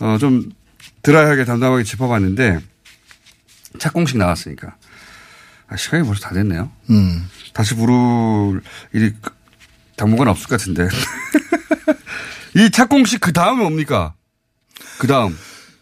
어, 0.00 0.16
좀 0.18 0.50
드라이하게 1.02 1.44
담담하게 1.44 1.84
짚어봤는데 1.84 2.58
착공식 3.78 4.16
나왔으니까 4.18 4.74
아, 5.68 5.76
시간이 5.76 6.04
벌써 6.04 6.22
다 6.22 6.34
됐네요. 6.34 6.70
음. 6.90 7.28
다시 7.54 7.74
부를 7.74 8.60
일이 8.92 9.12
당분간 9.96 10.28
없을 10.28 10.46
것 10.48 10.58
같은데 10.58 10.86
이 12.56 12.70
착공식 12.70 13.20
그 13.20 13.32
다음은 13.32 13.62
뭡니까? 13.62 14.12
그 14.98 15.06
다음 15.06 15.36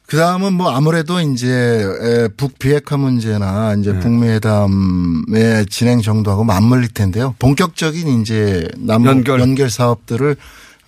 그 0.06 0.16
다음은 0.18 0.52
뭐 0.52 0.70
아무래도 0.70 1.20
이제 1.20 1.48
에, 1.48 2.28
북비핵화 2.36 2.98
문제나 2.98 3.74
네. 3.74 3.80
이제 3.80 3.98
북미 3.98 4.28
회담의 4.28 5.66
진행 5.70 6.02
정도하고 6.02 6.44
맞물릴 6.44 6.90
텐데요. 6.90 7.34
본격적인 7.38 8.20
이제 8.20 8.68
남북 8.76 9.08
연결. 9.08 9.40
연결, 9.40 9.70
사업들을 9.70 10.36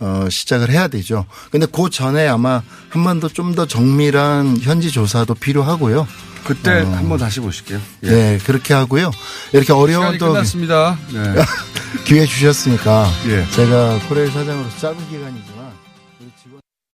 어, 0.00 0.26
시작을 0.30 0.68
해야 0.70 0.88
되죠. 0.88 1.24
근데 1.50 1.66
그 1.66 1.88
전에 1.88 2.26
아마 2.28 2.60
한 2.90 3.04
번 3.04 3.20
더 3.20 3.28
좀 3.28 3.54
더 3.54 3.66
정밀한 3.66 4.58
현지 4.60 4.90
조사도 4.90 5.34
필요하고요. 5.34 6.06
그때 6.44 6.82
어. 6.82 6.90
한번 6.92 7.18
다시 7.18 7.40
보실게요. 7.40 7.80
예. 8.04 8.10
네, 8.10 8.38
그렇게 8.44 8.74
하고요. 8.74 9.10
이렇게 9.52 9.72
어려운 9.72 10.18
또 10.18 10.32
끝났습니다. 10.32 10.98
네. 11.12 11.34
기회 12.04 12.26
주셨으니까 12.26 13.10
예. 13.28 13.46
제가 13.50 13.98
코레일 14.08 14.30
사장으로서 14.30 14.78
짧은 14.78 15.08
기간이죠. 15.10 15.53